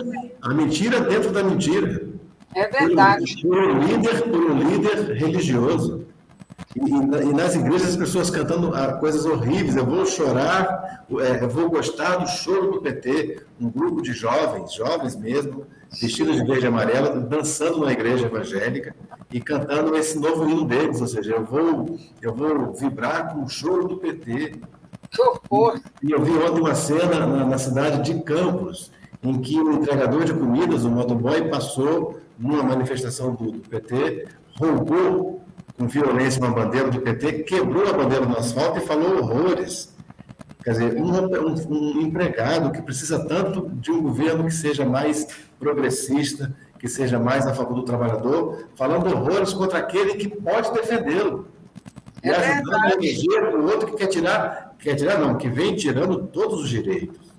a 0.41 0.53
mentira 0.53 1.01
dentro 1.01 1.31
da 1.31 1.43
mentira. 1.43 2.09
É 2.55 2.67
verdade. 2.67 3.41
Por 3.41 3.57
um 3.57 3.79
líder, 3.79 4.23
por 4.23 4.51
um 4.51 4.57
líder 4.57 5.15
religioso. 5.17 6.07
E, 6.75 6.79
e, 6.79 7.33
nas 7.33 7.55
igrejas 7.55 7.89
as 7.89 7.95
pessoas 7.97 8.29
cantando 8.29 8.73
ah, 8.73 8.93
coisas 8.93 9.25
horríveis. 9.25 9.75
Eu 9.75 9.85
vou 9.85 10.05
chorar, 10.05 11.05
é, 11.19 11.43
eu 11.43 11.49
vou 11.49 11.69
gostar 11.69 12.17
do 12.17 12.27
choro 12.27 12.71
do 12.71 12.81
PT. 12.81 13.43
Um 13.59 13.69
grupo 13.69 14.01
de 14.01 14.13
jovens, 14.13 14.73
jovens 14.73 15.15
mesmo, 15.15 15.65
vestidos 15.99 16.35
de 16.37 16.45
verde 16.45 16.65
e 16.65 16.67
amarelo, 16.67 17.21
dançando 17.21 17.79
na 17.85 17.91
igreja 17.91 18.25
evangélica 18.25 18.95
e 19.31 19.39
cantando 19.39 19.95
esse 19.95 20.17
novo 20.17 20.49
hino 20.49 20.65
deles. 20.65 21.01
Ou 21.01 21.07
seja, 21.07 21.33
eu 21.33 21.43
vou, 21.43 21.97
eu 22.21 22.33
vou 22.33 22.73
vibrar 22.73 23.33
com 23.33 23.43
o 23.43 23.49
choro 23.49 23.87
do 23.87 23.97
PT. 23.97 24.55
Que 25.09 25.21
horror! 25.21 25.79
E 26.01 26.11
eu 26.11 26.21
vi 26.21 26.31
ontem 26.31 26.61
uma 26.61 26.75
cena 26.75 27.25
na, 27.25 27.45
na 27.45 27.57
cidade 27.57 28.01
de 28.01 28.21
Campos, 28.23 28.91
em 29.21 29.39
que 29.39 29.59
o 29.59 29.73
entregador 29.73 30.23
de 30.23 30.33
comidas, 30.33 30.85
o 30.85 30.89
motoboy, 30.89 31.49
passou 31.49 32.19
numa 32.39 32.63
manifestação 32.63 33.35
do, 33.35 33.51
do 33.51 33.59
PT, 33.59 34.27
roubou 34.57 35.40
com 35.77 35.87
violência 35.87 36.41
uma 36.41 36.51
bandeira 36.51 36.89
do 36.89 37.01
PT, 37.01 37.43
quebrou 37.43 37.87
a 37.87 37.93
bandeira 37.93 38.25
no 38.25 38.37
asfalto 38.37 38.79
e 38.79 38.81
falou 38.81 39.19
horrores. 39.19 39.93
Quer 40.63 40.71
dizer, 40.71 40.95
um, 40.95 41.11
um, 41.11 41.97
um, 41.97 42.01
empregado 42.01 42.71
que 42.71 42.81
precisa 42.81 43.25
tanto 43.27 43.69
de 43.69 43.91
um 43.91 44.01
governo 44.01 44.45
que 44.45 44.53
seja 44.53 44.85
mais 44.85 45.27
progressista, 45.59 46.55
que 46.77 46.87
seja 46.87 47.19
mais 47.19 47.47
a 47.47 47.53
favor 47.53 47.73
do 47.73 47.83
trabalhador, 47.83 48.67
falando 48.75 49.07
horrores 49.07 49.53
contra 49.53 49.79
aquele 49.79 50.15
que 50.15 50.27
pode 50.27 50.71
defendê-lo. 50.73 51.47
E 52.23 52.29
é 52.29 52.35
ajudando 52.35 52.75
a 52.75 52.89
eleger 52.91 53.55
o 53.55 53.65
outro 53.65 53.87
que 53.87 53.97
quer 53.97 54.07
tirar, 54.07 54.75
quer 54.77 54.95
tirar 54.95 55.19
não, 55.19 55.35
que 55.35 55.49
vem 55.49 55.75
tirando 55.75 56.27
todos 56.27 56.61
os 56.61 56.69
direitos. 56.69 57.31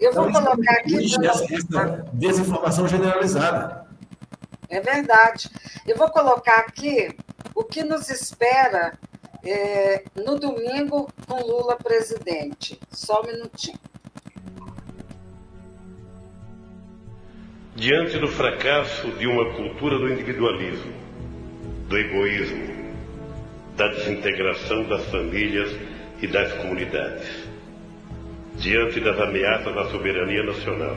Eu 0.00 0.12
vou 0.12 0.28
então, 0.28 0.42
colocar 0.42 0.72
aqui. 0.72 0.96
Essa, 0.96 1.54
essa 1.54 2.04
desinformação 2.12 2.88
generalizada. 2.88 3.81
É 4.72 4.80
verdade. 4.80 5.50
Eu 5.86 5.98
vou 5.98 6.08
colocar 6.08 6.60
aqui 6.60 7.14
o 7.54 7.62
que 7.62 7.84
nos 7.84 8.08
espera 8.08 8.98
é, 9.44 10.02
no 10.16 10.38
domingo 10.38 11.12
com 11.28 11.42
Lula 11.42 11.76
presidente. 11.76 12.80
Só 12.90 13.20
um 13.20 13.26
minutinho. 13.26 13.78
Diante 17.76 18.18
do 18.18 18.28
fracasso 18.28 19.08
de 19.18 19.26
uma 19.26 19.54
cultura 19.56 19.98
do 19.98 20.10
individualismo, 20.10 20.92
do 21.88 21.98
egoísmo, 21.98 22.94
da 23.76 23.88
desintegração 23.88 24.84
das 24.84 25.04
famílias 25.10 25.70
e 26.22 26.26
das 26.26 26.50
comunidades, 26.54 27.28
diante 28.54 29.00
das 29.00 29.20
ameaças 29.20 29.76
à 29.76 29.90
soberania 29.90 30.44
nacional, 30.44 30.96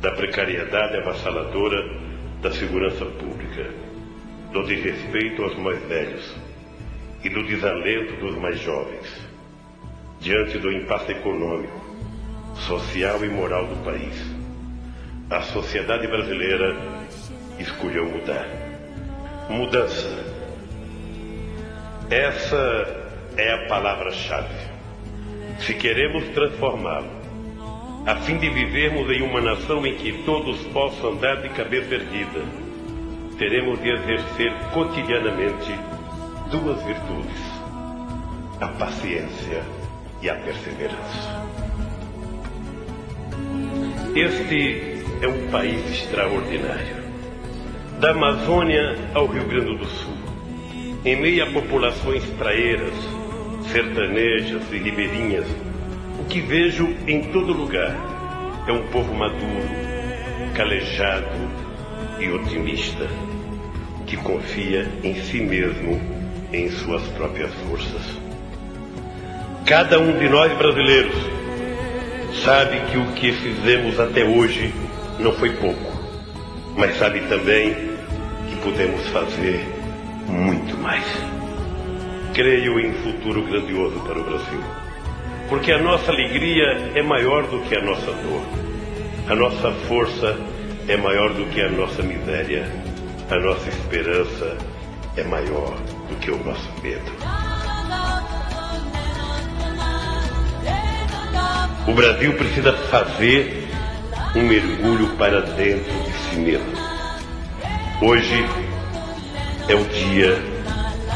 da 0.00 0.12
precariedade 0.12 0.98
avassaladora 0.98 2.13
da 2.44 2.50
segurança 2.50 3.06
pública, 3.06 3.70
do 4.52 4.62
desrespeito 4.64 5.42
aos 5.42 5.56
mais 5.56 5.82
velhos 5.84 6.36
e 7.24 7.30
do 7.30 7.42
desalento 7.42 8.16
dos 8.16 8.36
mais 8.36 8.60
jovens, 8.60 9.08
diante 10.20 10.58
do 10.58 10.70
impasse 10.70 11.12
econômico, 11.12 11.80
social 12.54 13.24
e 13.24 13.30
moral 13.30 13.66
do 13.66 13.82
país. 13.82 14.22
A 15.30 15.40
sociedade 15.40 16.06
brasileira 16.06 16.76
escolheu 17.58 18.04
mudar. 18.10 18.46
Mudança. 19.48 20.10
Essa 22.10 23.22
é 23.38 23.54
a 23.54 23.68
palavra-chave. 23.68 24.54
Se 25.60 25.72
queremos 25.72 26.28
transformá-lo, 26.34 27.08
a 28.06 28.16
fim 28.16 28.36
de 28.36 28.50
vivermos 28.50 29.10
em 29.10 29.22
uma 29.22 29.40
nação 29.40 29.86
em 29.86 29.94
que 29.94 30.12
todos 30.24 30.60
possam 30.66 31.12
andar 31.12 31.40
de 31.40 31.48
cabeça 31.50 31.94
erguida, 31.94 32.44
teremos 33.38 33.80
de 33.80 33.90
exercer 33.90 34.52
cotidianamente 34.72 35.74
duas 36.50 36.82
virtudes: 36.82 37.40
a 38.60 38.68
paciência 38.68 39.62
e 40.20 40.28
a 40.28 40.34
perseverança. 40.34 41.44
Este 44.14 45.02
é 45.22 45.28
um 45.28 45.50
país 45.50 45.80
extraordinário. 45.90 47.04
Da 48.00 48.10
Amazônia 48.10 48.96
ao 49.14 49.26
Rio 49.26 49.44
Grande 49.44 49.78
do 49.78 49.86
Sul, 49.86 50.14
em 51.04 51.16
meio 51.16 51.44
a 51.44 51.50
populações 51.50 52.24
praeiras, 52.38 52.94
sertanejas 53.72 54.62
e 54.72 54.78
ribeirinhas, 54.78 55.46
o 56.24 56.26
que 56.26 56.40
vejo 56.40 56.88
em 57.06 57.30
todo 57.32 57.52
lugar 57.52 57.94
é 58.66 58.72
um 58.72 58.86
povo 58.86 59.14
maduro, 59.14 59.68
calejado, 60.54 61.28
e 62.18 62.30
otimista 62.30 63.06
que 64.06 64.16
confia 64.16 64.88
em 65.02 65.14
si 65.22 65.40
mesmo, 65.40 66.00
em 66.50 66.70
suas 66.70 67.02
próprias 67.08 67.52
forças. 67.68 68.02
Cada 69.66 69.98
um 69.98 70.18
de 70.18 70.28
nós 70.28 70.56
brasileiros 70.56 71.14
sabe 72.42 72.80
que 72.90 72.96
o 72.96 73.06
que 73.12 73.32
fizemos 73.32 74.00
até 74.00 74.24
hoje 74.24 74.72
não 75.18 75.32
foi 75.32 75.50
pouco, 75.50 75.92
mas 76.76 76.96
sabe 76.96 77.20
também 77.22 77.74
que 78.48 78.56
podemos 78.62 79.06
fazer 79.08 79.60
muito 80.26 80.76
mais. 80.78 81.04
Creio 82.32 82.80
em 82.80 82.90
um 82.90 82.94
futuro 82.94 83.42
grandioso 83.44 84.00
para 84.00 84.18
o 84.18 84.24
Brasil, 84.24 84.83
porque 85.54 85.70
a 85.70 85.78
nossa 85.78 86.10
alegria 86.10 86.90
é 86.96 87.02
maior 87.02 87.46
do 87.46 87.60
que 87.60 87.76
a 87.76 87.80
nossa 87.80 88.10
dor, 88.10 88.42
a 89.28 89.36
nossa 89.36 89.70
força 89.86 90.36
é 90.88 90.96
maior 90.96 91.32
do 91.32 91.46
que 91.46 91.60
a 91.60 91.70
nossa 91.70 92.02
miséria, 92.02 92.68
a 93.30 93.38
nossa 93.38 93.68
esperança 93.68 94.58
é 95.16 95.22
maior 95.22 95.76
do 96.08 96.16
que 96.16 96.32
o 96.32 96.44
nosso 96.44 96.68
medo. 96.82 97.08
O 101.86 101.92
Brasil 101.92 102.32
precisa 102.34 102.72
fazer 102.72 103.68
um 104.34 104.42
mergulho 104.42 105.06
para 105.16 105.40
dentro 105.40 105.92
de 106.02 106.12
si 106.30 106.36
mesmo. 106.36 106.72
Hoje 108.02 108.44
é 109.68 109.74
o 109.76 109.84
dia 109.84 110.34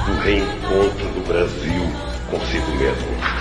do 0.06 0.20
reencontro 0.22 1.08
do 1.08 1.26
Brasil 1.26 2.08
consigo 2.30 2.70
mesmo. 2.76 3.37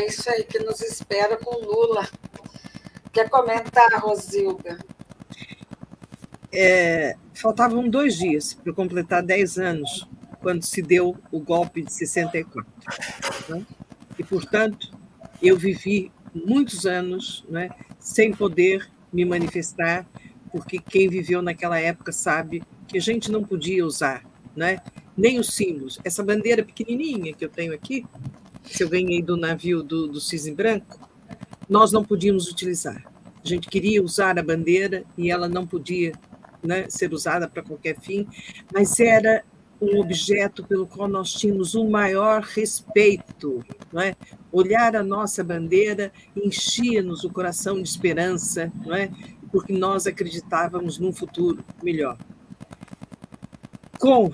É 0.00 0.06
isso 0.06 0.30
aí 0.30 0.44
que 0.44 0.58
nos 0.60 0.80
espera 0.80 1.36
com 1.36 1.54
Lula. 1.56 2.08
Quer 3.12 3.28
comentar, 3.28 3.92
Rosilda? 4.00 4.78
É, 6.52 7.16
faltavam 7.34 7.88
dois 7.88 8.16
dias 8.16 8.54
para 8.54 8.72
completar 8.72 9.22
10 9.22 9.58
anos 9.58 10.08
quando 10.40 10.64
se 10.64 10.80
deu 10.80 11.16
o 11.30 11.38
golpe 11.38 11.82
de 11.82 11.92
64. 11.92 12.66
Né? 13.48 13.66
E, 14.18 14.24
portanto, 14.24 14.90
eu 15.42 15.56
vivi 15.56 16.10
muitos 16.34 16.86
anos 16.86 17.44
né, 17.48 17.68
sem 17.98 18.32
poder 18.32 18.90
me 19.12 19.24
manifestar, 19.24 20.06
porque 20.50 20.78
quem 20.78 21.08
viveu 21.08 21.42
naquela 21.42 21.78
época 21.78 22.10
sabe 22.10 22.62
que 22.88 22.96
a 22.96 23.00
gente 23.00 23.30
não 23.30 23.44
podia 23.44 23.84
usar 23.84 24.24
né, 24.56 24.80
nem 25.16 25.38
os 25.38 25.54
símbolos. 25.54 25.98
Essa 26.04 26.22
bandeira 26.22 26.64
pequenininha 26.64 27.34
que 27.34 27.44
eu 27.44 27.48
tenho 27.48 27.74
aqui, 27.74 28.06
que 28.64 28.82
eu 28.82 28.88
ganhei 28.88 29.22
do 29.22 29.36
navio 29.36 29.82
do, 29.82 30.08
do 30.08 30.20
Cisne 30.20 30.54
Branco, 30.54 30.98
nós 31.68 31.92
não 31.92 32.04
podíamos 32.04 32.48
utilizar. 32.48 33.04
A 33.42 33.48
gente 33.48 33.68
queria 33.68 34.02
usar 34.02 34.38
a 34.38 34.42
bandeira 34.42 35.04
e 35.16 35.30
ela 35.30 35.48
não 35.48 35.66
podia 35.66 36.12
né, 36.62 36.86
ser 36.88 37.12
usada 37.12 37.48
para 37.48 37.62
qualquer 37.62 37.98
fim, 38.00 38.26
mas 38.72 38.98
era 39.00 39.42
um 39.80 39.98
objeto 39.98 40.62
pelo 40.62 40.86
qual 40.86 41.08
nós 41.08 41.32
tínhamos 41.32 41.74
um 41.74 41.88
maior 41.88 42.42
respeito. 42.42 43.64
Não 43.90 44.02
é? 44.02 44.14
Olhar 44.52 44.94
a 44.94 45.02
nossa 45.02 45.42
bandeira 45.42 46.12
enchia-nos 46.36 47.24
o 47.24 47.30
coração 47.30 47.80
de 47.80 47.88
esperança, 47.88 48.70
não 48.84 48.94
é? 48.94 49.10
porque 49.50 49.72
nós 49.72 50.06
acreditávamos 50.06 50.98
num 50.98 51.12
futuro 51.12 51.64
melhor. 51.82 52.16
Com 53.98 54.30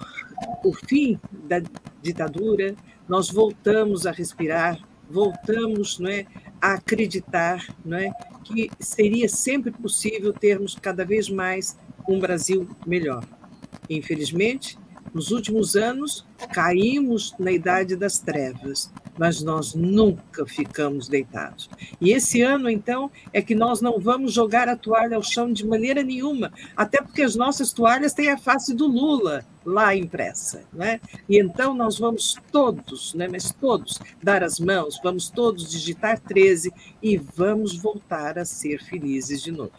o 0.65 0.73
fim 0.73 1.19
da 1.49 1.61
ditadura, 2.03 2.75
nós 3.09 3.31
voltamos 3.31 4.07
a 4.07 4.11
respirar, 4.11 4.79
voltamos 5.09 5.99
não 5.99 6.11
é, 6.11 6.27
a 6.61 6.75
acreditar 6.75 7.75
não 7.85 7.97
é, 7.97 8.11
que 8.45 8.71
seria 8.81 9.29
sempre 9.29 9.71
possível 9.71 10.33
termos 10.33 10.75
cada 10.75 11.05
vez 11.05 11.29
mais 11.29 11.77
um 12.09 12.19
Brasil 12.19 12.69
melhor. 12.87 13.25
Infelizmente, 13.89 14.79
nos 15.15 15.31
últimos 15.31 15.77
anos, 15.77 16.27
caímos 16.53 17.35
na 17.39 17.53
idade 17.53 17.97
das 17.97 18.19
trevas, 18.19 18.93
mas 19.19 19.43
nós 19.43 19.75
nunca 19.75 20.47
ficamos 20.47 21.09
deitados. 21.09 21.69
E 22.01 22.13
esse 22.13 22.43
ano, 22.43 22.69
então, 22.69 23.11
é 23.33 23.41
que 23.41 23.55
nós 23.55 23.81
não 23.81 23.99
vamos 23.99 24.33
jogar 24.33 24.69
a 24.69 24.77
toalha 24.77 25.17
ao 25.17 25.23
chão 25.23 25.53
de 25.53 25.67
maneira 25.67 26.03
nenhuma, 26.03 26.53
até 26.77 27.01
porque 27.01 27.23
as 27.23 27.35
nossas 27.35 27.73
toalhas 27.73 28.13
têm 28.13 28.31
a 28.31 28.39
face 28.39 28.75
do 28.75 28.87
Lula 28.87 29.45
lá 29.65 29.95
impressa. 29.95 30.65
Né? 30.73 31.01
E 31.29 31.41
então 31.41 31.75
nós 31.75 31.99
vamos 31.99 32.37
todos, 32.53 33.15
né, 33.15 33.27
mas 33.29 33.53
todos, 33.53 33.99
dar 34.23 34.43
as 34.45 34.61
mãos, 34.61 35.01
vamos 35.03 35.29
todos 35.29 35.71
digitar 35.71 36.21
13 36.21 36.73
e 37.03 37.17
vamos 37.17 37.77
voltar 37.77 38.39
a 38.39 38.45
ser 38.45 38.83
felizes 38.83 39.43
de 39.43 39.51
novo. 39.51 39.73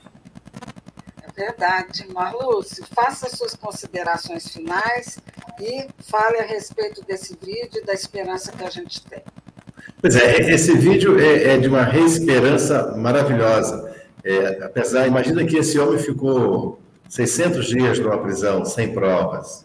Verdade. 1.38 2.08
Marlúcio, 2.12 2.84
faça 2.96 3.30
suas 3.30 3.54
considerações 3.54 4.48
finais 4.48 5.20
e 5.62 5.88
fale 6.00 6.40
a 6.40 6.44
respeito 6.44 7.06
desse 7.06 7.38
vídeo 7.40 7.80
e 7.82 7.86
da 7.86 7.94
esperança 7.94 8.52
que 8.52 8.64
a 8.64 8.70
gente 8.72 9.04
tem. 9.04 9.22
Pois 10.02 10.16
é, 10.16 10.52
esse 10.52 10.76
vídeo 10.76 11.20
é, 11.20 11.54
é 11.54 11.58
de 11.58 11.68
uma 11.68 11.84
reesperança 11.84 12.96
maravilhosa. 12.98 13.96
É, 14.24 14.64
apesar, 14.64 15.06
imagina 15.06 15.46
que 15.46 15.58
esse 15.58 15.78
homem 15.78 16.00
ficou 16.00 16.80
600 17.08 17.68
dias 17.68 18.00
numa 18.00 18.18
prisão, 18.18 18.66
sem 18.66 18.92
provas. 18.92 19.64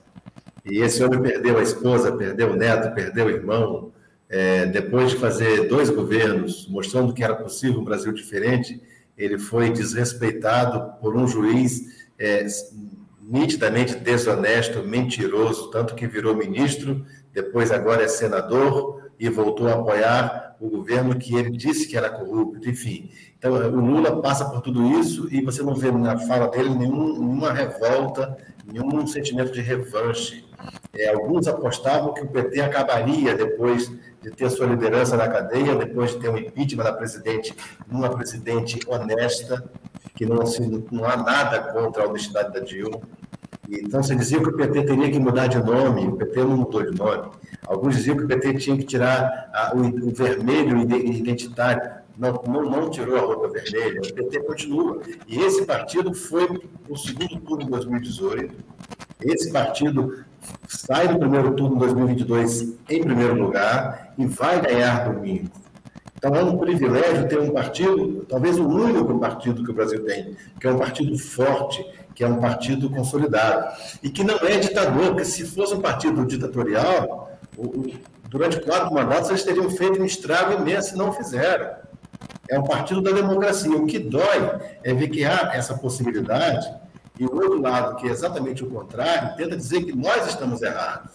E 0.67 0.79
esse 0.79 1.03
homem 1.03 1.23
perdeu 1.23 1.59
a 1.59 1.63
esposa, 1.63 2.13
perdeu 2.13 2.53
o 2.53 2.57
neto, 2.57 2.95
perdeu 2.95 3.27
o 3.27 3.31
irmão. 3.31 3.91
É, 4.29 4.67
depois 4.67 5.11
de 5.11 5.17
fazer 5.17 5.69
dois 5.69 5.89
governos, 5.89 6.67
mostrando 6.69 7.15
que 7.15 7.25
era 7.25 7.35
possível 7.35 7.81
um 7.81 7.85
Brasil 7.85 8.13
diferente, 8.13 8.81
ele 9.17 9.39
foi 9.39 9.71
desrespeitado 9.71 11.01
por 11.01 11.17
um 11.17 11.27
juiz 11.27 12.09
é, 12.19 12.47
nitidamente 13.21 13.97
desonesto, 13.97 14.83
mentiroso, 14.83 15.71
tanto 15.71 15.95
que 15.95 16.07
virou 16.07 16.35
ministro, 16.35 17.05
depois 17.33 17.71
agora 17.71 18.03
é 18.03 18.09
senador 18.09 19.11
e 19.19 19.29
voltou 19.29 19.69
a 19.69 19.75
apoiar 19.75 20.57
o 20.61 20.69
governo 20.69 21.17
que 21.17 21.35
ele 21.35 21.51
disse 21.51 21.89
que 21.89 21.97
era 21.97 22.11
corrupto, 22.11 22.69
enfim. 22.69 23.11
Então, 23.39 23.53
o 23.53 23.81
Lula 23.81 24.21
passa 24.21 24.45
por 24.45 24.61
tudo 24.61 25.01
isso 25.01 25.29
e 25.33 25.41
você 25.41 25.63
não 25.63 25.75
vê 25.75 25.91
na 25.91 26.19
fala 26.19 26.49
dele 26.49 26.71
nenhum, 26.71 27.19
nenhuma 27.19 27.53
revolta, 27.53 28.37
nenhum 28.65 29.07
sentimento 29.07 29.53
de 29.53 29.61
revanche. 29.61 30.45
É, 30.93 31.09
alguns 31.09 31.49
apostavam 31.49 32.15
que 32.15 32.23
o 32.23 32.29
PT 32.29 32.61
acabaria 32.61 33.35
depois 33.35 33.91
de 34.23 34.31
ter 34.31 34.51
sua 34.51 34.67
liderança 34.67 35.17
na 35.17 35.29
cadeia, 35.29 35.75
depois 35.75 36.13
de 36.13 36.19
ter 36.19 36.29
um 36.29 36.39
impeachment 36.39 36.85
da 36.85 36.93
presidente, 36.93 37.55
uma 37.91 38.09
presidente 38.09 38.79
honesta, 38.87 39.65
que 40.15 40.25
não, 40.25 40.43
assim, 40.43 40.85
não 40.91 41.05
há 41.05 41.17
nada 41.17 41.73
contra 41.73 42.05
a 42.05 42.09
honestidade 42.09 42.53
da 42.53 42.61
Dilma. 42.61 43.01
Então, 43.69 44.03
se 44.03 44.15
dizia 44.15 44.41
que 44.41 44.49
o 44.49 44.57
PT 44.57 44.85
teria 44.85 45.11
que 45.11 45.19
mudar 45.19 45.47
de 45.47 45.59
nome, 45.59 46.07
o 46.07 46.17
PT 46.17 46.41
não 46.41 46.57
mudou 46.59 46.83
de 46.83 46.97
nome. 46.97 47.31
Alguns 47.67 47.97
diziam 47.97 48.17
que 48.17 48.25
o 48.25 48.29
PT 48.29 48.55
tinha 48.55 48.77
que 48.77 48.85
tirar 48.85 49.51
a, 49.53 49.73
o, 49.75 50.09
o, 50.09 50.13
vermelho 50.13 50.81
identitário. 50.81 52.03
Não, 52.19 52.43
não, 52.47 52.63
não, 52.63 52.91
tirou 52.91 53.17
a 53.17 53.21
roupa 53.21 53.49
vermelha, 53.49 54.01
o 54.01 54.13
PT 54.13 54.41
continua. 54.41 55.01
E 55.27 55.41
esse 55.41 55.65
partido 55.65 56.13
foi 56.13 56.61
o 56.89 56.97
segundo 56.97 57.41
turno 57.41 57.65
de 57.65 57.71
2018. 57.71 58.55
Esse 59.23 59.51
partido 59.51 60.25
sai 60.69 61.09
do 61.09 61.19
primeiro 61.19 61.55
turno 61.55 61.77
em 61.77 61.79
2022 61.79 62.75
em 62.89 63.03
primeiro 63.03 63.35
lugar 63.35 64.13
e 64.19 64.27
vai 64.27 64.61
ganhar 64.61 65.11
domingo. 65.11 65.51
Então 66.17 66.35
é 66.37 66.45
um 66.45 66.57
privilégio 66.57 67.29
ter 67.29 67.41
um 67.41 67.51
partido, 67.51 68.25
talvez 68.29 68.57
o 68.59 68.67
único 68.67 69.19
partido 69.19 69.65
que 69.65 69.71
o 69.71 69.75
Brasil 69.75 70.05
tem, 70.05 70.37
que 70.61 70.67
é 70.69 70.71
um 70.71 70.79
partido 70.79 71.19
forte, 71.19 71.85
que 72.15 72.23
é 72.23 72.29
um 72.29 72.39
partido 72.39 72.89
consolidado 72.91 73.77
e 74.03 74.09
que 74.09 74.23
não 74.23 74.37
é 74.37 74.59
ditador, 74.59 75.09
porque 75.09 75.25
se 75.25 75.45
fosse 75.45 75.75
um 75.75 75.81
partido 75.81 76.25
ditatorial, 76.25 77.31
durante 78.29 78.61
quatro 78.61 78.95
mandatos 78.95 79.31
eles 79.31 79.43
teriam 79.43 79.69
feito 79.71 80.01
um 80.01 80.05
estrago 80.05 80.61
imenso 80.61 80.95
e 80.95 80.99
não 80.99 81.13
fizeram. 81.13 81.71
É 82.49 82.59
um 82.59 82.65
partido 82.65 83.01
da 83.01 83.11
democracia. 83.11 83.77
O 83.77 83.87
que 83.87 83.99
dói 83.99 84.61
é 84.85 84.95
ver 84.95 85.09
que 85.09 85.25
há 85.25 85.53
essa 85.55 85.75
possibilidade 85.77 86.73
e 87.23 87.27
o 87.27 87.35
outro 87.37 87.61
lado, 87.61 87.95
que 87.97 88.09
é 88.09 88.11
exatamente 88.11 88.65
o 88.65 88.69
contrário, 88.69 89.37
tenta 89.37 89.57
dizer 89.57 89.85
que 89.85 89.97
nós 89.97 90.27
estamos 90.27 90.61
errados, 90.61 91.13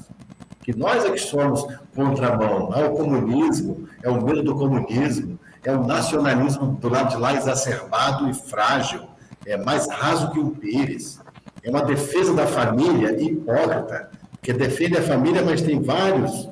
que 0.62 0.74
nós 0.74 1.04
é 1.04 1.12
que 1.12 1.20
somos 1.20 1.68
contramão. 1.94 2.74
É 2.74 2.86
o 2.86 2.94
comunismo, 2.94 3.90
é 4.02 4.10
o 4.10 4.24
medo 4.24 4.42
do 4.42 4.56
comunismo, 4.56 5.38
é 5.66 5.74
o 5.74 5.86
nacionalismo 5.86 6.78
do 6.80 6.88
lado 6.88 7.10
de 7.10 7.18
lá 7.18 7.34
exacerbado 7.34 8.30
e 8.30 8.34
frágil, 8.34 9.02
é 9.46 9.58
mais 9.58 9.90
raso 9.90 10.32
que 10.32 10.40
o 10.40 10.52
pires. 10.52 11.20
É 11.62 11.70
uma 11.70 11.82
defesa 11.82 12.34
da 12.34 12.48
família 12.48 13.22
hipócrita, 13.22 14.10
que 14.42 14.54
defende 14.54 14.98
a 14.98 15.02
família, 15.02 15.44
mas 15.44 15.62
tem 15.62 15.82
vários 15.82 16.48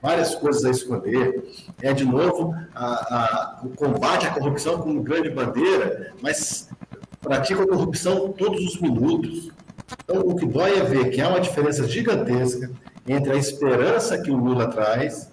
várias 0.00 0.34
coisas 0.36 0.64
a 0.64 0.70
esconder. 0.70 1.44
É, 1.80 1.92
de 1.92 2.04
novo, 2.04 2.54
a, 2.74 2.84
a, 2.84 3.60
o 3.64 3.70
combate 3.70 4.26
à 4.26 4.30
corrupção 4.30 4.78
como 4.78 5.02
grande 5.02 5.30
bandeira, 5.30 6.12
mas 6.20 6.68
praticam 7.22 7.66
corrupção 7.66 8.32
todos 8.32 8.60
os 8.66 8.80
minutos. 8.80 9.50
Então, 10.04 10.20
o 10.20 10.34
que 10.34 10.44
dói 10.44 10.78
é 10.78 10.82
ver 10.82 11.10
que 11.10 11.20
há 11.20 11.28
uma 11.28 11.40
diferença 11.40 11.88
gigantesca 11.88 12.70
entre 13.06 13.32
a 13.32 13.36
esperança 13.36 14.18
que 14.18 14.30
o 14.30 14.36
Lula 14.36 14.68
traz 14.68 15.30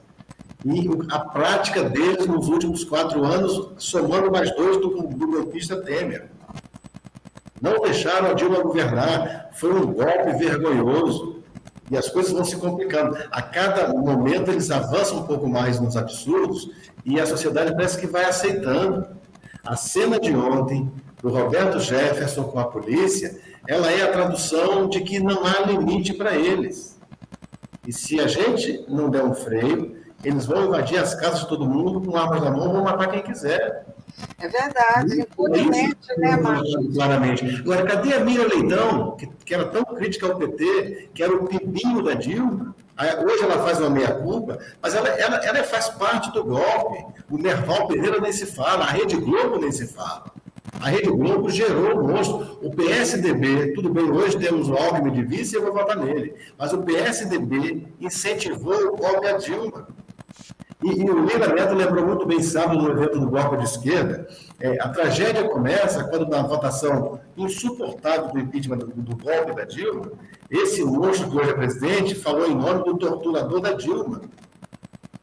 e 0.65 0.89
a 1.09 1.19
prática 1.19 1.83
deles 1.83 2.27
nos 2.27 2.47
últimos 2.47 2.83
quatro 2.83 3.23
anos, 3.23 3.71
somando 3.77 4.31
mais 4.31 4.53
dois 4.55 4.77
do, 4.77 4.89
do 5.07 5.27
golpista 5.27 5.77
Temer. 5.81 6.29
Não 7.61 7.81
deixaram 7.81 8.29
a 8.29 8.33
Dilma 8.33 8.61
governar, 8.61 9.49
foi 9.53 9.73
um 9.73 9.93
golpe 9.93 10.33
vergonhoso. 10.37 11.39
E 11.91 11.97
as 11.97 12.07
coisas 12.07 12.31
vão 12.31 12.45
se 12.45 12.55
complicando. 12.57 13.17
A 13.31 13.41
cada 13.41 13.91
momento 13.91 14.51
eles 14.51 14.69
avançam 14.69 15.19
um 15.19 15.23
pouco 15.23 15.47
mais 15.47 15.79
nos 15.79 15.97
absurdos 15.97 16.69
e 17.03 17.19
a 17.19 17.25
sociedade 17.25 17.71
parece 17.71 17.97
que 17.97 18.05
vai 18.05 18.25
aceitando. 18.25 19.07
A 19.65 19.75
cena 19.75 20.19
de 20.19 20.35
ontem, 20.35 20.91
do 21.21 21.29
Roberto 21.29 21.79
Jefferson 21.79 22.43
com 22.45 22.59
a 22.59 22.65
polícia, 22.65 23.39
ela 23.67 23.91
é 23.91 24.03
a 24.03 24.11
tradução 24.11 24.87
de 24.87 25.01
que 25.01 25.19
não 25.19 25.45
há 25.45 25.61
limite 25.67 26.13
para 26.13 26.35
eles. 26.35 26.97
E 27.85 27.93
se 27.93 28.19
a 28.19 28.27
gente 28.27 28.85
não 28.87 29.09
der 29.09 29.23
um 29.23 29.33
freio, 29.33 29.97
eles 30.23 30.45
vão 30.45 30.65
invadir 30.65 30.99
as 30.99 31.15
casas 31.15 31.41
de 31.41 31.47
todo 31.47 31.65
mundo 31.65 32.01
com 32.01 32.17
armas 32.17 32.41
na 32.41 32.51
mão, 32.51 32.73
vão 32.73 32.83
matar 32.83 33.07
quem 33.07 33.21
quiser. 33.21 33.85
É 34.39 34.47
verdade, 34.47 35.21
impunemente, 35.21 36.17
né, 36.17 36.35
Márcio? 36.35 36.91
Claramente. 36.93 37.45
Agora, 37.61 37.85
cadê 37.85 38.13
a 38.13 38.19
Miriam 38.19 38.47
Leitão, 38.47 39.15
que, 39.15 39.27
que 39.45 39.53
era 39.53 39.65
tão 39.65 39.83
crítica 39.83 40.27
ao 40.27 40.35
PT, 40.35 41.09
que 41.13 41.23
era 41.23 41.33
o 41.33 41.47
pibinho 41.47 42.03
da 42.03 42.13
Dilma? 42.13 42.75
Hoje 43.25 43.43
ela 43.43 43.63
faz 43.63 43.79
uma 43.79 43.89
meia-culpa, 43.89 44.59
mas 44.81 44.93
ela, 44.93 45.07
ela, 45.07 45.37
ela 45.37 45.63
faz 45.63 45.87
parte 45.89 46.31
do 46.33 46.43
golpe. 46.43 47.05
O 47.29 47.37
Merval 47.37 47.87
Pereira 47.87 48.19
nem 48.19 48.31
se 48.33 48.45
fala, 48.45 48.83
a 48.83 48.89
Rede 48.89 49.15
Globo 49.15 49.57
nem 49.57 49.71
se 49.71 49.87
fala. 49.87 50.25
A 50.79 50.89
Rede 50.89 51.09
Globo 51.09 51.49
gerou 51.49 51.99
o 51.99 52.07
monstro. 52.07 52.59
O 52.61 52.69
PSDB, 52.75 53.73
tudo 53.73 53.89
bem, 53.89 54.09
hoje 54.11 54.37
temos 54.37 54.69
o 54.69 54.73
Alckmin 54.73 55.11
de 55.11 55.23
vice 55.23 55.55
e 55.55 55.57
eu 55.57 55.63
vou 55.63 55.73
votar 55.73 55.97
nele, 55.97 56.33
mas 56.57 56.73
o 56.73 56.81
PSDB 56.83 57.87
incentivou 57.99 58.93
o 58.93 58.97
golpe 58.97 59.27
a 59.27 59.37
Dilma. 59.37 59.87
E, 60.81 60.87
e, 60.87 61.09
o 61.09 61.25
Lila 61.25 61.47
Neto 61.47 61.75
lembrou 61.75 62.07
muito 62.07 62.25
bem 62.25 62.41
sábado 62.41 62.81
no 62.81 62.91
evento 62.91 63.19
do 63.19 63.27
Bloco 63.27 63.57
de 63.57 63.65
Esquerda, 63.65 64.27
é, 64.61 64.81
a 64.81 64.87
tragédia 64.87 65.43
começa 65.49 66.05
quando 66.05 66.29
na 66.29 66.41
votação 66.41 67.19
insuportável 67.35 68.31
do 68.31 68.39
impeachment 68.39 68.77
do, 68.77 68.87
do 68.87 69.17
golpe 69.17 69.53
da 69.53 69.65
Dilma, 69.65 70.11
esse 70.49 70.81
monstro 70.83 71.29
que 71.29 71.37
hoje 71.37 71.49
é 71.49 71.53
presidente 71.53 72.15
falou 72.15 72.47
em 72.47 72.55
nome 72.55 72.85
do 72.85 72.97
torturador 72.97 73.59
da 73.59 73.73
Dilma. 73.73 74.21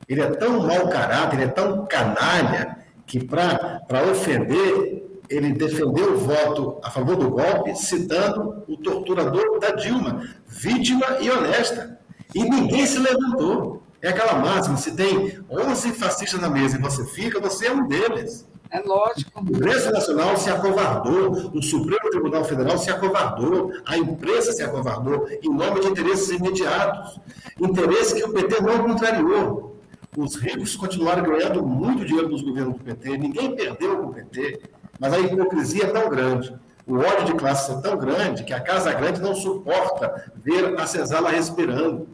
Ele 0.07 0.21
é 0.21 0.31
tão 0.31 0.61
mau 0.61 0.89
caráter, 0.89 1.37
ele 1.37 1.45
é 1.45 1.49
tão 1.49 1.87
canalha, 1.87 2.77
que 3.07 3.25
para 3.25 3.81
ofender, 4.11 5.06
ele 5.29 5.53
defendeu 5.53 6.14
o 6.14 6.18
voto 6.18 6.79
a 6.83 6.91
favor 6.91 7.16
do 7.16 7.31
golpe, 7.31 7.74
citando 7.74 8.62
o 8.68 8.77
torturador 8.77 9.59
da 9.59 9.72
Dilma, 9.72 10.29
vítima 10.47 11.18
e 11.20 11.31
honesta. 11.31 11.99
E 12.35 12.43
ninguém 12.43 12.87
se 12.87 12.99
levantou. 12.99 13.83
É 14.03 14.11
aquela 14.11 14.35
máxima, 14.35 14.77
se 14.77 14.95
tem 14.95 15.39
11 15.51 15.93
fascistas 15.93 16.41
na 16.41 16.49
mesa 16.49 16.77
e 16.77 16.81
você 16.81 17.05
fica, 17.07 17.41
você 17.41 17.66
é 17.66 17.72
um 17.72 17.87
deles. 17.89 18.47
É 18.70 18.81
lógico. 18.81 19.41
O 19.41 19.45
Congresso 19.45 19.91
Nacional 19.91 20.37
se 20.37 20.51
acovardou, 20.51 21.51
o 21.55 21.62
Supremo 21.62 22.11
Tribunal 22.11 22.45
Federal 22.45 22.77
se 22.79 22.91
acovardou, 22.91 23.72
a 23.87 23.97
imprensa 23.97 24.53
se 24.53 24.62
acovardou 24.62 25.29
em 25.43 25.49
nome 25.49 25.81
de 25.81 25.89
interesses 25.89 26.29
imediatos. 26.31 27.18
Interesses 27.61 28.12
que 28.12 28.24
o 28.24 28.33
PT 28.33 28.61
não 28.61 28.87
contrariou. 28.87 29.77
Os 30.16 30.37
ricos 30.37 30.77
continuaram 30.77 31.22
ganhando 31.22 31.64
muito 31.64 32.05
dinheiro 32.05 32.29
dos 32.29 32.43
governos 32.43 32.74
do 32.74 32.85
PT, 32.85 33.18
ninguém 33.18 33.55
perdeu 33.55 33.99
com 33.99 34.07
o 34.07 34.14
PT, 34.14 34.61
mas 34.99 35.13
a 35.13 35.19
hipocrisia 35.19 35.85
é 35.85 35.89
tão 35.89 36.09
grande. 36.09 36.55
O 36.87 36.99
ódio 36.99 37.25
de 37.27 37.35
classe 37.35 37.73
é 37.73 37.81
tão 37.81 37.97
grande 37.97 38.45
que 38.45 38.53
a 38.53 38.61
Casa 38.61 38.93
Grande 38.93 39.21
não 39.21 39.35
suporta 39.35 40.31
ver 40.37 40.79
a 40.79 40.87
senzala 40.87 41.31
respirando. 41.31 42.09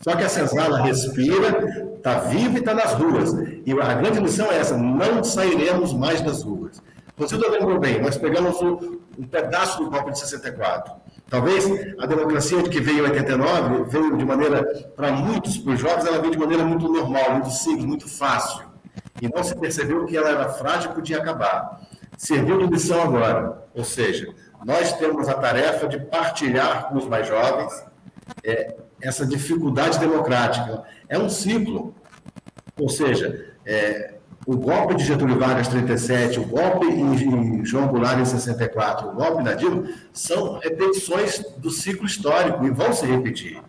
Só 0.00 0.16
que 0.16 0.22
a 0.22 0.28
senzala 0.28 0.82
respira, 0.82 1.94
está 1.96 2.18
viva 2.20 2.54
e 2.54 2.58
está 2.58 2.74
nas 2.74 2.94
ruas. 2.94 3.32
E 3.64 3.72
a 3.72 3.94
grande 3.94 4.20
lição 4.20 4.50
é 4.50 4.58
essa: 4.58 4.76
não 4.76 5.22
sairemos 5.22 5.92
mais 5.92 6.22
das 6.22 6.42
ruas. 6.42 6.82
Você 7.16 7.36
não 7.36 7.50
lembrou 7.50 7.78
bem, 7.78 8.02
nós 8.02 8.16
pegamos 8.16 8.60
um, 8.60 8.98
um 9.18 9.26
pedaço 9.26 9.84
do 9.84 9.90
golpe 9.90 10.12
de 10.12 10.18
64. 10.18 10.92
Talvez 11.28 11.64
a 11.98 12.06
democracia 12.06 12.62
que 12.64 12.80
veio 12.80 13.06
em 13.06 13.10
89 13.10 13.84
veio 13.84 14.16
de 14.16 14.24
maneira, 14.24 14.64
para 14.96 15.12
muitos, 15.12 15.56
para 15.58 15.72
os 15.74 15.80
jovens, 15.80 16.06
ela 16.06 16.18
veio 16.18 16.32
de 16.32 16.38
maneira 16.38 16.64
muito 16.64 16.88
normal, 16.88 17.32
muito 17.32 17.50
simples, 17.50 17.84
muito 17.84 18.08
fácil. 18.08 18.73
E 19.20 19.28
não 19.28 19.42
se 19.44 19.54
percebeu 19.54 20.04
que 20.06 20.16
ela 20.16 20.30
era 20.30 20.48
frágil 20.48 20.90
e 20.90 20.94
podia 20.94 21.18
acabar. 21.18 21.80
Serviu 22.16 22.58
de 22.58 22.66
lição 22.66 23.02
agora. 23.02 23.64
Ou 23.74 23.84
seja, 23.84 24.32
nós 24.64 24.92
temos 24.94 25.28
a 25.28 25.34
tarefa 25.34 25.86
de 25.88 25.98
partilhar 26.00 26.88
com 26.88 26.98
os 26.98 27.06
mais 27.06 27.26
jovens 27.26 27.84
é, 28.42 28.74
essa 29.00 29.26
dificuldade 29.26 29.98
democrática. 29.98 30.82
É 31.08 31.18
um 31.18 31.28
ciclo. 31.28 31.94
Ou 32.78 32.88
seja, 32.88 33.52
é, 33.64 34.14
o 34.46 34.56
golpe 34.56 34.94
de 34.94 35.04
Getúlio 35.04 35.38
Vargas 35.38 35.68
37, 35.68 36.38
o 36.40 36.44
golpe 36.44 36.86
em, 36.86 37.64
João 37.64 37.88
Goulart 37.88 38.18
em 38.18 38.24
64, 38.24 39.08
o 39.08 39.12
golpe 39.14 39.42
na 39.42 39.54
Dilma, 39.54 39.88
são 40.12 40.58
repetições 40.58 41.38
do 41.58 41.70
ciclo 41.70 42.06
histórico 42.06 42.64
e 42.64 42.70
vão 42.70 42.92
se 42.92 43.06
repetir. 43.06 43.62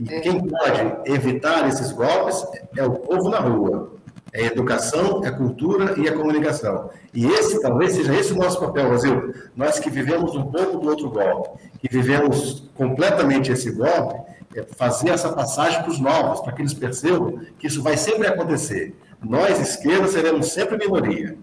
E 0.00 0.20
quem 0.20 0.46
pode 0.46 1.10
evitar 1.10 1.66
esses 1.68 1.92
golpes 1.92 2.44
é 2.76 2.84
o 2.84 2.90
povo 2.92 3.30
na 3.30 3.38
rua. 3.38 3.95
É 4.32 4.46
educação, 4.46 5.24
é 5.24 5.30
cultura 5.30 5.94
e 5.98 6.08
a 6.08 6.12
comunicação. 6.12 6.90
E 7.14 7.26
esse 7.26 7.60
talvez 7.62 7.92
seja 7.92 8.14
esse 8.14 8.32
o 8.32 8.36
nosso 8.36 8.60
papel, 8.60 8.88
Brasil. 8.88 9.34
Nós 9.56 9.78
que 9.78 9.88
vivemos 9.88 10.34
um 10.34 10.44
pouco 10.44 10.78
do 10.78 10.88
outro 10.88 11.10
golpe, 11.10 11.58
que 11.80 11.88
vivemos 11.88 12.68
completamente 12.74 13.50
esse 13.50 13.70
golpe, 13.70 14.20
é 14.54 14.62
fazer 14.76 15.10
essa 15.10 15.32
passagem 15.32 15.82
para 15.82 15.90
os 15.90 16.00
novos, 16.00 16.40
para 16.40 16.52
que 16.52 16.62
eles 16.62 16.74
percebam 16.74 17.40
que 17.58 17.66
isso 17.66 17.82
vai 17.82 17.96
sempre 17.96 18.26
acontecer. 18.26 18.94
Nós, 19.22 19.60
esquerda, 19.60 20.08
seremos 20.08 20.48
sempre 20.52 20.76
minoria. 20.76 21.36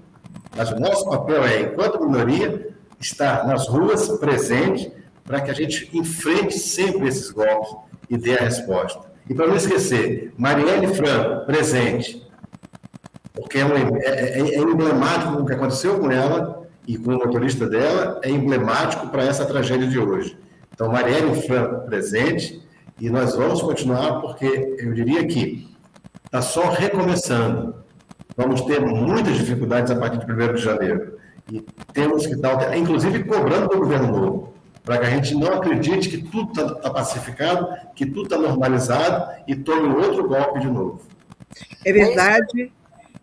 Mas 0.55 0.71
o 0.71 0.79
nosso 0.79 1.05
papel 1.09 1.43
é, 1.43 1.61
enquanto 1.61 2.03
minoria, 2.03 2.69
estar 2.99 3.45
nas 3.47 3.67
ruas, 3.67 4.07
presente, 4.19 4.91
para 5.23 5.41
que 5.41 5.51
a 5.51 5.53
gente 5.53 5.89
enfrente 5.93 6.57
sempre 6.57 7.07
esses 7.07 7.31
golpes 7.31 7.75
e 8.09 8.17
dê 8.17 8.33
a 8.33 8.43
resposta. 8.43 9.11
E 9.29 9.33
para 9.33 9.47
não 9.47 9.55
esquecer, 9.55 10.33
Marielle 10.37 10.93
Franco, 10.93 11.45
presente, 11.45 12.27
porque 13.33 13.57
é, 13.57 13.65
um, 13.65 13.97
é, 13.97 14.05
é, 14.05 14.39
é 14.39 14.57
emblemático 14.57 15.41
o 15.41 15.45
que 15.45 15.53
aconteceu 15.53 15.99
com 15.99 16.11
ela 16.11 16.67
e 16.87 16.97
com 16.97 17.11
o 17.11 17.17
motorista 17.17 17.67
dela, 17.67 18.19
é 18.23 18.29
emblemático 18.29 19.07
para 19.07 19.23
essa 19.23 19.45
tragédia 19.45 19.87
de 19.87 19.97
hoje. 19.97 20.37
Então, 20.73 20.91
Marielle 20.91 21.41
Franco, 21.41 21.85
presente, 21.85 22.61
e 22.99 23.09
nós 23.09 23.35
vamos 23.35 23.61
continuar 23.61 24.21
porque 24.21 24.75
eu 24.79 24.93
diria 24.93 25.25
que 25.25 25.69
está 26.25 26.41
só 26.41 26.69
recomeçando. 26.69 27.75
Vamos 28.35 28.61
ter 28.61 28.81
muitas 28.81 29.37
dificuldades 29.37 29.91
a 29.91 29.95
partir 29.95 30.25
de 30.25 30.31
1 30.31 30.53
de 30.53 30.61
janeiro. 30.61 31.17
E 31.51 31.61
temos 31.93 32.25
que 32.25 32.33
estar, 32.33 32.75
inclusive, 32.77 33.23
cobrando 33.23 33.69
do 33.69 33.77
governo 33.77 34.07
novo, 34.07 34.53
para 34.83 34.97
que 34.97 35.05
a 35.05 35.09
gente 35.09 35.35
não 35.35 35.53
acredite 35.53 36.09
que 36.09 36.23
tudo 36.23 36.51
está 36.51 36.75
tá 36.75 36.89
pacificado, 36.89 37.67
que 37.95 38.05
tudo 38.05 38.23
está 38.23 38.37
normalizado 38.37 39.43
e 39.47 39.55
tome 39.55 39.87
outro 39.95 40.27
golpe 40.27 40.59
de 40.59 40.67
novo. 40.67 41.01
É 41.85 41.93
verdade. 41.93 42.71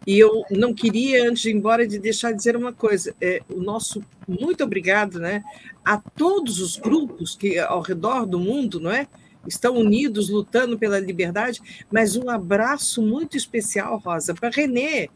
E 0.06 0.18
eu 0.18 0.44
não 0.50 0.72
queria, 0.72 1.28
antes 1.28 1.42
de 1.42 1.50
ir 1.50 1.56
embora, 1.56 1.86
de 1.86 1.98
deixar 1.98 2.30
de 2.32 2.38
dizer 2.38 2.56
uma 2.56 2.72
coisa. 2.72 3.14
É, 3.20 3.42
o 3.50 3.60
nosso 3.60 4.02
muito 4.26 4.64
obrigado 4.64 5.18
né, 5.18 5.42
a 5.84 5.98
todos 5.98 6.60
os 6.60 6.76
grupos 6.76 7.34
que 7.34 7.58
ao 7.58 7.80
redor 7.80 8.26
do 8.26 8.38
mundo 8.38 8.80
não 8.80 8.90
é, 8.90 9.06
estão 9.46 9.76
unidos 9.76 10.30
lutando 10.30 10.78
pela 10.78 10.98
liberdade, 10.98 11.60
mas 11.90 12.16
um 12.16 12.30
abraço 12.30 13.02
muito 13.02 13.36
especial, 13.36 13.98
Rosa, 13.98 14.34
para 14.34 14.50
René, 14.50 15.08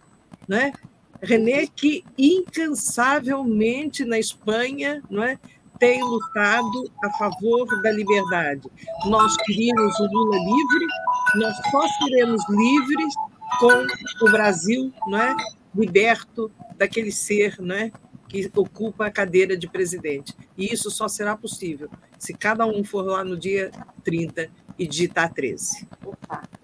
né? 0.48 0.72
René 1.22 1.66
que 1.66 2.04
incansavelmente 2.18 4.04
na 4.04 4.18
Espanha, 4.18 5.02
não 5.08 5.22
é? 5.22 5.38
tem 5.78 6.02
lutado 6.02 6.90
a 7.04 7.10
favor 7.18 7.66
da 7.82 7.90
liberdade. 7.90 8.70
Nós 9.06 9.36
queríamos 9.38 9.98
o 9.98 10.06
Lula 10.06 10.36
livre, 10.36 10.86
nós 11.36 11.56
só 11.70 11.86
seremos 11.98 12.42
livres 12.48 13.14
com 13.58 14.26
o 14.26 14.30
Brasil, 14.30 14.92
não 15.06 15.20
é? 15.20 15.36
liberto 15.74 16.50
daquele 16.76 17.10
ser, 17.10 17.56
não 17.58 17.74
é? 17.74 17.90
que 18.28 18.50
ocupa 18.56 19.06
a 19.06 19.10
cadeira 19.10 19.56
de 19.56 19.68
presidente. 19.68 20.34
E 20.56 20.72
isso 20.72 20.90
só 20.90 21.06
será 21.06 21.36
possível 21.36 21.88
se 22.18 22.34
cada 22.34 22.66
um 22.66 22.82
for 22.82 23.04
lá 23.04 23.22
no 23.22 23.36
dia 23.36 23.70
30 24.02 24.48
e 24.78 24.86
digitar 24.86 25.32
13. 25.32 25.86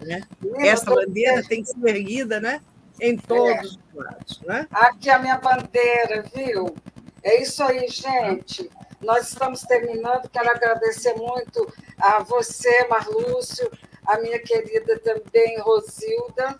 Né? 0.01 0.21
Essa 0.57 0.93
bandeira 0.93 1.43
tem 1.43 1.63
que 1.63 1.69
ser 1.69 1.87
erguida 1.87 2.39
né? 2.39 2.61
em 2.99 3.15
todos 3.15 3.49
é. 3.53 3.61
os 3.61 3.79
lados. 3.93 4.41
Né? 4.41 4.67
Aqui 4.71 5.09
a 5.09 5.19
minha 5.19 5.37
bandeira, 5.37 6.23
viu? 6.35 6.75
É 7.23 7.41
isso 7.41 7.63
aí, 7.63 7.87
gente. 7.87 8.69
Nós 9.01 9.29
estamos 9.29 9.61
terminando. 9.61 10.29
Quero 10.29 10.49
agradecer 10.49 11.13
muito 11.15 11.71
a 11.99 12.23
você, 12.23 12.87
Marlúcio, 12.87 13.71
a 14.05 14.19
minha 14.19 14.39
querida 14.39 14.99
também, 14.99 15.59
Rosilda, 15.59 16.57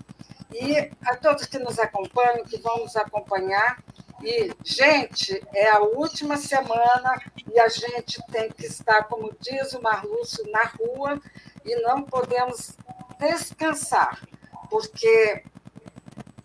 e 0.51 0.91
a 1.05 1.15
todos 1.15 1.45
que 1.45 1.59
nos 1.59 1.79
acompanham, 1.79 2.45
que 2.45 2.57
vão 2.57 2.79
nos 2.79 2.95
acompanhar. 2.95 3.83
E, 4.21 4.51
gente, 4.63 5.41
é 5.53 5.69
a 5.69 5.79
última 5.79 6.37
semana 6.37 7.19
e 7.51 7.59
a 7.59 7.67
gente 7.67 8.21
tem 8.31 8.49
que 8.51 8.65
estar, 8.65 9.05
como 9.05 9.35
diz 9.39 9.73
o 9.73 9.81
Marlúcio, 9.81 10.43
na 10.51 10.63
rua 10.63 11.19
e 11.65 11.75
não 11.81 12.03
podemos 12.03 12.75
descansar, 13.19 14.21
porque 14.69 15.43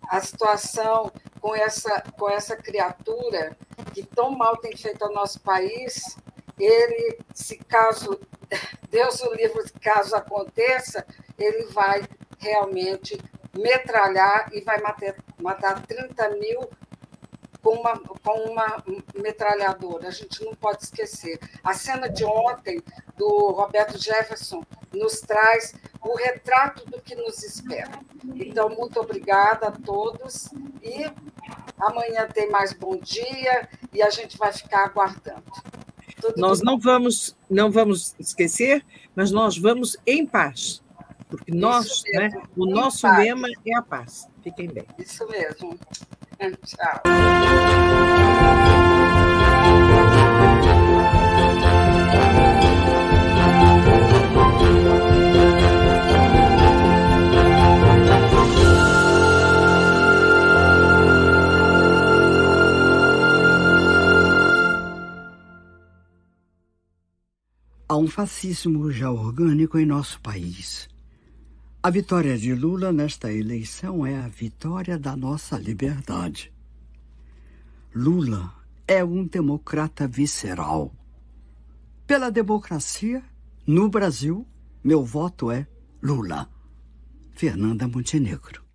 a 0.09 0.21
situação 0.21 1.13
com 1.41 1.55
essa, 1.55 2.03
com 2.19 2.29
essa 2.29 2.57
criatura 2.57 3.57
que 3.93 4.03
tão 4.03 4.31
mal 4.31 4.57
tem 4.57 4.77
feito 4.77 5.03
ao 5.05 5.13
nosso 5.13 5.41
país, 5.41 6.17
ele, 6.59 7.19
se 7.35 7.57
caso, 7.59 8.21
Deus 8.91 9.21
o 9.21 9.35
livre, 9.35 9.63
caso 9.81 10.17
aconteça, 10.17 11.07
ele 11.39 11.65
vai 11.67 12.03
realmente 12.39 13.19
metralhar 13.59 14.49
e 14.53 14.61
vai 14.61 14.81
matar, 14.81 15.15
matar 15.41 15.87
30 15.87 16.31
mil 16.31 16.69
com 17.63 17.75
uma, 17.75 17.99
com 17.99 18.51
uma 18.51 18.85
metralhadora. 19.15 20.09
A 20.09 20.13
gente 20.13 20.45
não 20.45 20.55
pode 20.55 20.85
esquecer. 20.85 21.39
A 21.65 21.75
cena 21.75 22.09
de 22.09 22.25
ontem 22.25 22.81
do 23.17 23.51
Roberto 23.51 23.99
Jefferson 24.03 24.63
nos 24.95 25.21
traz 25.21 25.75
o 26.01 26.17
retrato 26.17 26.89
do 26.89 27.01
que 27.01 27.17
nos 27.17 27.43
espera. 27.43 27.99
Então, 28.35 28.69
muito 28.69 29.01
obrigada 29.01 29.69
a 29.69 29.73
todos 29.73 30.49
e 30.83 31.11
amanhã 31.79 32.29
tem 32.33 32.49
mais 32.51 32.73
bom 32.73 32.97
dia 32.97 33.69
e 33.93 34.03
a 34.03 34.11
gente 34.11 34.39
vai 34.39 34.53
ficar 34.53 34.85
aguardando. 34.85 35.45
Tudo 36.21 36.41
nós 36.41 36.63
não 36.63 36.79
vamos, 36.79 37.37
não 37.51 37.71
vamos 37.71 38.15
esquecer, 38.19 38.85
mas 39.15 39.31
nós 39.31 39.59
vamos 39.59 39.97
em 40.07 40.25
paz, 40.25 40.83
porque 41.29 41.53
nós, 41.53 42.03
né, 42.12 42.31
o 42.57 42.66
nosso 42.66 43.03
paz. 43.03 43.18
lema 43.18 43.49
é 43.66 43.77
a 43.77 43.83
paz. 43.83 44.29
Fiquem 44.43 44.68
bem. 44.68 44.87
Isso 44.99 45.27
mesmo. 45.29 45.79
Tchau. 46.64 47.03
Há 67.89 67.97
um 67.97 68.09
fascismo 68.09 68.91
já 68.91 69.11
orgânico 69.11 69.79
em 69.79 69.87
nosso 69.87 70.20
país. 70.20 70.89
A 71.87 71.91
vitória 71.91 72.37
de 72.37 72.53
Lula 72.53 72.93
nesta 72.93 73.32
eleição 73.32 74.05
é 74.05 74.16
a 74.16 74.26
vitória 74.26 74.99
da 74.99 75.14
nossa 75.14 75.57
liberdade. 75.57 76.53
Lula 77.95 78.53
é 78.89 79.05
um 79.05 79.24
democrata 79.24 80.09
visceral. 80.09 80.93
Pela 82.05 82.28
democracia, 82.28 83.22
no 83.64 83.89
Brasil, 83.89 84.45
meu 84.82 85.05
voto 85.05 85.49
é 85.49 85.64
Lula. 86.03 86.51
Fernanda 87.34 87.87
Montenegro. 87.87 88.66